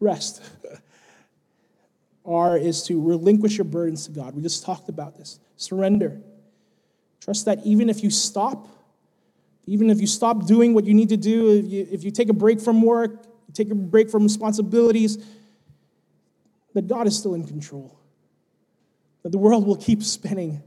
Rest. 0.00 0.42
R 2.24 2.56
is 2.56 2.82
to 2.84 3.00
relinquish 3.00 3.58
your 3.58 3.64
burdens 3.64 4.06
to 4.06 4.12
God. 4.12 4.34
We 4.34 4.42
just 4.42 4.64
talked 4.64 4.88
about 4.88 5.16
this. 5.16 5.38
Surrender. 5.56 6.20
Trust 7.20 7.44
that 7.46 7.60
even 7.64 7.88
if 7.88 8.02
you 8.02 8.10
stop, 8.10 8.68
even 9.66 9.90
if 9.90 10.00
you 10.00 10.06
stop 10.06 10.46
doing 10.46 10.74
what 10.74 10.84
you 10.84 10.94
need 10.94 11.08
to 11.10 11.16
do, 11.16 11.50
if 11.58 11.66
you, 11.66 11.88
if 11.90 12.04
you 12.04 12.10
take 12.10 12.28
a 12.28 12.32
break 12.32 12.60
from 12.60 12.82
work, 12.82 13.26
take 13.52 13.70
a 13.70 13.74
break 13.74 14.10
from 14.10 14.22
responsibilities, 14.22 15.18
that 16.74 16.86
God 16.86 17.06
is 17.06 17.18
still 17.18 17.34
in 17.34 17.44
control. 17.46 17.98
That 19.26 19.32
the 19.32 19.38
world 19.38 19.66
will 19.66 19.74
keep 19.74 20.04
spinning. 20.04 20.62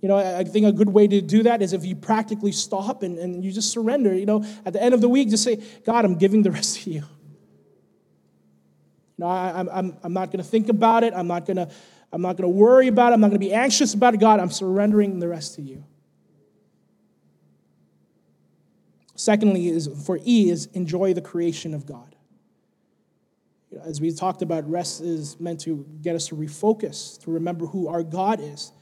You 0.00 0.08
know, 0.08 0.16
I 0.16 0.42
think 0.42 0.66
a 0.66 0.72
good 0.72 0.88
way 0.88 1.06
to 1.06 1.20
do 1.20 1.44
that 1.44 1.62
is 1.62 1.72
if 1.72 1.84
you 1.84 1.94
practically 1.94 2.50
stop 2.50 3.04
and, 3.04 3.16
and 3.16 3.44
you 3.44 3.52
just 3.52 3.70
surrender. 3.70 4.12
You 4.12 4.26
know, 4.26 4.44
at 4.66 4.72
the 4.72 4.82
end 4.82 4.92
of 4.92 5.00
the 5.00 5.08
week, 5.08 5.28
just 5.28 5.44
say, 5.44 5.62
God, 5.86 6.04
I'm 6.04 6.16
giving 6.16 6.42
the 6.42 6.50
rest 6.58 6.80
to 6.80 6.90
you. 6.90 6.96
You 6.96 7.04
know, 9.18 9.26
I, 9.28 9.60
am 9.60 9.68
I'm, 9.72 9.96
I'm 10.02 10.12
not 10.12 10.32
going 10.32 10.42
to 10.42 10.50
think 10.50 10.68
about 10.68 11.04
it. 11.04 11.14
I'm 11.14 11.28
not 11.28 11.46
going 11.46 11.58
to 11.58 11.68
I'm 12.12 12.22
not 12.22 12.36
going 12.36 12.50
to 12.50 12.56
worry 12.56 12.88
about 12.88 13.12
it. 13.12 13.14
I'm 13.14 13.20
not 13.20 13.28
going 13.28 13.40
to 13.40 13.46
be 13.46 13.54
anxious 13.54 13.94
about 13.94 14.14
it. 14.14 14.16
God, 14.18 14.40
I'm 14.40 14.50
surrendering 14.50 15.20
the 15.20 15.28
rest 15.28 15.54
to 15.54 15.62
you. 15.62 15.84
Secondly, 19.14 19.68
is 19.68 19.88
for 20.04 20.18
E 20.24 20.50
is 20.50 20.66
enjoy 20.72 21.14
the 21.14 21.22
creation 21.22 21.72
of 21.72 21.86
God. 21.86 22.13
As 23.82 24.00
we 24.00 24.12
talked 24.12 24.42
about, 24.42 24.68
rest 24.68 25.00
is 25.00 25.38
meant 25.40 25.60
to 25.60 25.86
get 26.02 26.14
us 26.14 26.28
to 26.28 26.36
refocus, 26.36 27.20
to 27.22 27.30
remember 27.30 27.66
who 27.66 27.88
our 27.88 28.02
God 28.02 28.40
is. 28.40 28.72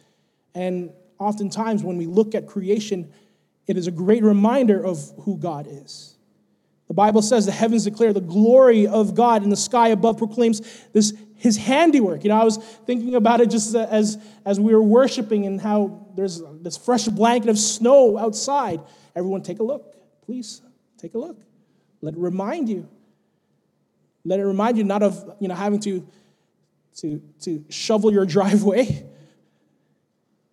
And 0.54 0.90
oftentimes, 1.18 1.82
when 1.82 1.96
we 1.96 2.06
look 2.06 2.34
at 2.34 2.46
creation, 2.46 3.12
it 3.66 3.76
is 3.76 3.86
a 3.86 3.90
great 3.90 4.22
reminder 4.22 4.84
of 4.84 4.98
who 5.20 5.36
God 5.36 5.66
is. 5.68 6.16
The 6.88 6.94
Bible 6.94 7.22
says 7.22 7.46
the 7.46 7.52
heavens 7.52 7.84
declare 7.84 8.12
the 8.12 8.20
glory 8.20 8.86
of 8.86 9.14
God, 9.14 9.42
and 9.42 9.50
the 9.50 9.56
sky 9.56 9.88
above 9.88 10.18
proclaims 10.18 10.60
this 10.92 11.14
his 11.42 11.56
handiwork. 11.56 12.22
You 12.22 12.28
know, 12.28 12.40
I 12.40 12.44
was 12.44 12.58
thinking 12.86 13.16
about 13.16 13.40
it 13.40 13.50
just 13.50 13.74
as, 13.74 14.16
as 14.44 14.60
we 14.60 14.72
were 14.72 14.82
worshiping 14.82 15.44
and 15.44 15.60
how 15.60 16.06
there's 16.14 16.40
this 16.60 16.76
fresh 16.76 17.06
blanket 17.06 17.48
of 17.48 17.58
snow 17.58 18.16
outside. 18.16 18.80
Everyone, 19.16 19.42
take 19.42 19.58
a 19.58 19.64
look. 19.64 19.96
Please, 20.24 20.62
take 20.98 21.14
a 21.14 21.18
look. 21.18 21.36
Let 22.00 22.14
it 22.14 22.20
remind 22.20 22.68
you. 22.68 22.88
Let 24.24 24.40
it 24.40 24.44
remind 24.44 24.78
you 24.78 24.84
not 24.84 25.02
of, 25.02 25.36
you 25.40 25.48
know, 25.48 25.54
having 25.54 25.80
to, 25.80 26.06
to, 26.98 27.22
to 27.40 27.64
shovel 27.68 28.12
your 28.12 28.26
driveway 28.36 29.06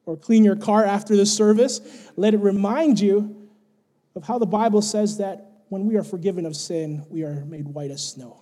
or 0.05 0.17
clean 0.17 0.43
your 0.43 0.55
car 0.55 0.84
after 0.84 1.15
the 1.15 1.26
service. 1.26 1.82
Let 2.15 2.34
it 2.34 2.39
remind 2.39 2.99
you 2.99 3.47
of 4.15 4.24
how 4.24 4.39
the 4.39 4.47
Bible 4.47 4.82
says 4.82 5.17
that 5.17 5.63
when 5.70 5.86
we 5.86 5.97
are 5.97 6.03
forgiven 6.03 6.45
of 6.45 6.55
sin, 6.55 7.05
we 7.09 7.24
are 7.24 7.45
made 7.45 7.67
white 7.67 7.91
as 7.91 8.03
snow. 8.03 8.41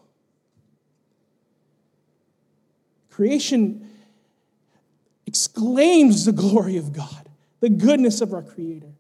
Creation 3.09 3.89
exclaims 5.25 6.23
the 6.23 6.32
glory 6.32 6.78
of 6.78 6.93
God, 6.93 7.30
the 7.59 7.69
goodness 7.69 8.21
of 8.21 8.34
our 8.34 8.41
Creator. 8.41 8.93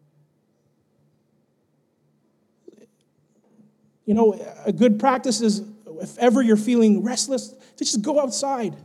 You 4.05 4.13
know, 4.13 4.33
a 4.65 4.73
good 4.73 4.99
practice 4.99 5.41
is 5.41 5.61
if 6.01 6.17
ever 6.17 6.41
you're 6.41 6.57
feeling 6.57 7.03
restless, 7.03 7.49
to 7.49 7.83
just 7.83 8.01
go 8.01 8.19
outside. 8.19 8.75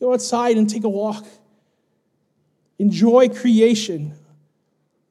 Go 0.00 0.12
outside 0.12 0.56
and 0.56 0.68
take 0.68 0.84
a 0.84 0.88
walk. 0.88 1.24
Enjoy 2.78 3.28
creation. 3.28 4.14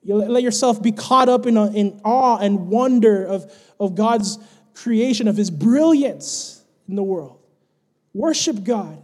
You 0.04 0.16
let 0.16 0.44
yourself 0.44 0.82
be 0.82 0.92
caught 0.92 1.30
up 1.30 1.46
in, 1.46 1.58
in 1.58 2.02
awe 2.04 2.38
and 2.38 2.68
wonder 2.68 3.26
of, 3.26 3.52
of 3.80 3.96
God's 3.96 4.38
creation, 4.74 5.28
of 5.28 5.38
His 5.38 5.50
brilliance 5.50 6.62
in 6.88 6.96
the 6.96 7.04
world. 7.04 7.40
Worship 8.14 8.64
God 8.64 9.02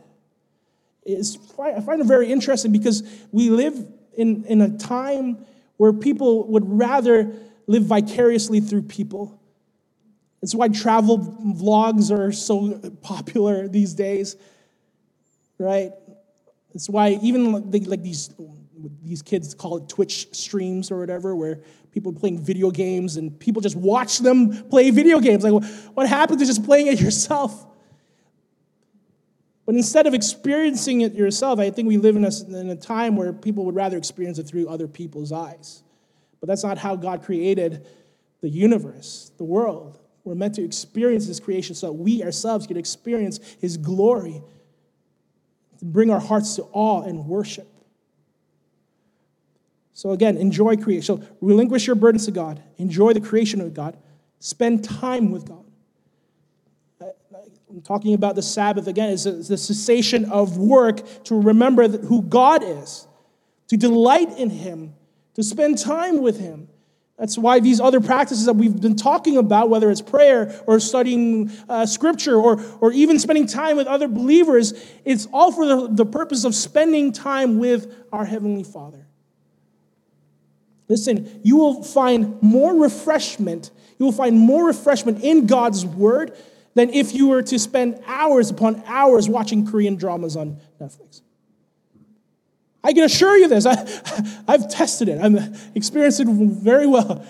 is 1.05 1.37
I 1.59 1.81
find 1.81 2.01
it 2.01 2.07
very 2.07 2.31
interesting 2.31 2.71
because 2.71 3.03
we 3.31 3.49
live 3.49 3.75
in, 4.13 4.43
in 4.45 4.61
a 4.61 4.77
time 4.77 5.45
where 5.77 5.93
people 5.93 6.47
would 6.47 6.63
rather 6.65 7.31
live 7.67 7.83
vicariously 7.83 8.59
through 8.59 8.83
people. 8.83 9.39
It's 10.41 10.55
why 10.55 10.69
travel 10.69 11.19
vlogs 11.19 12.17
are 12.17 12.31
so 12.31 12.79
popular 13.01 13.67
these 13.67 13.93
days, 13.93 14.37
right? 15.57 15.91
It's 16.73 16.89
why 16.89 17.19
even 17.21 17.71
like 17.71 18.03
these 18.03 18.29
these 19.03 19.21
kids 19.21 19.53
call 19.53 19.77
it 19.77 19.89
Twitch 19.89 20.33
streams 20.33 20.91
or 20.91 20.99
whatever, 20.99 21.35
where 21.35 21.59
people 21.91 22.11
are 22.11 22.15
playing 22.15 22.39
video 22.39 22.71
games 22.71 23.17
and 23.17 23.37
people 23.37 23.61
just 23.61 23.75
watch 23.75 24.19
them 24.19 24.69
play 24.69 24.89
video 24.89 25.19
games. 25.19 25.43
Like, 25.43 25.63
what 25.93 26.07
happens 26.07 26.41
to 26.41 26.45
just 26.45 26.63
playing 26.63 26.87
it 26.87 27.01
yourself? 27.01 27.65
But 29.65 29.75
instead 29.75 30.07
of 30.07 30.13
experiencing 30.13 31.01
it 31.01 31.13
yourself, 31.13 31.59
I 31.59 31.69
think 31.69 31.87
we 31.87 31.97
live 31.97 32.15
in 32.15 32.25
a, 32.25 32.31
in 32.59 32.69
a 32.69 32.75
time 32.75 33.15
where 33.15 33.31
people 33.31 33.65
would 33.65 33.75
rather 33.75 33.97
experience 33.97 34.39
it 34.39 34.47
through 34.47 34.67
other 34.67 34.87
people's 34.87 35.31
eyes. 35.31 35.83
But 36.39 36.47
that's 36.47 36.63
not 36.63 36.77
how 36.77 36.95
God 36.95 37.23
created 37.23 37.85
the 38.41 38.49
universe, 38.49 39.31
the 39.37 39.43
world. 39.43 39.98
We're 40.23 40.35
meant 40.35 40.55
to 40.55 40.63
experience 40.63 41.25
His 41.25 41.39
creation 41.39 41.75
so 41.75 41.87
that 41.87 41.93
we 41.93 42.23
ourselves 42.23 42.67
can 42.67 42.77
experience 42.77 43.39
His 43.59 43.77
glory, 43.77 44.41
bring 45.81 46.11
our 46.11 46.19
hearts 46.19 46.55
to 46.55 46.63
awe 46.71 47.03
and 47.03 47.25
worship. 47.25 47.67
So, 49.93 50.11
again, 50.11 50.37
enjoy 50.37 50.77
creation. 50.77 51.03
So, 51.03 51.27
relinquish 51.41 51.85
your 51.85 51.95
burdens 51.95 52.25
to 52.25 52.31
God, 52.31 52.61
enjoy 52.77 53.13
the 53.13 53.21
creation 53.21 53.59
of 53.59 53.73
God, 53.73 53.97
spend 54.39 54.83
time 54.83 55.31
with 55.31 55.45
God. 55.45 55.65
I'm 57.69 57.81
talking 57.81 58.13
about 58.13 58.35
the 58.35 58.41
Sabbath 58.41 58.87
again, 58.87 59.09
is 59.09 59.23
the 59.23 59.57
cessation 59.57 60.25
of 60.25 60.57
work 60.57 61.23
to 61.25 61.39
remember 61.39 61.87
who 61.87 62.23
God 62.23 62.63
is, 62.63 63.07
to 63.67 63.77
delight 63.77 64.37
in 64.37 64.49
Him, 64.49 64.95
to 65.35 65.43
spend 65.43 65.77
time 65.77 66.21
with 66.21 66.39
Him. 66.39 66.67
That's 67.19 67.37
why 67.37 67.59
these 67.59 67.81
other 67.81 67.99
practices 67.99 68.45
that 68.45 68.53
we've 68.53 68.79
been 68.79 68.95
talking 68.95 69.35
about, 69.35 69.69
whether 69.69 69.91
it's 69.91 70.01
prayer 70.01 70.57
or 70.65 70.79
studying 70.79 71.51
uh, 71.67 71.85
scripture 71.85 72.35
or, 72.35 72.63
or 72.79 72.93
even 72.93 73.19
spending 73.19 73.45
time 73.45 73.75
with 73.75 73.87
other 73.87 74.07
believers, 74.07 74.73
it's 75.03 75.27
all 75.33 75.51
for 75.51 75.65
the, 75.65 75.89
the 75.91 76.05
purpose 76.05 76.45
of 76.45 76.55
spending 76.55 77.11
time 77.11 77.59
with 77.59 77.93
our 78.13 78.23
Heavenly 78.23 78.63
Father. 78.63 79.05
Listen, 80.87 81.41
you 81.43 81.57
will 81.57 81.83
find 81.83 82.41
more 82.41 82.73
refreshment, 82.73 83.71
you 83.97 84.05
will 84.05 84.13
find 84.13 84.39
more 84.39 84.65
refreshment 84.65 85.21
in 85.21 85.45
God's 85.45 85.85
Word 85.85 86.37
than 86.73 86.89
if 86.91 87.13
you 87.13 87.27
were 87.27 87.41
to 87.41 87.59
spend 87.59 88.01
hours 88.07 88.49
upon 88.49 88.81
hours 88.85 89.27
watching 89.27 89.67
Korean 89.67 89.97
dramas 89.97 90.37
on 90.37 90.57
Netflix. 90.79 91.21
I 92.83 92.93
can 92.93 93.03
assure 93.03 93.37
you 93.37 93.47
this. 93.47 93.65
I, 93.65 93.75
I've 94.49 94.67
tested 94.67 95.09
it, 95.09 95.21
I've 95.21 95.71
experienced 95.75 96.19
it 96.19 96.27
very 96.27 96.87
well. 96.87 97.23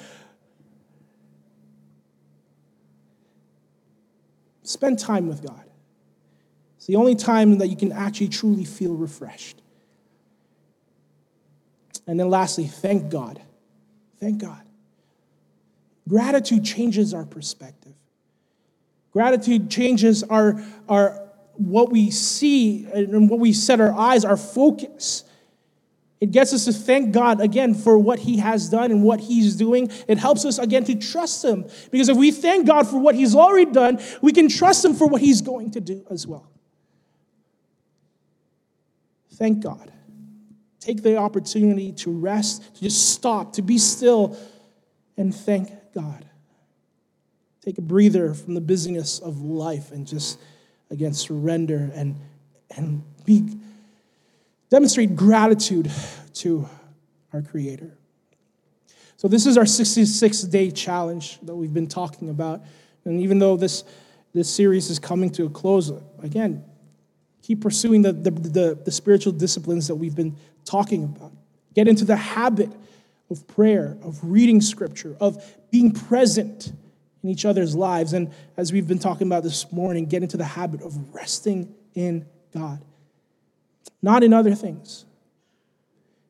Spend 4.64 5.00
time 5.00 5.28
with 5.28 5.46
God. 5.46 5.64
It's 6.78 6.86
the 6.86 6.96
only 6.96 7.16
time 7.16 7.58
that 7.58 7.68
you 7.68 7.76
can 7.76 7.92
actually 7.92 8.30
truly 8.30 8.64
feel 8.64 8.94
refreshed. 8.94 9.62
And 12.08 12.18
then 12.18 12.30
lastly, 12.30 12.68
thank 12.68 13.12
God. 13.12 13.42
Thank 14.20 14.40
God. 14.42 14.62
Gratitude 16.08 16.64
changes 16.64 17.14
our 17.14 17.26
perspective. 17.26 17.94
Gratitude 19.12 19.70
changes 19.70 20.24
our, 20.24 20.64
our 20.88 21.22
what 21.56 21.92
we 21.92 22.12
see 22.12 22.86
and 22.86 23.30
what 23.30 23.40
we 23.40 23.52
set 23.52 23.82
our 23.82 23.92
eyes, 23.92 24.24
our 24.24 24.38
focus. 24.38 25.26
It 26.22 26.32
gets 26.32 26.54
us 26.54 26.66
to 26.66 26.74
thank 26.74 27.14
God 27.14 27.40
again 27.40 27.74
for 27.74 27.98
what 27.98 28.20
He 28.20 28.38
has 28.38 28.70
done 28.70 28.92
and 28.92 29.04
what 29.04 29.22
He's 29.22 29.56
doing. 29.56 29.90
It 30.08 30.18
helps 30.18 30.44
us 30.44 30.60
again 30.60 30.84
to 30.86 30.96
trust 30.96 31.44
Him. 31.46 31.66
Because 31.92 32.10
if 32.10 32.18
we 32.18 32.32
thank 32.32 32.68
God 32.68 32.88
for 32.88 33.00
what 33.00 33.16
He's 33.16 33.36
already 33.36 33.72
done, 33.72 34.00
we 34.22 34.34
can 34.34 34.50
trust 34.50 34.84
Him 34.84 34.96
for 34.96 35.08
what 35.08 35.22
He's 35.22 35.42
going 35.42 35.72
to 35.72 35.80
do 35.80 36.06
as 36.10 36.28
well. 36.28 36.52
Thank 39.34 39.64
God. 39.64 39.92
Take 40.82 41.04
the 41.04 41.18
opportunity 41.18 41.94
to 41.94 42.12
rest, 42.12 42.76
to 42.76 42.82
just 42.82 43.14
stop, 43.14 43.54
to 43.54 43.62
be 43.62 43.78
still, 43.78 44.38
and 45.16 45.34
thank 45.34 45.72
God. 45.94 46.26
Take 47.62 47.78
a 47.78 47.82
breather 47.82 48.34
from 48.34 48.56
the 48.56 48.62
busyness 48.62 49.20
of 49.20 49.42
life 49.42 49.92
and 49.92 50.06
just, 50.08 50.40
again, 50.90 51.14
surrender 51.14 51.92
and, 51.94 52.18
and 52.76 53.04
be, 53.26 53.58
demonstrate 54.70 55.16
gratitude 55.16 55.92
to 56.36 56.68
our 57.34 57.42
Creator. 57.42 57.98
So, 59.18 59.28
this 59.28 59.46
is 59.46 59.58
our 59.58 59.66
66 59.66 60.42
day 60.44 60.72
challenge 60.72 61.40
that 61.42 61.56
we've 61.56 61.74
been 61.74 61.88
talking 61.88 62.30
about. 62.30 62.62
And 63.06 63.22
even 63.22 63.40
though 63.40 63.58
this, 63.58 63.84
this 64.34 64.54
series 64.54 64.90
is 64.90 65.00
coming 65.00 65.30
to 65.32 65.46
a 65.46 65.50
close, 65.50 65.92
again, 66.22 66.64
keep 67.42 67.62
pursuing 67.62 68.02
the, 68.02 68.14
the, 68.14 68.32
the, 68.32 68.80
the 68.86 68.92
spiritual 68.92 69.34
disciplines 69.34 69.88
that 69.88 69.96
we've 69.96 70.16
been 70.16 70.38
talking 70.66 71.04
about. 71.04 71.32
Get 71.74 71.88
into 71.88 72.06
the 72.06 72.16
habit 72.16 72.70
of 73.30 73.46
prayer, 73.48 73.98
of 74.04 74.20
reading 74.24 74.62
scripture, 74.62 75.16
of 75.20 75.44
being 75.72 75.92
present 75.92 76.72
in 77.24 77.30
each 77.30 77.46
other's 77.46 77.76
lives. 77.76 78.14
And 78.14 78.32
as 78.58 78.72
we've 78.72 78.88
been 78.88 79.00
talking 79.00 79.28
about 79.28 79.44
this 79.44 79.72
morning, 79.72 80.06
get 80.06 80.24
into 80.24 80.38
the 80.38 80.46
habit 80.46 80.82
of 80.82 81.14
resting 81.14 81.74
in 81.94 82.26
God, 82.54 82.84
not 84.02 84.24
in 84.24 84.34
other 84.34 84.56
things. 84.56 85.06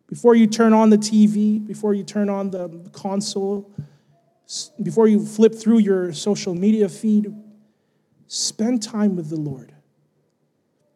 Before 0.07 0.33
you 0.35 0.47
turn 0.47 0.73
on 0.73 0.89
the 0.89 0.97
TV, 0.97 1.65
before 1.65 1.93
you 1.93 2.03
turn 2.03 2.29
on 2.29 2.49
the 2.49 2.89
console, 2.91 3.71
before 4.81 5.07
you 5.07 5.23
flip 5.23 5.53
through 5.53 5.79
your 5.79 6.11
social 6.13 6.55
media 6.55 6.89
feed, 6.89 7.33
spend 8.27 8.81
time 8.81 9.15
with 9.15 9.29
the 9.29 9.35
Lord. 9.35 9.73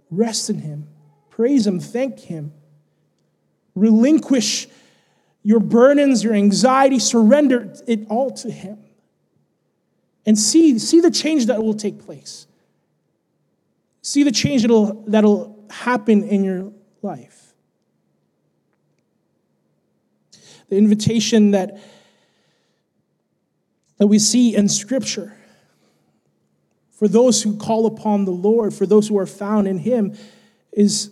Rest 0.09 0.49
in 0.49 0.59
Him, 0.59 0.88
praise 1.30 1.68
Him, 1.68 1.80
thank 1.80 2.20
Him. 2.20 2.53
Relinquish 3.76 4.68
your 5.43 5.59
burdens, 5.59 6.24
your 6.24 6.34
anxiety, 6.34 6.99
surrender 6.99 7.74
it 7.88 8.07
all 8.09 8.32
to 8.32 8.49
Him. 8.49 8.80
And 10.26 10.39
see, 10.39 10.80
see 10.80 11.01
the 11.01 11.11
change 11.11 11.47
that 11.47 11.61
will 11.61 11.74
take 11.74 12.03
place. 12.03 12.47
See 14.01 14.24
the 14.24 14.32
change 14.32 14.61
that'll, 14.61 15.03
that'll 15.07 15.52
happen 15.74 16.24
in 16.24 16.43
your 16.43 16.71
life. 17.01 17.53
The 20.69 20.78
invitation 20.78 21.51
that, 21.51 21.80
that 23.97 24.07
we 24.07 24.19
see 24.19 24.55
in 24.55 24.69
Scripture 24.69 25.36
for 26.91 27.07
those 27.07 27.41
who 27.43 27.57
call 27.57 27.86
upon 27.86 28.26
the 28.26 28.32
Lord, 28.32 28.74
for 28.74 28.86
those 28.86 29.07
who 29.07 29.17
are 29.17 29.26
found 29.26 29.67
in 29.67 29.78
Him, 29.80 30.15
is, 30.71 31.11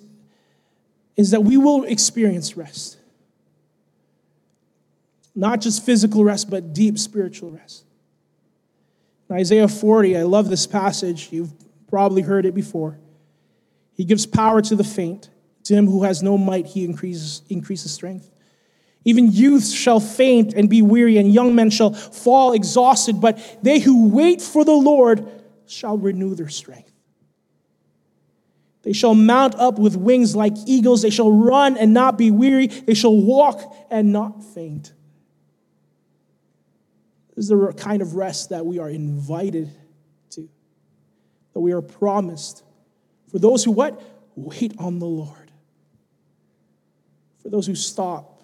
is 1.18 1.32
that 1.32 1.44
we 1.44 1.58
will 1.58 1.84
experience 1.84 2.56
rest. 2.56 2.98
Not 5.36 5.62
just 5.62 5.86
physical 5.86 6.24
rest, 6.24 6.50
but 6.50 6.74
deep 6.74 6.98
spiritual 6.98 7.52
rest. 7.52 7.84
In 9.30 9.36
Isaiah 9.38 9.68
40, 9.68 10.18
I 10.18 10.24
love 10.24 10.50
this 10.50 10.68
passage. 10.68 11.30
You've 11.32 11.52
probably 11.90 12.22
heard 12.22 12.46
it 12.46 12.54
before. 12.54 12.98
He 14.02 14.06
gives 14.06 14.26
power 14.26 14.64
to 14.64 14.76
the 14.76 14.84
faint. 14.84 15.30
To 15.66 15.76
him 15.76 15.86
who 15.86 16.02
has 16.02 16.24
no 16.24 16.36
might, 16.36 16.66
he 16.66 16.84
increases, 16.84 17.44
increases 17.50 17.94
strength. 17.94 18.32
Even 19.06 19.32
youths 19.32 19.72
shall 19.72 20.00
faint 20.00 20.56
and 20.56 20.68
be 20.68 20.82
weary, 20.82 21.20
and 21.20 21.32
young 21.32 21.54
men 21.54 21.70
shall 21.70 21.94
fall 21.94 22.54
exhausted, 22.54 23.22
but 23.22 23.60
they 23.62 23.78
who 23.78 24.10
wait 24.10 24.42
for 24.42 24.66
the 24.66 24.74
Lord 24.74 25.30
shall 25.68 26.00
renew 26.00 26.34
their 26.34 26.50
strength. 26.50 26.92
They 28.82 28.94
shall 28.94 29.14
mount 29.14 29.54
up 29.54 29.78
with 29.78 29.96
wings 29.96 30.36
like 30.36 30.54
eagles. 30.66 31.04
They 31.04 31.12
shall 31.12 31.32
run 31.32 31.78
and 31.78 31.94
not 31.94 32.18
be 32.18 32.32
weary. 32.32 32.66
They 32.66 32.96
shall 32.96 33.16
walk 33.16 33.62
and 33.92 34.12
not 34.12 34.44
faint. 34.44 34.94
This 37.36 37.46
is 37.46 37.50
the 37.50 37.72
kind 37.78 38.02
of 38.02 38.16
rest 38.16 38.50
that 38.50 38.66
we 38.66 38.80
are 38.80 38.90
invited 38.90 39.70
to, 40.32 40.50
that 41.54 41.60
we 41.60 41.72
are 41.72 41.84
promised. 41.84 42.64
For 43.32 43.40
those 43.40 43.64
who 43.64 43.72
what? 43.72 44.02
Wait 44.36 44.74
on 44.78 45.00
the 45.00 45.06
Lord. 45.06 45.52
For 47.42 47.50
those 47.50 47.66
who 47.66 47.76
stop, 47.76 48.44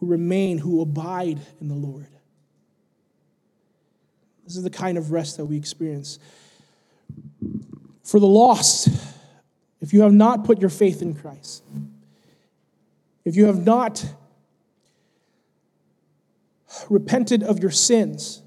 who 0.00 0.06
remain, 0.06 0.58
who 0.58 0.80
abide 0.80 1.38
in 1.60 1.68
the 1.68 1.74
Lord. 1.74 2.08
This 4.44 4.56
is 4.56 4.62
the 4.62 4.70
kind 4.70 4.96
of 4.96 5.12
rest 5.12 5.36
that 5.36 5.44
we 5.44 5.56
experience. 5.56 6.18
For 8.02 8.18
the 8.18 8.26
lost, 8.26 8.88
if 9.80 9.92
you 9.92 10.00
have 10.02 10.12
not 10.14 10.44
put 10.44 10.60
your 10.60 10.70
faith 10.70 11.02
in 11.02 11.14
Christ, 11.14 11.62
if 13.26 13.36
you 13.36 13.44
have 13.44 13.64
not 13.64 14.04
repented 16.88 17.42
of 17.42 17.58
your 17.60 17.70
sins, 17.70 18.42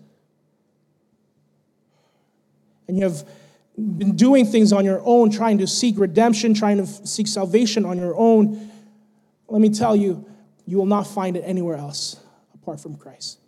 and 2.88 2.98
you 2.98 3.04
have 3.04 3.24
been 3.82 4.16
doing 4.16 4.46
things 4.46 4.72
on 4.72 4.86
your 4.86 5.02
own, 5.06 5.30
trying 5.30 5.58
to 5.60 5.68
seek 5.68 5.98
redemption, 5.98 6.54
trying 6.54 6.78
to 6.78 6.86
seek 6.86 7.28
salvation 7.28 7.86
on 7.86 7.98
your 7.98 8.16
own, 8.16 8.70
let 9.48 9.62
me 9.62 9.70
tell 9.70 9.96
you, 9.96 10.26
you 10.66 10.78
will 10.78 10.86
not 10.86 11.06
find 11.06 11.36
it 11.36 11.42
anywhere 11.42 11.76
else 11.76 12.20
apart 12.54 12.80
from 12.80 12.96
Christ. 12.96 13.40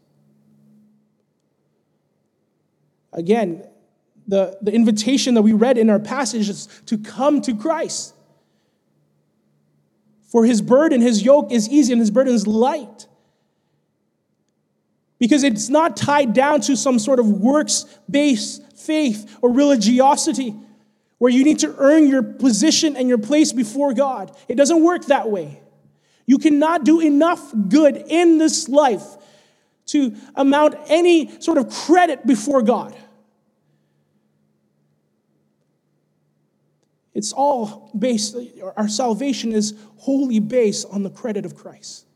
Again, 3.14 3.66
the, 4.28 4.58
the 4.62 4.74
invitation 4.74 5.36
that 5.36 5.42
we 5.42 5.54
read 5.54 5.78
in 5.78 5.90
our 5.90 6.00
passage 6.00 6.50
is 6.50 6.68
to 6.88 6.98
come 6.98 7.42
to 7.42 7.56
Christ. 7.56 8.14
For 10.24 10.46
his 10.46 10.62
burden, 10.62 11.00
his 11.00 11.24
yoke 11.24 11.52
is 11.52 11.70
easy 11.70 11.94
and 11.94 12.00
his 12.00 12.12
burden 12.12 12.34
is 12.34 12.48
light 12.48 13.08
because 15.24 15.44
it's 15.44 15.70
not 15.70 15.96
tied 15.96 16.34
down 16.34 16.60
to 16.60 16.76
some 16.76 17.00
sort 17.00 17.18
of 17.18 17.26
works 17.26 17.86
based 18.10 18.62
faith 18.78 19.38
or 19.42 19.50
religiosity 19.54 20.54
where 21.18 21.32
you 21.32 21.46
need 21.46 21.60
to 21.60 21.74
earn 21.78 22.10
your 22.10 22.22
position 22.22 22.98
and 22.98 23.08
your 23.08 23.18
place 23.18 23.54
before 23.54 23.94
God. 23.94 24.36
It 24.50 24.56
doesn't 24.56 24.84
work 24.84 25.06
that 25.06 25.32
way. 25.32 25.62
You 26.26 26.40
cannot 26.40 26.84
do 26.84 27.00
enough 27.00 27.54
good 27.70 27.96
in 28.10 28.38
this 28.38 28.68
life 28.68 29.06
to 29.86 30.14
amount 30.36 30.76
any 30.88 31.40
sort 31.40 31.58
of 31.58 31.70
credit 31.70 32.28
before 32.28 32.62
God. 32.62 32.94
It's 37.14 37.32
all 37.32 37.92
based, 37.98 38.36
our 38.76 38.90
salvation 38.90 39.54
is 39.54 39.74
wholly 40.00 40.40
based 40.40 40.86
on 40.92 41.04
the 41.04 41.10
credit 41.10 41.46
of 41.46 41.56
Christ 41.56 42.08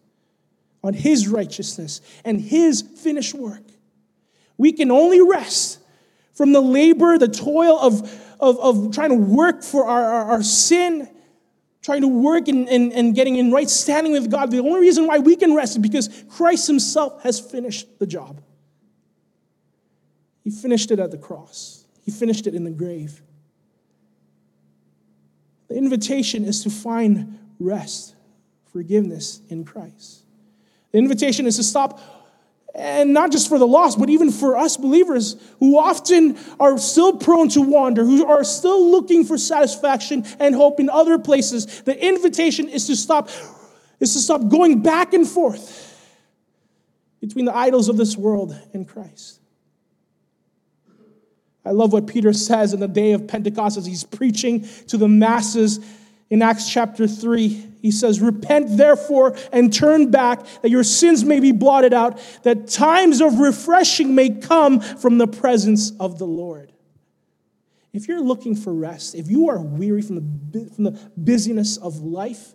on 0.84 0.94
his 0.94 1.28
righteousness 1.28 2.02
and 2.24 2.40
his 2.40 2.82
finished 2.82 3.34
work. 3.34 3.64
We 4.58 4.72
can 4.72 4.92
only 4.92 5.22
rest 5.22 5.80
from 6.34 6.54
the 6.54 6.62
labor, 6.62 7.18
the 7.18 7.28
toil 7.28 7.80
of, 7.80 8.02
of, 8.40 8.60
of 8.60 8.94
trying 8.94 9.10
to 9.10 9.16
work 9.16 9.64
for 9.64 9.86
our, 9.86 10.04
our, 10.04 10.26
our 10.34 10.44
sin, 10.44 11.10
trying 11.82 12.02
to 12.02 12.08
work 12.08 12.48
and, 12.48 12.70
and, 12.70 12.94
and 12.94 13.16
getting 13.16 13.38
in 13.38 13.52
right 13.52 13.70
standing 13.70 14.12
with 14.12 14.30
God. 14.30 14.52
The 14.52 14.60
only 14.60 14.82
reason 14.82 15.08
why 15.08 15.20
we 15.20 15.36
can 15.36 15.56
rest 15.56 15.74
is 15.74 15.82
because 15.82 16.24
Christ 16.30 16.68
himself 16.68 17.24
has 17.24 17.40
finished 17.40 18.00
the 18.00 18.06
job. 18.06 18.42
He 20.44 20.52
finished 20.52 20.92
it 20.92 21.00
at 21.00 21.12
the 21.12 21.18
cross, 21.18 21.86
he 22.04 22.12
finished 22.12 22.48
it 22.48 22.54
in 22.54 22.64
the 22.64 22.72
grave. 22.72 23.22
The 25.68 25.76
invitation 25.76 26.46
is 26.46 26.64
to 26.64 26.70
find 26.70 27.38
rest, 27.60 28.16
forgiveness 28.72 29.42
in 29.50 29.66
Christ. 29.66 30.24
The 30.92 30.98
invitation 30.98 31.46
is 31.46 31.58
to 31.58 31.64
stop, 31.64 32.00
and 32.74 33.14
not 33.14 33.32
just 33.32 33.50
for 33.50 33.58
the 33.58 33.68
lost, 33.68 34.00
but 34.00 34.10
even 34.10 34.32
for 34.32 34.58
us 34.58 34.78
believers 34.78 35.36
who 35.60 35.78
often 35.78 36.38
are 36.60 36.78
still 36.78 37.18
prone 37.18 37.50
to 37.50 37.62
wander, 37.62 38.04
who 38.04 38.26
are 38.26 38.44
still 38.44 38.92
looking 38.92 39.26
for 39.26 39.38
satisfaction 39.38 40.26
and 40.40 40.56
hope 40.56 40.80
in 40.80 40.90
other 40.90 41.18
places. 41.18 41.82
The 41.82 42.06
invitation 42.06 42.70
is 42.70 42.88
to 42.88 42.96
stop, 42.96 43.30
is 44.00 44.14
to 44.14 44.20
stop 44.20 44.48
going 44.48 44.82
back 44.82 45.14
and 45.14 45.28
forth 45.28 45.84
between 47.20 47.46
the 47.46 47.56
idols 47.56 47.90
of 47.90 47.98
this 47.98 48.16
world 48.16 48.56
and 48.74 48.88
Christ. 48.88 49.40
I 51.66 51.72
love 51.72 51.92
what 51.92 52.08
Peter 52.08 52.32
says 52.32 52.74
in 52.74 52.80
the 52.80 52.88
day 52.88 53.12
of 53.12 53.28
Pentecost 53.28 53.78
as 53.78 53.86
he's 53.86 54.06
preaching 54.06 54.66
to 54.88 54.98
the 54.98 55.08
masses 55.08 55.80
in 56.30 56.42
Acts 56.42 56.70
chapter 56.70 57.08
3, 57.08 57.48
he 57.82 57.92
says, 57.92 58.20
Repent 58.20 58.78
therefore 58.78 59.38
and 59.54 59.74
turn 59.74 60.12
back, 60.12 60.46
that 60.62 60.70
your 60.70 60.84
sins 60.84 61.24
may 61.24 61.40
be 61.40 61.54
blotted 61.54 61.94
out, 61.94 62.20
that 62.44 62.68
times 62.68 63.22
of 63.22 63.40
refreshing 63.40 64.14
may 64.14 64.30
come 64.32 64.80
from 64.82 65.18
the 65.18 65.28
presence 65.28 65.92
of 66.00 66.20
the 66.20 66.26
Lord. 66.26 66.74
If 67.94 68.08
you're 68.08 68.22
looking 68.22 68.56
for 68.56 68.74
rest, 68.74 69.16
if 69.16 69.30
you 69.30 69.50
are 69.50 69.60
weary 69.60 70.02
from 70.02 70.16
the, 70.52 70.70
from 70.76 70.84
the 70.84 71.12
busyness 71.16 71.78
of 71.78 72.00
life, 72.00 72.54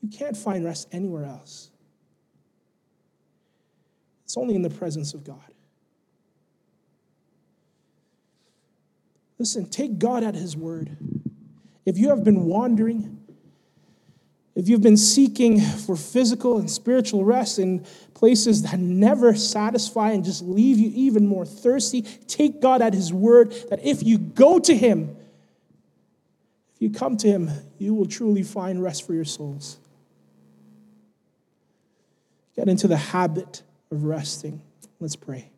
you 0.00 0.08
can't 0.08 0.36
find 0.36 0.64
rest 0.64 0.88
anywhere 0.92 1.24
else. 1.24 1.70
It's 4.24 4.36
only 4.36 4.54
in 4.54 4.62
the 4.62 4.70
presence 4.70 5.14
of 5.14 5.24
God. 5.24 5.38
Listen, 9.38 9.68
take 9.68 9.98
God 9.98 10.24
at 10.24 10.34
His 10.34 10.56
word. 10.56 10.96
If 11.84 11.98
you 11.98 12.08
have 12.08 12.24
been 12.24 12.44
wandering, 12.44 13.20
if 14.54 14.68
you've 14.68 14.82
been 14.82 14.96
seeking 14.96 15.60
for 15.60 15.96
physical 15.96 16.58
and 16.58 16.70
spiritual 16.70 17.24
rest 17.24 17.58
in 17.58 17.84
places 18.14 18.62
that 18.62 18.78
never 18.78 19.34
satisfy 19.34 20.12
and 20.12 20.24
just 20.24 20.42
leave 20.42 20.78
you 20.78 20.92
even 20.94 21.26
more 21.26 21.44
thirsty, 21.44 22.02
take 22.02 22.62
God 22.62 22.80
at 22.80 22.94
His 22.94 23.12
word 23.12 23.52
that 23.70 23.84
if 23.84 24.02
you 24.02 24.16
go 24.16 24.58
to 24.60 24.76
Him, 24.76 25.16
if 26.74 26.82
you 26.82 26.90
come 26.90 27.16
to 27.18 27.28
Him, 27.28 27.50
you 27.78 27.94
will 27.94 28.06
truly 28.06 28.42
find 28.42 28.82
rest 28.82 29.06
for 29.06 29.12
your 29.12 29.24
souls. 29.24 29.78
get 32.54 32.68
into 32.68 32.86
the 32.86 32.96
habit 32.96 33.62
of 33.90 34.04
resting. 34.04 34.62
Let's 35.00 35.16
pray. 35.16 35.50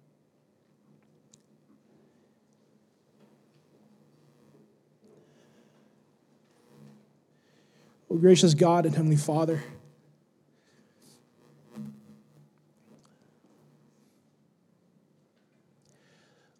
Oh, 8.10 8.16
gracious 8.16 8.54
God 8.54 8.86
and 8.86 8.94
Heavenly 8.94 9.16
Father, 9.16 9.62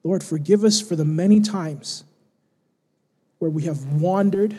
Lord, 0.03 0.23
forgive 0.23 0.65
us 0.65 0.81
for 0.81 0.97
the 0.97 1.05
many 1.05 1.41
times 1.41 2.05
where 3.39 3.51
we 3.51 3.65
have 3.65 3.85
wandered 3.85 4.57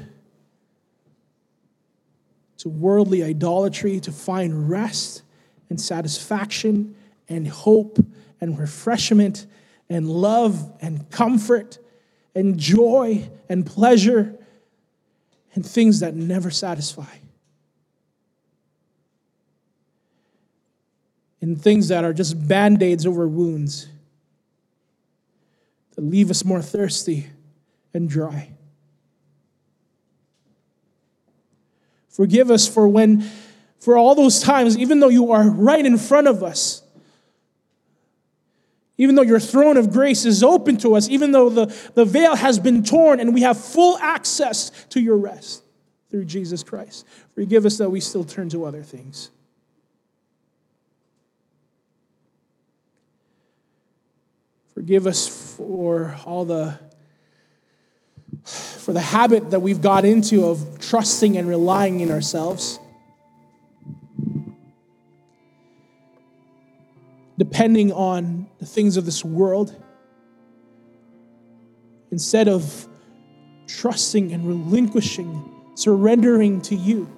to 2.58 2.70
worldly 2.70 3.24
idolatry 3.24 4.00
to 4.02 4.12
find 4.12 4.70
rest 4.70 5.24
and 5.70 5.80
satisfaction 5.80 6.96
and 7.30 7.48
hope 7.48 7.98
and 8.42 8.58
refreshment 8.58 9.46
and 9.90 10.10
love 10.10 10.72
and 10.82 11.10
comfort 11.10 11.80
and 12.36 12.58
joy 12.58 13.30
and 13.50 13.66
pleasure 13.66 14.37
and 15.58 15.66
things 15.66 16.02
that 16.02 16.14
never 16.14 16.52
satisfy. 16.52 17.18
And 21.42 21.60
things 21.60 21.88
that 21.88 22.04
are 22.04 22.14
just 22.14 22.48
band 22.48 22.84
aids 22.84 23.08
over 23.08 23.28
wounds 23.28 23.88
that 25.96 26.04
leave 26.04 26.30
us 26.30 26.46
more 26.46 26.62
thirsty 26.62 27.26
and 27.92 28.08
dry. 28.08 28.52
Forgive 32.10 32.52
us 32.52 32.68
for 32.68 32.88
when, 32.88 33.28
for 33.80 33.98
all 33.98 34.14
those 34.14 34.44
times, 34.44 34.78
even 34.78 35.00
though 35.00 35.10
you 35.10 35.32
are 35.32 35.50
right 35.50 35.84
in 35.84 35.98
front 35.98 36.28
of 36.28 36.44
us, 36.44 36.84
even 38.98 39.16
though 39.16 39.22
your 39.22 39.40
throne 39.40 39.78
of 39.78 39.92
grace 39.92 40.26
is 40.26 40.44
open 40.44 40.78
to 40.78 40.96
us, 40.96 41.08
even 41.10 41.32
though 41.32 41.50
the, 41.50 41.66
the 41.94 42.06
veil 42.06 42.36
has 42.36 42.60
been 42.60 42.84
torn 42.84 43.20
and 43.20 43.34
we 43.34 43.42
have 43.42 43.58
full 43.58 43.98
access 44.00 44.72
to 44.90 45.00
your 45.00 45.18
rest 45.18 45.64
through 46.10 46.26
Jesus 46.26 46.64
Christ. 46.64 47.06
Forgive 47.36 47.66
us 47.66 47.78
that 47.78 47.90
we 47.90 48.00
still 48.00 48.24
turn 48.24 48.50
to 48.50 48.66
other 48.66 48.82
things. 48.82 49.30
Forgive 54.74 55.08
us 55.08 55.28
for 55.56 56.16
all 56.26 56.46
the 56.46 56.80
for 58.44 58.94
the 58.94 59.02
habit 59.02 59.52
that 59.52 59.60
we've 59.60 59.82
got 59.82 60.06
into 60.06 60.46
of 60.46 60.80
trusting 60.80 61.36
and 61.38 61.50
relying 61.50 62.00
in 62.00 62.12
ourselves. 62.12 62.80
Depending 67.38 67.92
on 67.92 68.48
the 68.60 68.66
things 68.66 68.98
of 68.98 69.06
this 69.06 69.24
world 69.24 69.76
instead 72.12 72.48
of 72.48 72.88
trusting 73.68 74.32
and 74.32 74.48
relinquishing, 74.48 75.72
surrendering 75.76 76.62
to 76.62 76.76
you. 76.76 77.12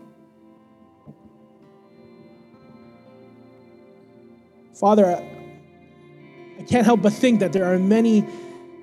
Father, 4.73 5.05
I 5.07 6.63
can't 6.63 6.85
help 6.85 7.01
but 7.01 7.13
think 7.13 7.41
that 7.41 7.53
there 7.53 7.65
are 7.65 7.77
many 7.77 8.25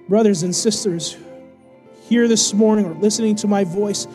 brothers 0.08 0.42
and 0.42 0.54
sisters 0.54 1.16
here 2.08 2.28
this 2.28 2.54
morning 2.54 2.84
or 2.86 2.94
listening 2.94 3.34
to 3.36 3.48
my 3.48 3.64
voice 3.64 4.06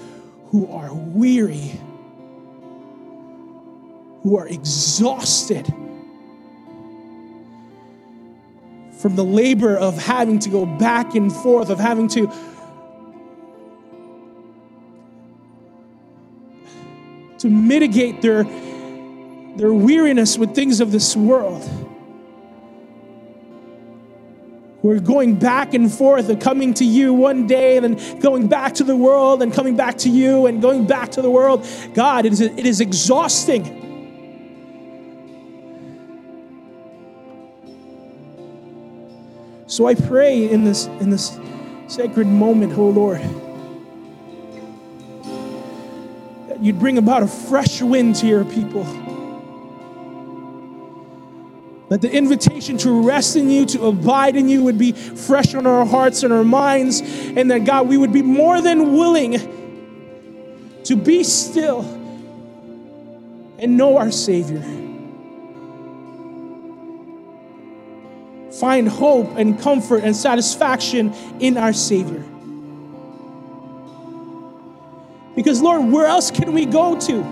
who 0.48 0.72
are 0.72 0.94
weary, 0.94 1.72
who 4.22 4.38
are 4.38 4.48
exhausted 4.48 5.72
from 9.02 9.16
the 9.16 9.26
labor 9.26 9.76
of 9.76 9.98
having 9.98 10.38
to 10.40 10.50
go 10.50 10.66
back 10.66 11.16
and 11.16 11.34
forth, 11.34 11.70
of 11.70 11.80
having 11.80 12.08
to 12.10 12.32
to 17.40 17.50
mitigate 17.50 18.22
their, 18.22 18.44
their 19.56 19.74
weariness 19.74 20.38
with 20.38 20.54
things 20.54 20.80
of 20.80 20.92
this 20.92 21.16
world. 21.16 21.68
We're 24.84 25.00
going 25.00 25.36
back 25.36 25.74
and 25.74 25.92
forth 25.92 26.30
and 26.30 26.40
coming 26.40 26.76
to 26.76 26.86
you 26.86 27.14
one 27.16 27.48
day 27.48 27.78
and 27.78 27.96
then 27.98 28.20
going 28.20 28.48
back 28.48 28.76
to 28.76 28.84
the 28.84 28.96
world 28.96 29.42
and 29.42 29.52
coming 29.52 29.76
back 29.76 29.98
to 30.00 30.10
you 30.10 30.46
and 30.46 30.62
going 30.62 30.86
back 30.86 31.12
to 31.14 31.24
the 31.24 31.32
world. 31.32 31.68
God, 31.96 32.28
it 32.28 32.34
is, 32.34 32.42
it 32.42 32.66
is 32.66 32.80
exhausting. 32.80 33.81
So 39.72 39.86
I 39.86 39.96
pray 39.96 40.50
in 40.50 40.66
this, 40.66 40.88
in 40.88 41.12
this 41.12 41.40
sacred 41.88 42.28
moment, 42.28 42.74
oh 42.78 42.90
Lord, 42.90 43.22
that 46.50 46.62
you'd 46.62 46.78
bring 46.78 46.98
about 46.98 47.24
a 47.24 47.28
fresh 47.28 47.82
wind 47.82 48.18
to 48.18 48.28
your 48.28 48.44
people 48.44 48.84
that 51.88 52.02
the 52.02 52.12
invitation 52.12 52.78
to 52.80 53.02
rest 53.02 53.38
in 53.38 53.50
you, 53.50 53.66
to 53.68 53.86
abide 53.86 54.36
in 54.36 54.50
you, 54.50 54.62
would 54.64 54.78
be 54.78 54.92
fresh 54.92 55.56
on 55.56 55.66
our 55.66 55.86
hearts 55.86 56.24
and 56.24 56.34
our 56.34 56.44
minds. 56.44 57.00
And 57.02 57.50
that, 57.50 57.64
God, 57.64 57.88
we 57.88 57.98
would 57.98 58.12
be 58.12 58.22
more 58.22 58.62
than 58.62 58.92
willing 58.92 60.82
to 60.84 60.96
be 60.98 61.24
still 61.24 61.80
and 63.58 63.78
know 63.78 63.96
our 63.98 64.12
Savior. 64.12 64.91
Find 68.62 68.88
hope 68.88 69.38
and 69.38 69.60
comfort 69.60 70.04
and 70.04 70.16
satisfaction 70.16 71.16
in 71.40 71.58
our 71.58 71.74
Savior. 71.74 72.24
Because, 75.36 75.64
Lord, 75.64 75.92
where 75.92 76.06
else 76.06 76.30
can 76.30 76.54
we 76.54 76.68
go 76.68 77.00
to? 77.00 77.24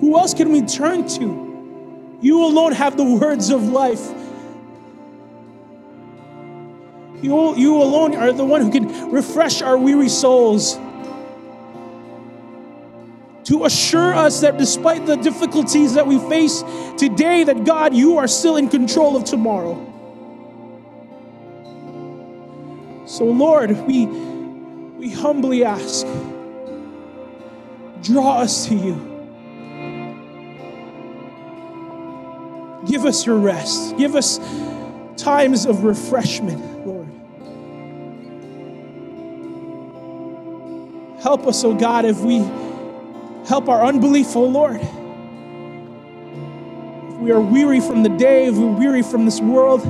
Who 0.00 0.16
else 0.16 0.32
can 0.32 0.52
we 0.52 0.62
turn 0.62 1.06
to? 1.18 2.18
You 2.22 2.46
alone 2.46 2.72
have 2.72 2.96
the 2.96 3.04
words 3.04 3.50
of 3.50 3.64
life. 3.64 4.00
You, 7.22 7.54
you 7.56 7.76
alone 7.76 8.16
are 8.16 8.32
the 8.32 8.46
one 8.46 8.62
who 8.62 8.70
can 8.70 9.10
refresh 9.10 9.60
our 9.60 9.76
weary 9.76 10.08
souls. 10.08 10.78
To 13.52 13.66
assure 13.66 14.14
us 14.14 14.40
that 14.40 14.56
despite 14.56 15.04
the 15.04 15.16
difficulties 15.16 15.92
that 15.92 16.06
we 16.06 16.18
face 16.30 16.64
today, 16.96 17.44
that 17.44 17.64
God, 17.64 17.92
you 17.92 18.16
are 18.16 18.26
still 18.26 18.56
in 18.56 18.70
control 18.70 19.14
of 19.14 19.24
tomorrow. 19.24 19.74
So, 23.04 23.26
Lord, 23.26 23.72
we, 23.86 24.06
we 24.06 25.10
humbly 25.10 25.64
ask, 25.64 26.06
draw 28.00 28.38
us 28.38 28.68
to 28.68 28.74
you. 28.74 28.94
Give 32.86 33.04
us 33.04 33.26
your 33.26 33.36
rest. 33.36 33.98
Give 33.98 34.16
us 34.16 34.40
times 35.18 35.66
of 35.66 35.84
refreshment, 35.84 36.86
Lord. 36.86 37.06
Help 41.22 41.46
us, 41.46 41.62
oh 41.64 41.74
God, 41.74 42.06
if 42.06 42.18
we 42.20 42.38
help 43.52 43.68
our 43.68 43.84
unbelief, 43.84 44.34
oh 44.34 44.46
Lord. 44.46 44.80
If 44.80 44.88
we 47.18 47.30
are 47.32 47.40
weary 47.40 47.80
from 47.80 48.02
the 48.02 48.08
day, 48.08 48.46
if 48.46 48.54
we're 48.56 48.72
weary 48.72 49.02
from 49.02 49.26
this 49.26 49.42
world, 49.42 49.82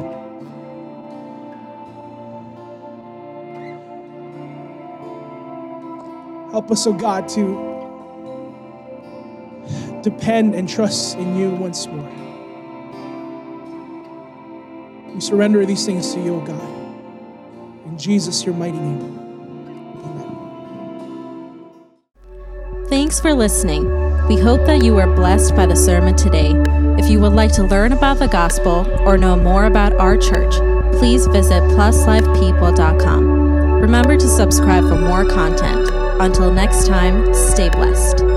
help 6.51 6.73
us, 6.73 6.85
oh 6.89 6.93
God, 6.93 7.29
to 7.29 7.71
depend 10.03 10.57
and 10.57 10.69
trust 10.69 11.17
in 11.17 11.37
you 11.37 11.51
once 11.51 11.87
more. 11.87 12.11
We 15.15 15.21
surrender 15.21 15.65
these 15.65 15.87
things 15.87 16.13
to 16.15 16.21
you, 16.21 16.35
O 16.35 16.41
God. 16.41 16.69
In 17.87 17.97
Jesus, 17.97 18.45
your 18.45 18.57
mighty 18.57 18.81
name. 18.81 19.22
Thanks 23.13 23.21
for 23.21 23.35
listening. 23.35 23.85
We 24.27 24.41
hope 24.41 24.65
that 24.65 24.83
you 24.83 24.95
were 24.95 25.07
blessed 25.07 25.55
by 25.55 25.67
the 25.67 25.77
sermon 25.77 26.17
today. 26.17 26.55
If 26.99 27.11
you 27.11 27.21
would 27.21 27.35
like 27.35 27.53
to 27.57 27.63
learn 27.63 27.93
about 27.93 28.19
the 28.19 28.27
gospel 28.27 28.91
or 29.01 29.19
know 29.19 29.37
more 29.37 29.67
about 29.67 29.93
our 29.97 30.17
church, 30.17 30.55
please 30.99 31.27
visit 31.27 31.63
pluslifepeople.com. 31.63 33.83
Remember 33.83 34.17
to 34.17 34.27
subscribe 34.27 34.89
for 34.89 34.97
more 34.97 35.27
content. 35.27 35.91
Until 36.23 36.51
next 36.51 36.87
time, 36.87 37.35
stay 37.35 37.69
blessed. 37.69 38.32